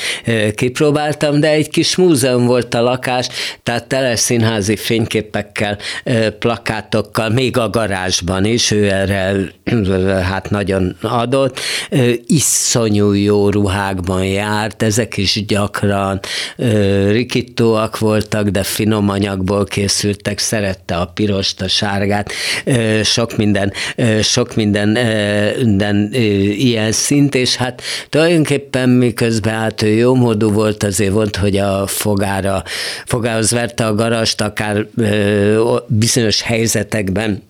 kipróbáltam, 0.54 1.40
de 1.44 1.50
egy 1.50 1.70
kis 1.70 1.96
múzeum 1.96 2.46
volt 2.46 2.74
a 2.74 2.82
lakás, 2.82 3.28
tehát 3.62 3.86
tele 3.86 4.16
színházi 4.16 4.76
fényképekkel, 4.76 5.78
plakátokkal, 6.38 7.28
még 7.28 7.58
a 7.58 7.70
garázsban 7.70 8.44
is, 8.44 8.70
ő 8.70 8.90
erre 8.90 9.34
hát 10.30 10.50
nagyon 10.50 10.96
adott, 11.02 11.60
iszonyú 12.26 13.12
jó 13.12 13.50
ruhákban 13.50 14.24
járt, 14.24 14.82
ezek 14.82 15.16
is 15.16 15.44
gyakran 15.46 16.20
rikító 17.08 17.64
gyártóak 17.64 17.98
voltak, 17.98 18.48
de 18.48 18.62
finom 18.62 19.08
anyagból 19.08 19.64
készültek, 19.64 20.38
szerette 20.38 20.96
a 20.96 21.06
pirost, 21.06 21.60
a 21.60 21.68
sárgát, 21.68 22.32
sok 23.02 23.36
minden, 23.36 23.72
sok 24.22 24.54
minden, 24.54 24.88
minden 25.58 26.08
ilyen 26.56 26.92
szint, 26.92 27.34
és 27.34 27.56
hát 27.56 27.82
tulajdonképpen 28.08 28.88
miközben 28.88 29.54
hát 29.54 29.82
ő 29.82 29.88
jó 29.88 30.14
módú 30.14 30.50
volt, 30.50 30.82
azért 30.82 31.12
volt, 31.12 31.33
hogy 31.36 31.56
a 31.56 31.86
fogára, 31.86 32.62
fogához 33.04 33.50
verte 33.50 33.86
a 33.86 33.94
garast, 33.94 34.40
akár 34.40 34.86
bizonyos 35.86 36.42
helyzetekben 36.42 37.42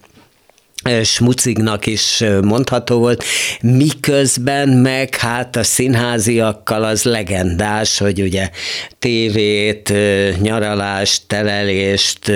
smucignak 1.03 1.87
is 1.87 2.25
mondható 2.43 2.99
volt, 2.99 3.25
miközben 3.61 4.69
meg 4.69 5.17
hát 5.17 5.57
a 5.57 5.63
színháziakkal 5.63 6.85
az 6.85 7.03
legendás, 7.03 7.99
hogy 7.99 8.21
ugye 8.21 8.51
tévét, 8.99 9.93
nyaralást, 10.41 11.23
telelést, 11.27 12.33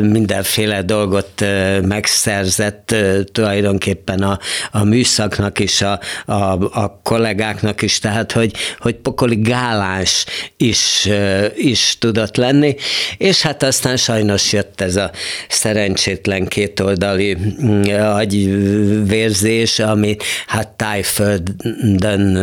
mindenféle 0.00 0.82
dolgot 0.82 1.44
megszerzett 1.82 2.94
tulajdonképpen 3.32 4.22
a, 4.22 4.38
a 4.70 4.84
műszaknak 4.84 5.58
is, 5.58 5.82
a, 5.82 6.00
a, 6.26 6.34
a 6.80 7.00
kollégáknak 7.02 7.82
is, 7.82 7.98
tehát 7.98 8.32
hogy, 8.32 8.52
hogy 8.78 8.94
pokoli 8.94 9.40
gálás 9.40 10.24
is, 10.56 11.08
is 11.54 11.96
tudott 11.98 12.36
lenni, 12.36 12.74
és 13.18 13.42
hát 13.42 13.62
aztán 13.62 13.96
sajnos 13.96 14.52
jött 14.52 14.80
ez 14.80 14.96
a 14.96 15.10
szerencsétlen 15.48 16.46
kétoldal 16.46 17.18
mm, 17.62 17.82
agyvérzés, 18.00 19.78
ami 19.78 20.16
hát 20.46 20.68
tájföldön 20.68 22.38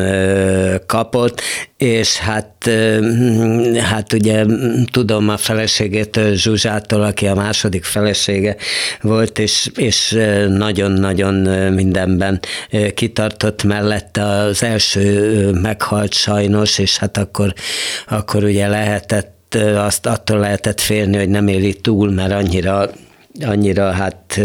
kapott, 0.86 1.42
és 1.78 2.18
hát, 2.18 2.70
hát 3.80 4.14
ugye 4.14 4.46
tudom 4.92 5.30
a 5.30 5.38
feleségétől, 5.38 6.36
Zsuzsától, 6.36 7.02
aki 7.02 7.28
a 7.28 7.36
második 7.36 7.84
felesége 7.84 8.56
volt, 9.02 9.40
és, 9.40 9.70
és 9.76 10.18
nagyon-nagyon 10.48 11.34
mindenben 11.74 12.40
kitartott 12.94 13.64
mellette. 13.64 14.24
Az 14.24 14.64
első 14.64 15.52
meghalt 15.52 16.14
sajnos, 16.14 16.78
és 16.78 16.98
hát 16.98 17.18
akkor, 17.18 17.54
akkor 18.08 18.44
ugye 18.44 18.68
lehetett 18.68 19.36
azt 19.78 20.06
attól 20.06 20.40
lehetett 20.40 20.82
félni, 20.82 21.18
hogy 21.18 21.30
nem 21.30 21.48
éli 21.48 21.74
túl, 21.74 22.12
mert 22.12 22.32
annyira 22.32 22.90
annyira 23.42 23.92
hát 23.92 24.40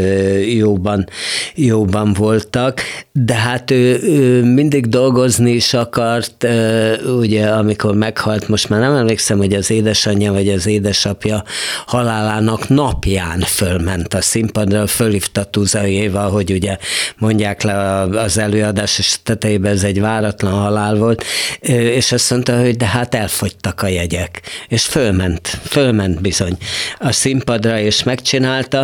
jóban, 0.54 1.08
jóban 1.54 2.12
voltak, 2.12 2.80
de 3.12 3.34
hát 3.34 3.70
ő, 3.70 4.00
ő 4.02 4.44
mindig 4.44 4.86
dolgozni 4.86 5.50
is 5.50 5.74
akart, 5.74 6.46
ugye 7.18 7.46
amikor 7.46 7.94
meghalt, 7.94 8.48
most 8.48 8.68
már 8.68 8.80
nem 8.80 8.94
emlékszem, 8.94 9.38
hogy 9.38 9.54
az 9.54 9.70
édesanyja 9.70 10.32
vagy 10.32 10.48
az 10.48 10.66
édesapja 10.66 11.44
halálának 11.86 12.68
napján 12.68 13.40
fölment 13.40 14.14
a 14.14 14.20
színpadra, 14.20 14.86
fölhívta 14.86 15.44
Tuzai 15.44 15.92
Éva, 15.92 16.20
hogy 16.20 16.52
ugye 16.52 16.76
mondják 17.18 17.62
le 17.62 18.00
az 18.00 18.38
előadás, 18.38 18.98
és 18.98 19.16
tetejében 19.22 19.72
ez 19.72 19.84
egy 19.84 20.00
váratlan 20.00 20.52
halál 20.52 20.94
volt, 20.94 21.24
és 21.60 22.12
azt 22.12 22.30
mondta, 22.30 22.60
hogy 22.60 22.76
de 22.76 22.86
hát 22.86 23.14
elfogytak 23.14 23.82
a 23.82 23.86
jegyek, 23.86 24.40
és 24.68 24.84
fölment, 24.84 25.48
fölment 25.64 26.20
bizony 26.20 26.56
a 26.98 27.12
színpadra, 27.12 27.78
és 27.78 28.02
megcsinálta, 28.02 28.81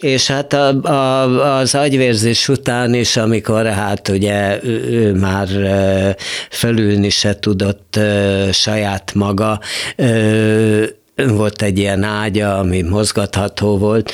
és 0.00 0.26
hát 0.26 0.52
a, 0.52 0.82
a, 0.82 1.56
az 1.58 1.74
agyvérzés 1.74 2.48
után 2.48 2.94
is, 2.94 3.16
amikor 3.16 3.66
hát 3.66 4.08
ugye 4.08 4.64
ő 4.64 5.14
már 5.14 5.48
felülni 6.50 7.08
se 7.08 7.38
tudott 7.38 8.00
saját 8.52 9.14
maga, 9.14 9.60
volt 11.14 11.62
egy 11.62 11.78
ilyen 11.78 12.02
ágya, 12.02 12.58
ami 12.58 12.82
mozgatható 12.82 13.78
volt, 13.78 14.12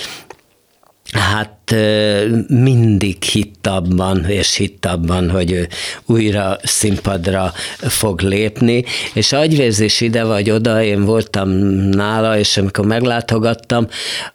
hát 1.12 1.75
mindig 2.49 3.22
hitt 3.22 3.66
abban, 3.66 4.25
és 4.25 4.55
hitt 4.55 4.87
abban, 4.87 5.31
hogy 5.31 5.53
ő 5.53 5.68
újra 6.07 6.59
színpadra 6.62 7.53
fog 7.79 8.20
lépni, 8.20 8.85
és 9.14 9.33
agyvérzés 9.33 10.01
ide 10.01 10.25
vagy 10.25 10.51
oda, 10.51 10.83
én 10.83 11.05
voltam 11.05 11.49
nála, 11.89 12.39
és 12.39 12.57
amikor 12.57 12.87
meglátogattam, 12.87 13.89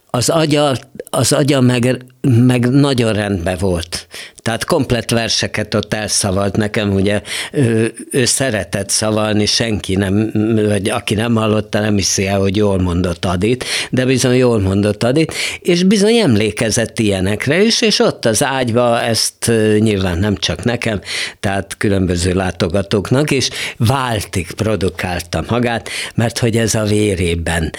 az 0.10 0.30
agya, 0.30 0.76
az 1.10 1.32
agya 1.32 1.62
meg 1.62 2.06
meg 2.22 2.70
nagyon 2.70 3.14
rendben 3.14 3.58
volt. 3.60 4.08
Tehát 4.42 4.66
komplett 4.66 5.10
verseket 5.10 5.74
ott 5.74 5.94
elszavalt 5.94 6.58
nekem, 6.58 6.94
ugye 6.94 7.22
ő, 7.52 7.94
ő 8.12 8.26
szeretett 8.26 8.90
szavalni, 8.90 9.46
senki 9.46 9.96
nem, 9.96 10.32
vagy 10.68 10.90
aki 10.90 11.14
nem 11.14 11.36
hallotta, 11.36 11.80
nem 11.80 11.96
hiszi 11.96 12.28
el, 12.28 12.40
hogy 12.40 12.56
jól 12.56 12.80
mondott 12.80 13.26
Adit, 13.26 13.66
de 13.90 14.06
bizony 14.06 14.36
jól 14.36 14.60
mondott 14.60 15.04
Adit, 15.04 15.34
és 15.60 15.84
bizony 15.84 16.16
emlékezett 16.16 17.00
ilyenekre 17.00 17.64
is, 17.64 17.82
és 17.82 18.00
ott 18.00 18.26
az 18.26 18.44
ágyba 18.44 19.02
ezt 19.02 19.52
nyilván 19.80 20.18
nem 20.18 20.36
csak 20.36 20.64
nekem, 20.64 21.02
tehát 21.40 21.78
különböző 21.78 22.34
látogatóknak 22.34 23.32
is 23.32 23.50
váltig 23.78 24.52
produkálta 24.52 25.44
magát, 25.50 25.90
mert 26.16 26.40
hogy 26.40 26.58
ez 26.58 26.76
a 26.76 26.84
vérében, 26.84 27.74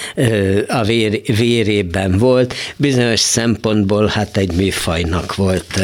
a 0.69 0.83
vér, 0.83 1.21
vérében 1.37 2.19
volt, 2.19 2.55
bizonyos 2.77 3.21
szempontból 3.21 4.07
hát 4.07 4.30
egy 4.37 4.53
műfajnak 4.53 5.35
volt 5.35 5.81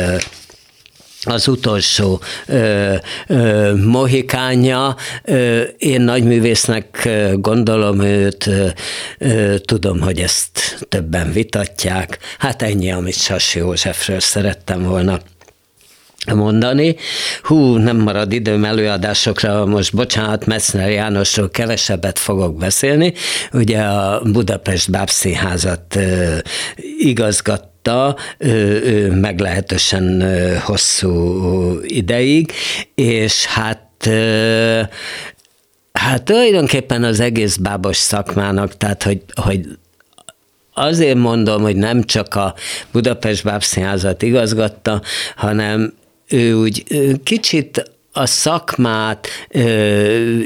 az 1.26 1.48
utolsó 1.48 2.20
ö, 2.46 2.94
ö, 3.26 3.74
mohikánja. 3.74 4.96
Ö, 5.24 5.60
én 5.78 6.00
nagyművésznek 6.00 7.08
gondolom 7.34 8.00
őt, 8.00 8.46
ö, 8.46 8.66
ö, 9.18 9.58
tudom, 9.58 10.00
hogy 10.00 10.20
ezt 10.20 10.86
többen 10.88 11.32
vitatják. 11.32 12.18
Hát 12.38 12.62
ennyi, 12.62 12.92
amit 12.92 13.14
Sasi 13.14 13.58
Józsefről 13.58 14.20
szerettem 14.20 14.82
volna 14.82 15.20
mondani. 16.34 16.96
Hú, 17.42 17.76
nem 17.76 17.96
marad 17.96 18.32
időm 18.32 18.64
előadásokra, 18.64 19.66
most 19.66 19.94
bocsánat, 19.94 20.46
Metzner 20.46 20.90
Jánosról 20.90 21.50
kevesebbet 21.50 22.18
fogok 22.18 22.56
beszélni. 22.56 23.12
Ugye 23.52 23.80
a 23.80 24.20
Budapest 24.24 24.90
Bábszínházat 24.90 25.98
igazgat 26.98 27.75
tartotta 27.86 28.16
meglehetősen 29.14 30.24
hosszú 30.60 31.78
ideig, 31.82 32.52
és 32.94 33.44
hát 33.44 33.84
Hát 35.92 36.22
tulajdonképpen 36.22 37.04
az 37.04 37.20
egész 37.20 37.56
bábos 37.56 37.96
szakmának, 37.96 38.76
tehát 38.76 39.02
hogy, 39.02 39.22
hogy 39.34 39.60
azért 40.74 41.16
mondom, 41.16 41.62
hogy 41.62 41.76
nem 41.76 42.04
csak 42.04 42.34
a 42.34 42.54
Budapest 42.92 43.44
Bábszínházat 43.44 44.22
igazgatta, 44.22 45.02
hanem 45.36 45.94
ő 46.28 46.54
úgy 46.54 46.84
kicsit 47.22 47.90
a 48.16 48.26
szakmát 48.26 49.28
ö, 49.48 49.62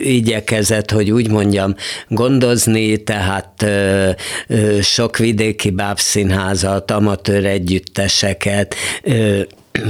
igyekezett, 0.02 0.90
hogy 0.90 1.10
úgy 1.10 1.30
mondjam, 1.30 1.74
gondozni, 2.08 2.96
tehát 2.96 3.62
ö, 3.62 4.10
ö, 4.46 4.80
sok 4.80 5.16
vidéki 5.16 5.70
bábszínházat, 5.70 6.90
amatőr 6.90 7.44
együtteseket, 7.44 8.74
ö, 9.02 9.40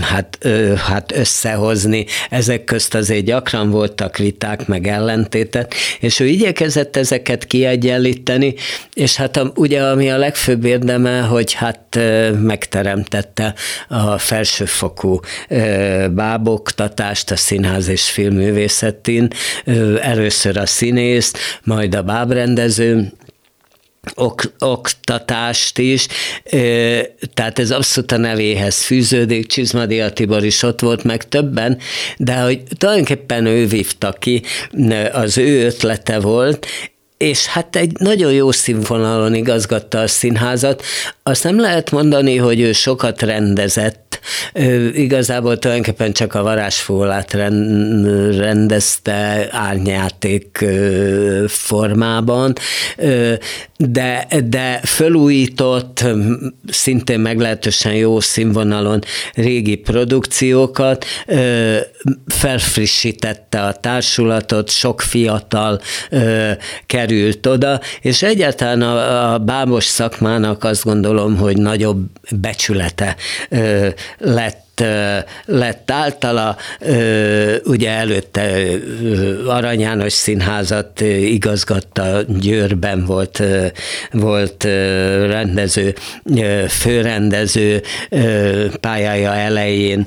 hát, 0.01 0.39
hát 0.76 1.12
összehozni. 1.16 2.07
Ezek 2.31 2.64
közt 2.64 2.95
azért 2.95 3.24
gyakran 3.24 3.70
voltak 3.70 4.16
viták, 4.16 4.66
meg 4.66 4.87
ellentétek, 4.87 5.74
és 6.01 6.20
ő 6.20 6.26
igyekezett 6.26 6.97
ezeket 6.97 7.47
kiegyenlíteni, 7.47 8.55
és 8.95 9.16
hát 9.16 9.37
a, 9.37 9.53
ugye 9.55 9.83
ami 9.83 10.11
a 10.11 10.18
legfőbb 10.18 10.64
érdeme, 10.64 11.20
hogy 11.20 11.53
hát 11.53 11.99
megteremtette 12.43 13.55
a 13.89 14.18
felsőfokú 14.18 15.20
báboktatást 16.11 17.31
a 17.31 17.37
színház 17.37 17.89
és 17.89 18.11
filmművészetén, 18.11 19.28
először 20.01 20.57
a 20.57 20.66
színész, 20.66 21.33
majd 21.64 21.95
a 21.95 22.03
bábrendező, 22.03 23.12
ok, 24.14 24.42
oktatást 24.59 25.78
is, 25.78 26.07
tehát 27.34 27.59
ez 27.59 27.70
abszolút 27.70 28.12
a 28.12 28.16
nevéhez 28.16 28.82
fűződik, 28.82 29.46
Csizmadi 29.46 30.03
Tibor 30.12 30.44
is 30.44 30.62
ott 30.62 30.80
volt, 30.80 31.05
meg 31.05 31.28
többen, 31.28 31.78
de 32.16 32.40
hogy 32.40 32.62
tulajdonképpen 32.78 33.46
ő 33.46 33.66
vívta 33.66 34.12
ki, 34.12 34.42
az 35.12 35.38
ő 35.38 35.64
ötlete 35.64 36.20
volt, 36.20 36.66
és 37.16 37.46
hát 37.46 37.76
egy 37.76 37.92
nagyon 37.98 38.32
jó 38.32 38.51
színvonalon 38.51 39.34
igazgatta 39.34 39.98
a 39.98 40.07
színházat. 40.07 40.82
Azt 41.22 41.44
nem 41.44 41.61
lehet 41.61 41.90
mondani, 41.90 42.36
hogy 42.36 42.61
ő 42.61 42.72
sokat 42.72 43.22
rendezett, 43.22 44.20
ő 44.55 44.92
igazából 44.94 45.59
tulajdonképpen 45.59 46.12
csak 46.12 46.34
a 46.34 46.42
varázsfólát 46.42 47.32
rendezte 48.36 49.48
árnyáték 49.51 50.64
formában, 51.46 52.53
de, 53.89 54.26
de 54.45 54.81
fölújított, 54.85 56.05
szintén 56.68 57.20
meglehetősen 57.20 57.95
jó 57.95 58.20
színvonalon 58.20 59.01
régi 59.35 59.76
produkciókat, 59.76 61.05
felfrissítette 62.26 63.62
a 63.62 63.72
társulatot, 63.72 64.70
sok 64.70 65.01
fiatal 65.01 65.81
került 66.87 67.47
oda, 67.47 67.81
és 68.01 68.22
egyáltalán 68.22 68.83
a, 68.83 69.33
a 69.33 69.39
bábos 69.39 69.85
szakmának 69.85 70.64
azt 70.64 70.85
gondolom, 70.85 71.37
hogy 71.37 71.57
nagyobb 71.57 72.07
becsülete 72.31 73.16
lett 74.18 74.68
lett 75.45 75.91
általa, 75.91 76.57
ugye 77.64 77.91
előtte 77.91 78.53
Arany 79.47 79.81
János 79.81 80.12
Színházat 80.12 81.01
igazgatta, 81.20 82.22
Győrben 82.41 83.05
volt, 83.05 83.43
volt 84.11 84.64
rendező, 85.26 85.95
főrendező 86.68 87.83
pályája 88.81 89.35
elején, 89.35 90.05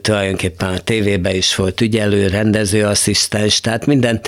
tulajdonképpen 0.00 0.68
a 0.68 0.78
tévében 0.78 1.34
is 1.34 1.54
volt 1.54 1.80
ügyelő, 1.80 2.26
rendező, 2.26 2.84
asszisztens, 2.84 3.60
tehát 3.60 3.86
minden 3.86 4.20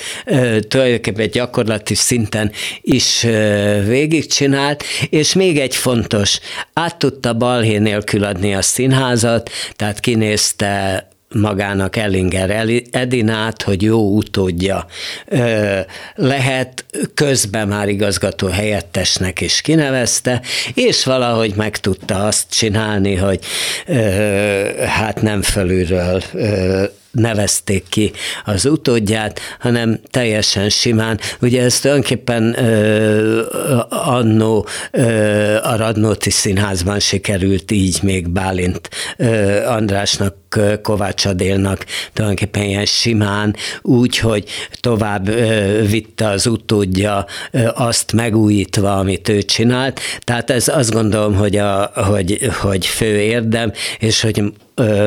tulajdonképpen 0.68 1.28
gyakorlati 1.30 1.95
szinten 1.95 2.53
is 2.80 3.26
végigcsinált, 3.86 4.84
és 5.11 5.32
még 5.32 5.59
egy 5.59 5.76
fontos, 5.76 6.38
át 6.72 6.97
tudta 6.97 7.34
balhé 7.34 7.78
nélkül 7.78 8.24
adni 8.24 8.55
a 8.55 8.62
színházat, 8.62 9.51
tehát 9.81 10.01
kinézte 10.01 11.09
magának 11.28 11.97
Ellinger 11.97 12.66
Edinát, 12.91 13.62
hogy 13.62 13.83
jó 13.83 14.16
utódja 14.16 14.87
lehet, 16.14 16.85
közben 17.14 17.68
már 17.68 17.89
igazgató 17.89 18.47
helyettesnek 18.47 19.41
is 19.41 19.61
kinevezte, 19.61 20.43
és 20.74 21.05
valahogy 21.05 21.55
meg 21.57 21.76
tudta 21.76 22.26
azt 22.26 22.51
csinálni, 22.51 23.14
hogy 23.14 23.41
hát 24.87 25.22
nem 25.22 25.43
fölülről 25.43 26.22
nevezték 27.11 27.84
ki 27.88 28.12
az 28.44 28.66
utódját, 28.66 29.40
hanem 29.58 30.00
teljesen 30.11 30.68
simán. 30.68 31.18
Ugye 31.40 31.62
ez 31.62 31.80
tulajdonképpen 31.80 32.56
annó 33.88 34.66
ö, 34.90 35.56
a 35.62 35.76
Radnóti 35.76 36.30
Színházban 36.30 37.00
sikerült 37.00 37.70
így 37.70 37.98
még 38.02 38.28
Bálint 38.28 38.88
ö, 39.16 39.64
Andrásnak 39.66 40.38
Kovács 40.82 41.24
Adélnak 41.24 41.86
tulajdonképpen 42.12 42.62
ilyen 42.62 42.84
simán, 42.84 43.56
úgy, 43.82 44.18
hogy 44.18 44.44
tovább 44.80 45.28
ö, 45.28 45.82
vitte 45.86 46.28
az 46.28 46.46
utódja 46.46 47.26
ö, 47.50 47.68
azt 47.74 48.12
megújítva, 48.12 48.98
amit 48.98 49.28
ő 49.28 49.42
csinált. 49.42 50.00
Tehát 50.20 50.50
ez 50.50 50.68
azt 50.68 50.92
gondolom, 50.92 51.34
hogy, 51.34 51.56
a, 51.56 51.90
hogy, 51.94 52.50
hogy 52.61 52.86
fő 52.86 53.20
érdem, 53.20 53.72
és 53.98 54.20
hogy 54.20 54.42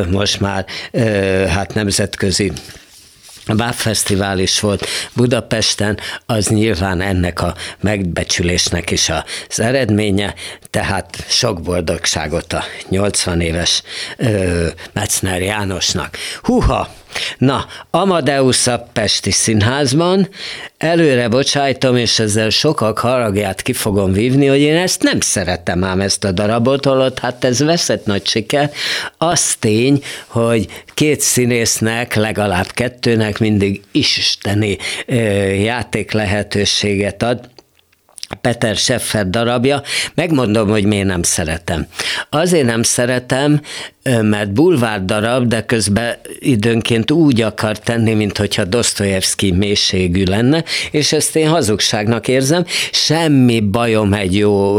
most 0.10 0.40
már 0.40 0.66
hát 1.48 1.74
nemzetközi 1.74 2.52
Bábfesztivál 3.48 4.40
is 4.40 4.60
volt 4.60 4.88
Budapesten, 5.14 6.00
az 6.26 6.48
nyilván 6.48 7.02
ennek 7.02 7.42
a 7.42 7.56
megbecsülésnek 7.80 8.92
is 8.92 9.10
az 9.10 9.60
eredménye, 9.60 10.34
tehát 10.70 11.26
sok 11.28 11.62
boldogságot 11.62 12.54
a 12.54 12.64
80 12.90 13.42
éves 13.42 13.84
ö, 14.18 14.68
Metzner 14.94 15.42
Jánosnak. 15.42 16.18
Huha! 16.42 16.90
Na, 17.38 17.66
Amadeus 17.92 18.68
a 18.68 18.88
Pesti 18.94 19.32
Színházban, 19.32 20.30
előre 20.78 21.28
bocsájtom, 21.28 21.96
és 21.96 22.20
ezzel 22.20 22.50
sokak 22.50 23.00
haragját 23.00 23.62
ki 23.62 23.74
fogom 23.74 24.12
vívni, 24.12 24.46
hogy 24.46 24.60
én 24.60 24.76
ezt 24.76 25.04
nem 25.04 25.20
szeretem 25.20 25.84
ám 25.84 26.02
ezt 26.02 26.24
a 26.24 26.32
darabot, 26.32 26.86
holott 26.86 27.20
hát 27.20 27.44
ez 27.44 27.60
veszett 27.60 28.06
nagy 28.06 28.28
siker. 28.28 28.72
Az 29.18 29.56
tény, 29.56 30.04
hogy 30.28 30.68
két 30.94 31.20
színésznek, 31.20 32.16
legalább 32.16 32.72
kettőnek 32.72 33.40
mindig 33.40 33.82
isteni 33.92 34.78
játék 35.64 36.12
lehetőséget 36.12 37.24
ad, 37.24 37.52
Peter 38.42 38.76
Scheffer 38.76 39.30
darabja. 39.30 39.82
Megmondom, 40.16 40.70
hogy 40.70 40.86
miért 40.86 41.08
nem 41.08 41.24
szeretem. 41.24 41.88
Azért 42.30 42.66
nem 42.66 42.84
szeretem, 42.84 43.62
mert 44.22 44.52
bulvár 44.52 45.06
darab, 45.06 45.48
de 45.48 45.66
közben 45.66 46.16
időnként 46.40 47.12
úgy 47.12 47.42
akar 47.42 47.80
tenni, 47.80 48.14
mint 48.14 48.38
hogyha 48.38 48.64
Dostoyevsky 48.64 49.52
mélységű 49.52 50.24
lenne, 50.24 50.64
és 50.92 51.14
ezt 51.14 51.36
én 51.36 51.48
hazugságnak 51.48 52.28
érzem. 52.28 52.66
Semmi 52.92 53.60
bajom 53.60 54.14
egy 54.14 54.38
jó 54.38 54.76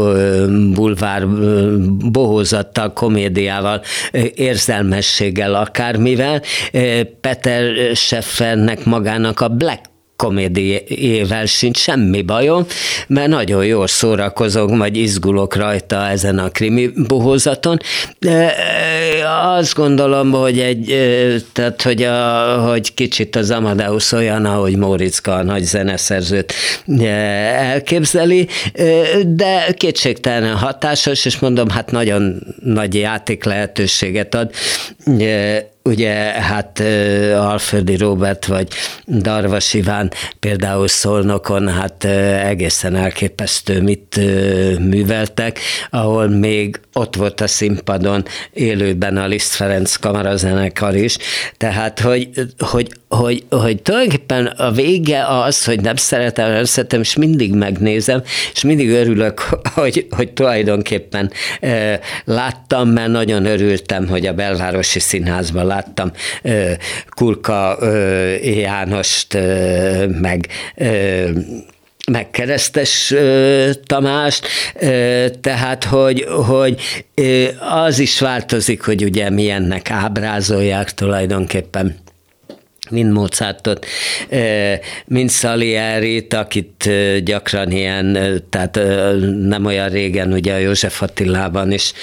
bulvár 0.71 1.27
bohózattal, 2.11 2.93
komédiával, 2.93 3.81
érzelmességgel, 4.35 5.55
akármivel. 5.55 6.41
Peter 7.21 7.95
Scheffernek 7.95 8.85
magának 8.85 9.39
a 9.39 9.47
Black 9.47 9.93
komédiével 10.15 11.45
sincs 11.45 11.77
semmi 11.77 12.21
bajom, 12.21 12.65
mert 13.07 13.27
nagyon 13.27 13.65
jól 13.65 13.87
szórakozok, 13.87 14.77
vagy 14.77 14.97
izgulok 14.97 15.55
rajta 15.55 16.07
ezen 16.07 16.39
a 16.39 16.49
krimi 16.49 16.89
bohózaton, 17.07 17.77
de 18.19 18.53
azt 19.43 19.75
gondolom, 19.75 20.31
hogy 20.31 20.59
egy, 20.59 20.95
tehát, 21.53 21.81
hogy, 21.81 22.03
a, 22.03 22.57
hogy 22.69 22.93
kicsit 22.93 23.35
az 23.35 23.51
Amadeus 23.51 24.11
olyan, 24.11 24.45
ahogy 24.45 24.75
Móriczka 24.75 25.35
a 25.35 25.43
nagy 25.43 25.63
zeneszerzőt 25.63 26.53
elképzeli, 27.55 28.47
de 29.25 29.73
kétségtelen 29.77 30.55
hatásos, 30.55 31.25
és 31.25 31.39
mondom, 31.39 31.69
hát 31.69 31.91
nagyon 31.91 32.43
nagy 32.63 32.95
játék 32.95 33.43
lehetőséget 33.43 34.35
ad 34.35 34.51
ugye 35.89 36.13
hát 36.41 36.79
Alföldi 37.35 37.97
Robert 37.97 38.45
vagy 38.45 38.67
Darvas 39.07 39.73
Iván 39.73 40.11
például 40.39 40.87
Szolnokon 40.87 41.67
hát 41.67 42.03
egészen 42.43 42.95
elképesztő 42.95 43.81
mit 43.81 44.19
műveltek, 44.79 45.59
ahol 45.89 46.27
még 46.27 46.79
ott 46.93 47.15
volt 47.15 47.41
a 47.41 47.47
színpadon 47.47 48.25
élőben 48.53 49.17
a 49.17 49.27
Liszt 49.27 49.55
Ferenc 49.55 49.95
kamarazenekar 49.95 50.95
is, 50.95 51.17
tehát 51.57 51.99
hogy, 51.99 52.29
hogy, 52.57 52.89
hogy, 53.09 53.45
hogy 53.49 53.81
tulajdonképpen 53.81 54.45
a 54.45 54.71
vége 54.71 55.25
az, 55.27 55.65
hogy 55.65 55.81
nem 55.81 55.95
szeretem, 55.95 56.51
nem 56.51 56.63
szeretem, 56.63 56.99
és 56.99 57.15
mindig 57.15 57.53
megnézem, 57.53 58.21
és 58.53 58.63
mindig 58.63 58.89
örülök, 58.89 59.39
hogy, 59.73 60.07
hogy 60.09 60.31
tulajdonképpen 60.31 61.31
láttam, 62.25 62.89
mert 62.89 63.11
nagyon 63.11 63.45
örültem, 63.45 64.07
hogy 64.07 64.25
a 64.25 64.33
belvárosi 64.33 64.99
színházban 64.99 65.65
láttam. 65.75 66.11
Kulka 67.09 67.77
Jánost, 68.41 69.37
meg 70.21 70.47
e, 70.75 71.25
meg 72.11 72.29
keresztes 72.31 73.13
Tamást, 73.85 74.47
tehát 75.41 75.83
hogy, 75.83 76.25
hogy 76.45 76.81
az 77.59 77.99
is 77.99 78.19
változik, 78.19 78.81
hogy 78.81 79.03
ugye 79.03 79.29
milyennek 79.29 79.91
ábrázolják 79.91 80.93
tulajdonképpen 80.93 81.95
mind 82.89 83.11
Mozartot, 83.11 83.85
mind 85.05 85.31
Salieri-t, 85.31 86.33
akit 86.33 86.89
gyakran 87.23 87.71
ilyen, 87.71 88.17
tehát 88.49 88.79
nem 89.41 89.65
olyan 89.65 89.89
régen 89.89 90.33
ugye 90.33 90.53
a 90.53 90.57
József 90.57 91.01
Attilában 91.01 91.71
is 91.71 91.93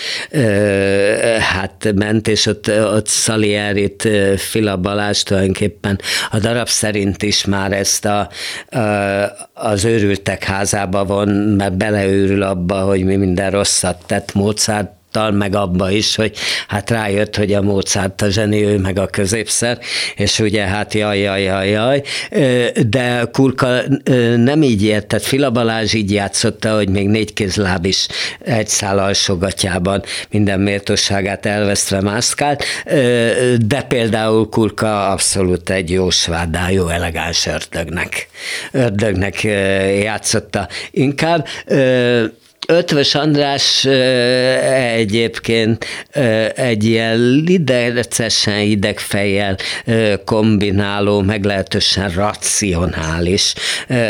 hát 1.41 1.93
ment, 1.95 2.29
és 2.29 2.47
ott, 2.47 2.69
ott 2.69 3.09
Salieri-t 3.09 4.09
Fila 4.37 4.77
Balázs 4.77 5.23
tulajdonképpen 5.23 6.01
a 6.31 6.39
darab 6.39 6.69
szerint 6.69 7.23
is 7.23 7.45
már 7.45 7.73
ezt 7.73 8.05
a, 8.05 8.29
a, 8.69 8.79
az 9.55 9.85
őrültek 9.85 10.45
házába 10.45 11.05
von, 11.05 11.29
mert 11.29 11.77
beleőrül 11.77 12.43
abba, 12.43 12.81
hogy 12.81 13.05
mi 13.05 13.17
minden 13.17 13.51
rosszat 13.51 14.05
tett 14.07 14.35
Mozart 14.35 15.01
Mozarttal, 15.13 15.31
meg 15.31 15.55
abba 15.55 15.91
is, 15.91 16.15
hogy 16.15 16.37
hát 16.69 16.91
rájött, 16.91 17.37
hogy 17.37 17.53
a 17.53 17.63
Mozart 17.63 18.23
a 18.23 18.31
zseni, 18.31 18.65
ő 18.65 18.79
meg 18.79 18.99
a 18.99 19.07
középszer, 19.07 19.79
és 20.17 20.39
ugye 20.39 20.63
hát 20.63 20.95
jaj, 20.95 21.19
jaj, 21.19 21.43
jaj, 21.43 21.69
jaj, 21.69 22.03
de 22.87 23.25
Kurka 23.33 23.81
nem 24.37 24.63
így 24.63 24.83
értett, 24.85 25.23
Fila 25.23 25.51
Balázs 25.51 25.93
így 25.93 26.13
játszotta, 26.13 26.75
hogy 26.75 26.89
még 26.89 27.09
négy 27.09 27.33
kézláb 27.33 27.85
is 27.85 28.07
egy 28.39 28.69
szál 28.69 28.99
alsogatjában 28.99 30.03
minden 30.31 30.61
méltóságát 30.61 31.47
elvesztve 31.47 32.01
mászkált, 32.01 32.65
de 33.67 33.83
például 33.89 34.49
Kurka 34.49 35.11
abszolút 35.11 35.71
egy 35.71 35.91
jó 35.91 36.11
svádá, 36.11 36.71
jó 36.71 36.89
elegáns 36.89 37.47
ördögnek, 37.47 38.29
ördögnek 38.73 39.43
játszotta 40.03 40.69
inkább. 40.91 41.47
Ötvös 42.73 43.15
András 43.15 43.85
egyébként 44.95 45.85
egy 46.55 46.85
ilyen 46.85 47.19
lidercesen 47.19 48.61
idegfejjel 48.61 49.57
kombináló, 50.25 51.21
meglehetősen 51.21 52.11
racionális 52.11 53.55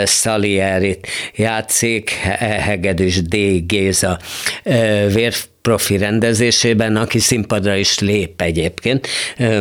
Szalierit 0.04 1.06
játszik, 1.34 2.10
Hegedűs 2.40 3.22
D. 3.22 3.36
Géza 3.66 4.18
vér 5.12 5.34
profi 5.62 5.96
rendezésében, 5.96 6.96
aki 6.96 7.18
színpadra 7.18 7.74
is 7.76 7.98
lép 7.98 8.40
egyébként 8.40 9.08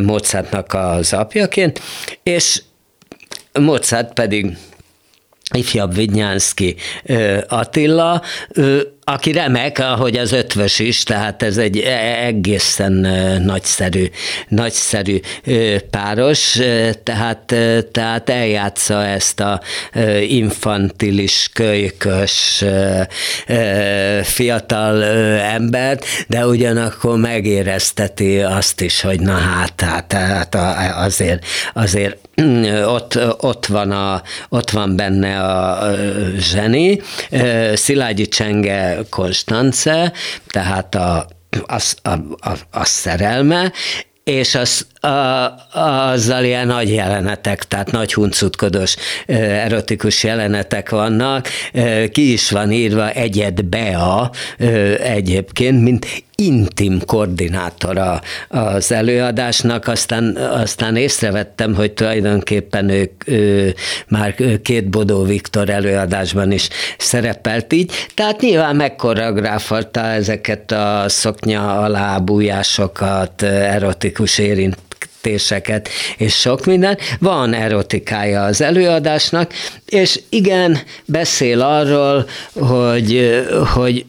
Mozartnak 0.01 0.73
az 0.73 1.13
apjaként, 1.13 1.81
és 2.23 2.61
Mozart 3.53 4.13
pedig 4.13 4.57
ifjabb 5.53 5.95
Vidnyánszki 5.95 6.75
Attila, 7.47 8.21
aki 9.03 9.31
remek, 9.31 9.79
ahogy 9.79 10.17
az 10.17 10.31
ötvös 10.31 10.79
is, 10.79 11.03
tehát 11.03 11.43
ez 11.43 11.57
egy 11.57 11.77
e, 11.77 12.25
egészen 12.25 12.93
nagyszerű, 13.43 14.05
nagyszerű 14.47 15.19
páros, 15.89 16.59
tehát, 17.03 17.55
tehát 17.91 18.29
eljátsza 18.29 19.05
ezt 19.05 19.39
a 19.39 19.61
infantilis, 20.27 21.49
kölykös 21.53 22.63
fiatal 24.23 25.03
embert, 25.39 26.05
de 26.27 26.47
ugyanakkor 26.47 27.17
megérezteti 27.17 28.39
azt 28.39 28.81
is, 28.81 29.01
hogy 29.01 29.19
na 29.19 29.33
hát, 29.33 29.81
hát, 29.81 30.13
hát 30.13 30.55
azért, 30.95 31.45
azért 31.73 32.17
ott, 32.95 33.19
ott, 33.37 33.65
van 33.65 33.91
a, 33.91 34.21
ott 34.49 34.69
van 34.69 34.95
benne 34.95 35.39
a 35.39 35.79
zseni. 36.37 37.01
Szilágyi 37.73 38.27
Csenge 38.27 38.90
Konstance, 39.09 40.11
tehát 40.47 40.95
a, 40.95 41.27
a, 41.65 41.81
a, 42.03 42.11
a, 42.49 42.57
a 42.71 42.85
szerelme, 42.85 43.71
és 44.23 44.55
az, 44.55 44.87
a, 44.99 45.09
azzal 45.79 46.43
ilyen 46.43 46.67
nagy 46.67 46.93
jelenetek, 46.93 47.63
tehát 47.63 47.91
nagy 47.91 48.13
huncutkodós 48.13 48.95
erotikus 49.25 50.23
jelenetek 50.23 50.89
vannak. 50.89 51.47
Ki 52.11 52.31
is 52.31 52.51
van 52.51 52.71
írva 52.71 53.11
egyed 53.11 53.63
Bea 53.63 54.31
egyébként, 54.99 55.81
mint 55.81 56.07
intim 56.45 56.99
koordinátora 57.05 58.21
az 58.47 58.91
előadásnak, 58.91 59.87
aztán, 59.87 60.35
aztán 60.35 60.95
észrevettem, 60.95 61.75
hogy 61.75 61.91
tulajdonképpen 61.91 62.89
ők 62.89 63.27
ő, 63.27 63.75
már 64.07 64.35
két 64.61 64.89
Bodó 64.89 65.23
Viktor 65.23 65.69
előadásban 65.69 66.51
is 66.51 66.69
szerepelt 66.97 67.73
így, 67.73 67.91
tehát 68.13 68.41
nyilván 68.41 68.75
megkoreográfolta 68.75 70.01
ezeket 70.01 70.71
a 70.71 71.05
szoknya 71.07 71.79
alá 71.79 72.17
bújásokat, 72.17 73.41
erotikus 73.41 74.37
érint 74.37 74.77
téseket 75.21 75.89
és 76.17 76.39
sok 76.39 76.65
minden. 76.65 76.97
Van 77.19 77.53
erotikája 77.53 78.43
az 78.43 78.61
előadásnak, 78.61 79.53
és 79.85 80.19
igen, 80.29 80.77
beszél 81.05 81.61
arról, 81.61 82.27
hogy, 82.53 83.41
hogy 83.73 84.05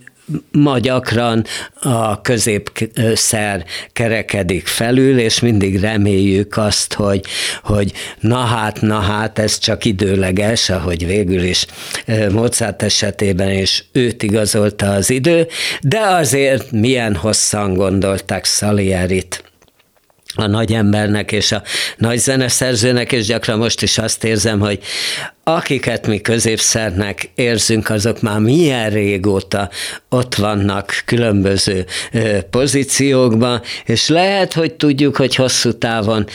ma 0.51 0.78
gyakran 0.78 1.45
a 1.80 2.20
középszer 2.20 3.64
kerekedik 3.93 4.66
felül, 4.66 5.18
és 5.18 5.41
mindig 5.41 5.80
reméljük 5.80 6.57
azt, 6.57 6.95
hogy, 6.95 7.24
hogy 7.62 7.93
na 8.20 8.39
hát, 8.39 8.80
na 8.80 9.01
hát, 9.01 9.39
ez 9.39 9.59
csak 9.59 9.85
időleges, 9.85 10.70
ahogy 10.70 11.07
végül 11.07 11.43
is 11.43 11.66
Mozart 12.30 12.83
esetében 12.83 13.51
is 13.51 13.85
őt 13.93 14.22
igazolta 14.22 14.91
az 14.91 15.11
idő, 15.11 15.47
de 15.80 16.01
azért 16.01 16.70
milyen 16.70 17.14
hosszan 17.14 17.74
gondolták 17.74 18.45
Salierit 18.45 19.52
a 20.35 20.47
nagy 20.47 20.72
embernek 20.72 21.33
és 21.33 21.53
a 21.53 21.62
nagy 21.97 22.18
zeneszerzőnek, 22.18 23.12
és 23.12 23.26
gyakran 23.26 23.59
most 23.59 23.83
is 23.83 23.99
azt 23.99 24.24
érzem, 24.24 24.61
hogy 24.61 24.78
akiket 25.45 26.07
mi 26.07 26.20
középszernek 26.20 27.30
érzünk, 27.35 27.91
azok 27.91 28.20
már 28.20 28.39
milyen 28.39 28.91
régóta 28.91 29.70
ott 30.09 30.35
vannak 30.35 31.03
különböző 31.05 31.85
pozíciókban, 32.51 33.62
és 33.85 34.09
lehet, 34.09 34.53
hogy 34.53 34.74
tudjuk, 34.74 35.16
hogy 35.16 35.35
hosszú 35.35 35.72
távon 35.78 36.26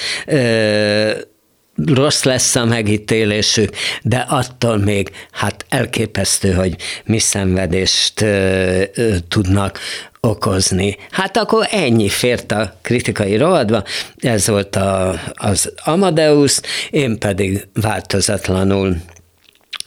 rossz 1.85 2.23
lesz 2.23 2.55
a 2.55 2.65
megítélésük, 2.65 3.75
de 4.01 4.25
attól 4.29 4.77
még 4.77 5.11
hát 5.31 5.65
elképesztő, 5.69 6.53
hogy 6.53 6.75
mi 7.05 7.19
szenvedést 7.19 8.21
ö, 8.21 8.83
ö, 8.95 9.15
tudnak 9.27 9.79
okozni. 10.19 10.97
Hát 11.11 11.37
akkor 11.37 11.67
ennyi 11.71 12.09
fért 12.09 12.51
a 12.51 12.73
kritikai 12.81 13.37
rovadba, 13.37 13.83
ez 14.17 14.47
volt 14.47 14.75
a, 14.75 15.19
az 15.33 15.73
Amadeus, 15.83 16.59
én 16.89 17.19
pedig 17.19 17.67
változatlanul 17.73 18.97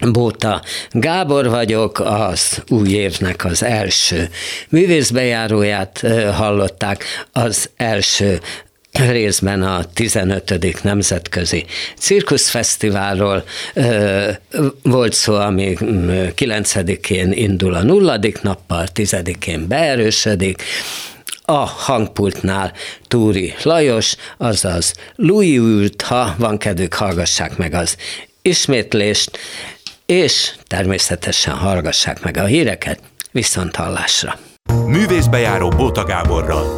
Bóta 0.09 0.62
Gábor 0.91 1.49
vagyok, 1.49 2.01
az 2.05 2.62
új 2.68 2.88
évnek 2.88 3.45
az 3.45 3.62
első 3.62 4.28
művészbejáróját 4.68 6.05
hallották, 6.34 7.05
az 7.32 7.70
első 7.76 8.41
részben 8.93 9.62
a 9.62 9.84
15. 9.84 10.82
Nemzetközi 10.82 11.64
Cirkuszfesztiválról 11.99 13.45
volt 14.82 15.12
szó, 15.12 15.34
ami 15.34 15.76
9-én 15.80 17.32
indul 17.32 17.74
a 17.74 17.82
nulladik 17.82 18.43
nappal, 18.43 18.86
10-én 18.95 19.68
beerősödik, 19.68 20.62
a 21.45 21.64
hangpultnál 21.66 22.72
Túri 23.09 23.55
Lajos, 23.62 24.16
azaz 24.36 24.95
Louis 25.16 25.57
ült, 25.57 26.03
ha 26.03 26.34
van 26.38 26.59
kedvük, 26.59 26.95
hallgassák 26.95 27.57
meg 27.57 27.74
az 27.74 27.97
ismétlést, 28.43 29.38
és 30.07 30.51
természetesen 30.66 31.55
hallgassák 31.55 32.22
meg 32.22 32.36
a 32.36 32.45
híreket, 32.45 33.01
viszont 33.30 33.76
hallásra. 33.76 34.38
Művészbejáró 34.86 35.68
Bóta 35.68 36.05
Gáborral. 36.05 36.74